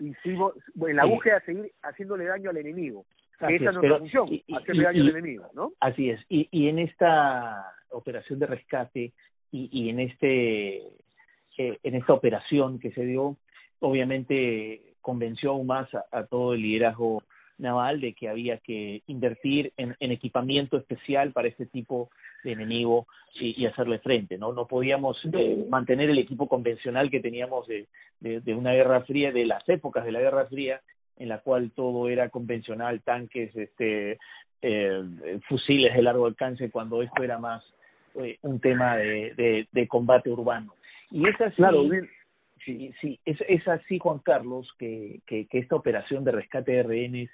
y 0.00 0.14
seguimos, 0.22 0.54
en 0.76 0.96
la 0.96 1.04
búsqueda 1.04 1.40
de 1.40 1.46
seguir 1.46 1.72
haciéndole 1.82 2.26
daño 2.26 2.50
al 2.50 2.58
enemigo. 2.58 3.04
esa 3.40 3.50
es 3.50 3.62
nuestra 3.62 3.98
función, 3.98 4.28
hacerle 4.56 4.84
daño 4.84 5.02
al 5.02 5.08
enemigo, 5.10 5.50
¿no? 5.52 5.72
Así 5.80 6.10
es. 6.10 6.20
Y, 6.28 6.48
y 6.52 6.68
en 6.68 6.78
esta 6.78 7.72
operación 7.90 8.38
de 8.38 8.46
rescate, 8.46 9.12
y, 9.50 9.68
y 9.72 9.88
en 9.90 10.00
este 10.00 10.76
eh, 11.58 11.78
en 11.82 11.94
esta 11.94 12.12
operación 12.12 12.78
que 12.78 12.90
se 12.92 13.04
dio 13.04 13.36
obviamente 13.80 14.82
convenció 15.00 15.50
aún 15.50 15.66
más 15.66 15.88
a, 15.94 16.24
todo 16.24 16.54
el 16.54 16.62
liderazgo 16.62 17.22
naval 17.58 18.00
de 18.00 18.12
que 18.12 18.28
había 18.28 18.58
que 18.58 19.02
invertir 19.06 19.72
en, 19.76 19.96
en 20.00 20.10
equipamiento 20.10 20.76
especial 20.76 21.32
para 21.32 21.48
este 21.48 21.64
tipo 21.64 22.10
de 22.44 22.52
enemigo 22.52 23.06
y, 23.34 23.62
y 23.62 23.66
hacerle 23.66 23.98
frente 24.00 24.36
no 24.36 24.52
no 24.52 24.66
podíamos 24.66 25.18
eh, 25.32 25.64
mantener 25.68 26.10
el 26.10 26.18
equipo 26.18 26.48
convencional 26.48 27.10
que 27.10 27.20
teníamos 27.20 27.66
de, 27.66 27.86
de, 28.20 28.40
de 28.40 28.54
una 28.54 28.72
guerra 28.72 29.02
fría 29.02 29.32
de 29.32 29.46
las 29.46 29.66
épocas 29.68 30.04
de 30.04 30.12
la 30.12 30.20
guerra 30.20 30.46
fría 30.46 30.80
en 31.16 31.28
la 31.30 31.38
cual 31.38 31.70
todo 31.70 32.08
era 32.08 32.28
convencional 32.28 33.00
tanques 33.00 33.56
este 33.56 34.18
eh, 34.62 35.38
fusiles 35.48 35.94
de 35.94 36.02
largo 36.02 36.26
alcance 36.26 36.70
cuando 36.70 37.02
esto 37.02 37.22
era 37.22 37.38
más 37.38 37.62
eh, 38.22 38.38
un 38.42 38.60
tema 38.60 38.96
de, 38.96 39.66
de, 39.70 39.88
combate 39.88 40.30
urbano. 40.30 40.74
Y 41.10 41.28
es 41.28 41.40
así, 41.40 41.56
claro, 41.56 41.84
sí, 42.64 42.92
sí, 43.00 43.20
es, 43.24 43.38
es 43.48 43.66
así, 43.68 43.98
Juan 43.98 44.18
Carlos, 44.18 44.72
que, 44.78 45.20
que, 45.26 45.46
que 45.46 45.58
esta 45.58 45.76
operación 45.76 46.24
de 46.24 46.32
rescate 46.32 46.72
de 46.72 46.82
rehenes 46.82 47.30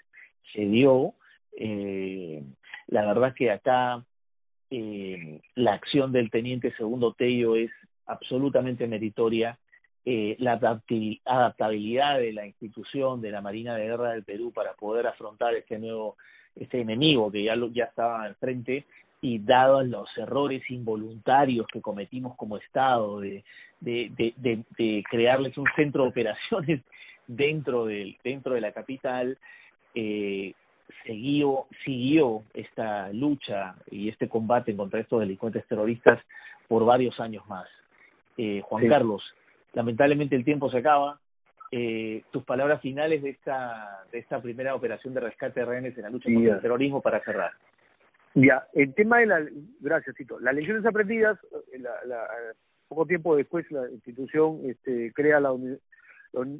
se 0.53 0.67
dio. 0.67 1.15
Eh, 1.57 2.43
la 2.89 3.07
verdad 3.07 3.35
que 3.35 3.51
acá 3.51 4.05
eh, 4.71 5.41
la 5.55 5.75
acción 5.75 6.13
del 6.13 6.31
teniente 6.31 6.73
segundo 6.77 7.13
Tello 7.13 7.57
es 7.57 7.71
absolutamente 8.07 8.87
meritoria. 8.87 9.59
Eh, 10.05 10.35
la 10.41 10.59
adaptabilidad 11.25 12.19
de 12.19 12.33
la 12.33 12.47
institución 12.47 13.21
de 13.21 13.31
la 13.31 13.41
Marina 13.41 13.77
de 13.77 13.85
Guerra 13.85 14.13
del 14.13 14.25
Perú 14.25 14.51
para 14.53 14.73
poder 14.73 15.07
afrontar 15.07 15.55
este 15.55 15.79
nuevo 15.79 16.17
este 16.57 16.81
enemigo 16.81 17.31
que 17.31 17.45
ya 17.45 17.55
lo, 17.55 17.69
ya 17.69 17.85
estaba 17.85 18.25
al 18.25 18.35
frente 18.35 18.85
y 19.25 19.39
dados 19.39 19.87
los 19.87 20.09
errores 20.19 20.69
involuntarios 20.69 21.67
que 21.73 21.81
cometimos 21.81 22.37
como 22.37 22.57
Estado 22.57 23.21
de, 23.21 23.45
de, 23.81 24.11
de, 24.37 24.65
de, 24.77 25.05
crearles 25.09 25.57
un 25.57 25.67
centro 25.77 26.03
de 26.03 26.09
operaciones 26.11 26.81
dentro 27.29 27.87
de, 27.87 28.19
dentro 28.25 28.55
de 28.55 28.61
la 28.61 28.73
capital, 28.73 29.39
eh, 29.95 30.55
siguió, 31.07 31.67
siguió 31.85 32.43
esta 32.53 33.13
lucha 33.13 33.77
y 33.93 34.09
este 34.09 34.29
combate 34.29 34.75
contra 34.75 34.99
estos 34.99 35.21
delincuentes 35.21 35.65
terroristas 35.69 36.21
por 36.67 36.85
varios 36.85 37.19
años 37.21 37.47
más. 37.47 37.69
Eh, 38.37 38.61
Juan 38.65 38.89
Carlos, 38.89 39.23
lamentablemente 39.73 40.35
el 40.35 40.45
tiempo 40.45 40.69
se 40.69 40.79
acaba. 40.79 41.21
Eh, 41.71 42.25
tus 42.33 42.43
palabras 42.43 42.81
finales 42.83 43.23
de 43.23 43.31
esta, 43.31 44.05
de 44.11 44.19
esta 44.19 44.43
primera 44.43 44.75
operación 44.75 45.15
de 45.15 45.21
rescate 45.21 45.61
de 45.61 45.67
rehenes 45.67 45.97
en 45.97 46.03
la 46.03 46.11
lucha 46.11 46.29
contra 46.33 46.57
el 46.57 46.61
terrorismo 46.61 47.01
para 47.01 47.21
cerrar. 47.21 47.53
Ya, 48.35 48.67
el 48.73 48.95
tema 48.95 49.19
de 49.19 49.27
la, 49.27 49.47
gracias 49.81 50.17
Tito, 50.17 50.41
las 50.41 50.55
lecciones 50.55 50.87
aprendidas, 50.87 51.39
eh, 51.73 51.79
la, 51.79 51.93
la, 52.07 52.27
poco 52.89 53.07
tiempo 53.07 53.37
después 53.37 53.71
la 53.71 53.91
institución 53.91 54.61
este, 54.65 55.13
crea 55.13 55.39
la, 55.39 55.55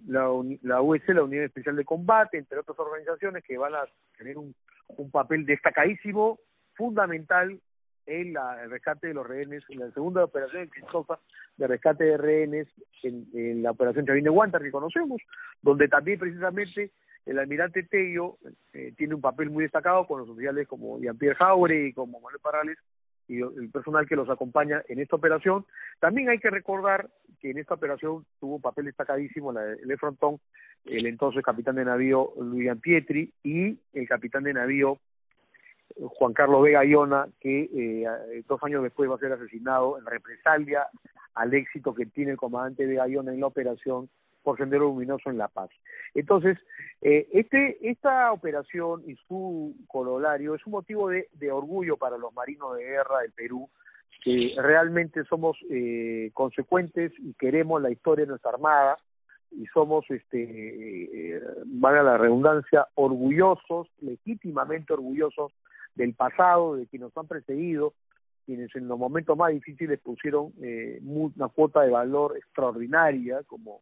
la, 0.07 0.29
la 0.63 0.83
UEC, 0.83 1.09
la 1.09 1.25
Unidad 1.25 1.45
Especial 1.45 1.77
de 1.77 1.85
Combate, 1.85 2.39
entre 2.39 2.59
otras 2.59 2.79
organizaciones 2.79 3.43
que 3.45 3.57
van 3.57 3.75
a 3.75 3.85
tener 4.19 4.37
un, 4.37 4.55
papel 5.11 5.47
destacadísimo, 5.47 6.39
fundamental 6.75 7.59
en 8.05 8.33
la, 8.35 8.63
el 8.63 8.71
rescate 8.71 9.09
de 9.09 9.15
los 9.15 9.27
rehenes, 9.27 9.63
en 9.71 9.81
la 9.81 9.91
segunda 9.93 10.25
operación 10.25 10.63
exitosa 10.65 11.19
de 11.57 11.67
rescate 11.67 12.05
de 12.05 12.17
rehenes 12.19 12.69
en, 13.03 13.27
en 13.33 13.63
la 13.63 13.71
operación 13.71 14.05
Chavín 14.05 14.25
de 14.25 14.31
Guantar 14.31 14.63
que 14.63 14.71
conocemos, 14.71 15.23
donde 15.63 15.89
también 15.89 16.19
precisamente 16.19 16.91
el 17.27 17.39
almirante 17.39 17.83
Tello 17.85 18.39
eh, 18.73 18.93
tiene 18.97 19.15
un 19.15 19.21
papel 19.21 19.51
muy 19.51 19.65
destacado 19.65 20.07
con 20.07 20.21
los 20.21 20.29
oficiales 20.29 20.67
como 20.67 20.99
Jean-Pierre 20.99 21.37
Jaure 21.37 21.87
y 21.87 21.93
como 21.93 22.21
Manuel 22.21 22.41
Parales 22.41 22.79
y 23.29 23.41
el 23.41 23.71
personal 23.71 24.07
que 24.07 24.17
los 24.17 24.29
acompaña 24.29 24.83
en 24.89 24.99
esta 24.99 25.17
operación. 25.17 25.65
También 26.01 26.29
hay 26.29 26.39
que 26.39 26.51
recordar 26.51 27.09
que 27.41 27.51
en 27.51 27.59
esta 27.59 27.75
operación 27.75 28.25
tuvo 28.41 28.57
un 28.57 28.63
papel 28.63 28.87
destacadísimo 28.87 29.53
la, 29.53 29.65
el 29.65 29.99
frontón 29.99 30.39
el 30.85 31.07
entonces 31.07 31.45
capitán 31.45 31.77
de 31.77 31.85
navío 31.85 32.33
Luis 32.41 32.71
Pietri 32.81 33.33
y 33.45 33.79
el 33.93 34.09
capitán 34.09 34.43
de 34.43 34.53
navío 34.53 34.99
Juan 35.97 36.33
Carlos 36.33 36.63
Vega 36.63 36.85
Iona, 36.85 37.29
que 37.39 37.69
eh, 37.73 38.43
dos 38.49 38.63
años 38.65 38.83
después 38.83 39.11
va 39.11 39.17
a 39.17 39.19
ser 39.19 39.33
asesinado 39.33 39.99
en 39.99 40.07
represalia 40.07 40.87
al 41.35 41.55
éxito 41.55 41.95
que 41.95 42.07
tiene 42.07 42.33
el 42.33 42.37
comandante 42.37 42.87
Vega 42.87 43.07
Iona 43.07 43.33
en 43.33 43.41
la 43.41 43.47
operación 43.47 44.09
por 44.43 44.59
Sendero 44.59 44.85
Luminoso 44.85 45.31
en 45.31 45.39
La 45.39 45.49
Paz. 45.49 45.71
Entonces, 46.15 46.59
eh, 47.01 47.29
este, 47.33 47.79
esta 47.89 48.33
operación 48.33 49.03
y 49.07 49.17
su 49.29 49.75
corolario 49.89 50.55
es 50.55 50.67
un 50.67 50.73
motivo 50.73 51.09
de, 51.09 51.29
orgullo 51.51 51.97
para 51.97 52.19
los 52.19 52.33
marinos 52.35 52.77
de 52.77 52.85
guerra 52.85 53.21
del 53.21 53.33
Perú, 53.33 53.69
que 54.25 54.55
realmente 54.57 55.25
somos 55.25 55.57
eh, 55.69 56.31
consecuentes 56.35 57.13
y 57.19 57.35
queremos 57.35 57.83
la 57.83 57.91
historia 57.91 58.25
de 58.25 58.31
nuestra 58.31 58.53
Armada 58.53 58.97
y 59.51 59.67
somos, 59.67 60.05
este, 60.11 61.37
eh, 61.37 61.43
valga 61.67 62.03
la 62.03 62.19
redundancia, 62.19 62.87
orgullosos, 62.95 63.89
legítimamente 64.01 64.93
orgullosos 64.93 65.53
del 65.95 66.15
pasado, 66.15 66.77
de 66.77 66.87
quienes 66.87 67.09
nos 67.09 67.17
han 67.17 67.29
precedido, 67.29 67.93
quienes 68.47 68.75
en 68.75 68.89
los 68.89 68.99
momentos 68.99 69.37
más 69.37 69.53
difíciles 69.53 70.01
pusieron 70.01 70.53
eh, 70.63 71.01
una 71.03 71.49
cuota 71.49 71.83
de 71.83 71.91
valor 71.91 72.37
extraordinaria, 72.37 73.43
como 73.47 73.81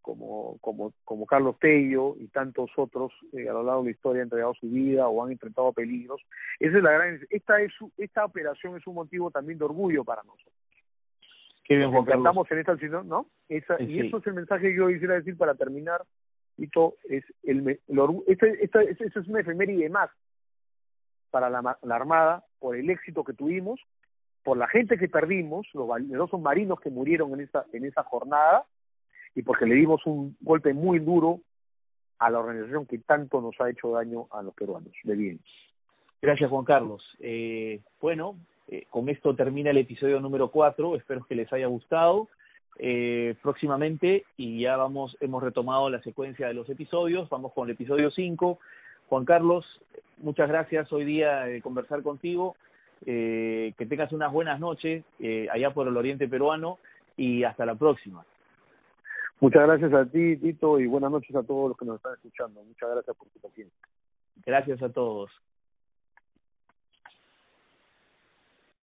como, 0.00 0.58
como, 0.60 0.92
como 1.04 1.26
Carlos 1.26 1.58
Tello 1.58 2.16
y 2.18 2.28
tantos 2.28 2.70
otros 2.76 3.12
eh, 3.32 3.48
a 3.48 3.52
lo 3.52 3.62
largo 3.62 3.82
de 3.82 3.86
la 3.86 3.90
historia 3.92 4.22
han 4.22 4.26
entregado 4.26 4.54
su 4.54 4.68
vida 4.68 5.08
o 5.08 5.24
han 5.24 5.32
enfrentado 5.32 5.72
peligros. 5.72 6.20
Esa 6.58 6.78
es 6.78 6.82
la 6.82 6.92
gran, 6.92 7.20
esta, 7.30 7.60
es 7.60 7.72
esta 7.98 8.24
operación 8.24 8.76
es 8.76 8.86
un 8.86 8.94
motivo 8.94 9.30
también 9.30 9.58
de 9.58 9.64
orgullo 9.64 10.04
para 10.04 10.22
nosotros. 10.22 10.54
Qué 11.64 11.76
bien, 11.76 11.90
Juan 11.90 12.04
Estamos 12.08 12.50
en 12.50 12.58
esta 12.58 12.74
¿no? 13.04 13.26
Esa, 13.48 13.80
Y 13.80 14.00
eso 14.00 14.16
es 14.16 14.26
el 14.26 14.34
mensaje 14.34 14.70
que 14.70 14.76
yo 14.76 14.88
quisiera 14.88 15.14
decir 15.14 15.36
para 15.36 15.54
terminar. 15.54 16.02
Esto 16.58 16.94
es 17.08 17.24
el, 17.44 17.66
el 17.68 18.22
este, 18.26 18.64
esta, 18.64 18.82
esta, 18.82 19.04
es 19.04 19.28
una 19.28 19.40
efeméride 19.40 19.88
más 19.88 20.10
para 21.30 21.48
la, 21.48 21.78
la 21.82 21.94
Armada 21.94 22.44
por 22.58 22.76
el 22.76 22.90
éxito 22.90 23.22
que 23.22 23.34
tuvimos, 23.34 23.80
por 24.42 24.56
la 24.56 24.66
gente 24.68 24.98
que 24.98 25.08
perdimos, 25.08 25.66
los 25.72 25.86
valerosos 25.86 26.40
marinos 26.40 26.80
que 26.80 26.90
murieron 26.90 27.32
en 27.34 27.40
esa, 27.42 27.64
en 27.72 27.84
esa 27.84 28.02
jornada, 28.02 28.66
y 29.34 29.42
porque 29.42 29.66
le 29.66 29.74
dimos 29.74 30.04
un 30.06 30.36
golpe 30.40 30.74
muy 30.74 30.98
duro 30.98 31.40
a 32.18 32.30
la 32.30 32.38
organización 32.38 32.86
que 32.86 32.98
tanto 32.98 33.40
nos 33.40 33.58
ha 33.60 33.70
hecho 33.70 33.92
daño 33.92 34.26
a 34.30 34.42
los 34.42 34.54
peruanos. 34.54 34.92
De 35.04 35.14
bien. 35.14 35.40
Gracias, 36.20 36.50
Juan 36.50 36.64
Carlos. 36.64 37.02
Eh, 37.20 37.80
bueno, 38.00 38.36
eh, 38.68 38.84
con 38.90 39.08
esto 39.08 39.34
termina 39.34 39.70
el 39.70 39.78
episodio 39.78 40.20
número 40.20 40.50
4. 40.50 40.96
Espero 40.96 41.24
que 41.24 41.34
les 41.34 41.50
haya 41.52 41.66
gustado. 41.66 42.28
Eh, 42.78 43.34
próximamente, 43.42 44.24
y 44.36 44.60
ya 44.60 44.76
vamos, 44.76 45.16
hemos 45.20 45.42
retomado 45.42 45.90
la 45.90 46.02
secuencia 46.02 46.48
de 46.48 46.54
los 46.54 46.68
episodios. 46.70 47.28
Vamos 47.28 47.52
con 47.52 47.68
el 47.68 47.74
episodio 47.74 48.10
5. 48.10 48.58
Juan 49.08 49.24
Carlos, 49.24 49.66
muchas 50.18 50.48
gracias 50.48 50.92
hoy 50.92 51.04
día 51.04 51.40
de 51.40 51.60
conversar 51.60 52.02
contigo. 52.02 52.56
Eh, 53.06 53.72
que 53.78 53.86
tengas 53.86 54.12
unas 54.12 54.30
buenas 54.30 54.60
noches 54.60 55.04
eh, 55.20 55.48
allá 55.50 55.72
por 55.72 55.88
el 55.88 55.96
oriente 55.96 56.28
peruano 56.28 56.78
y 57.16 57.44
hasta 57.44 57.64
la 57.66 57.74
próxima. 57.74 58.24
Muchas 59.40 59.62
gracias 59.62 59.92
a 59.94 60.04
ti, 60.04 60.36
Tito, 60.36 60.78
y 60.78 60.86
buenas 60.86 61.10
noches 61.10 61.34
a 61.34 61.42
todos 61.42 61.70
los 61.70 61.78
que 61.78 61.86
nos 61.86 61.96
están 61.96 62.12
escuchando. 62.12 62.62
Muchas 62.62 62.90
gracias 62.90 63.16
por 63.16 63.28
tu 63.30 63.40
paciencia. 63.40 63.78
Gracias 64.44 64.82
a 64.82 64.90
todos. 64.90 65.30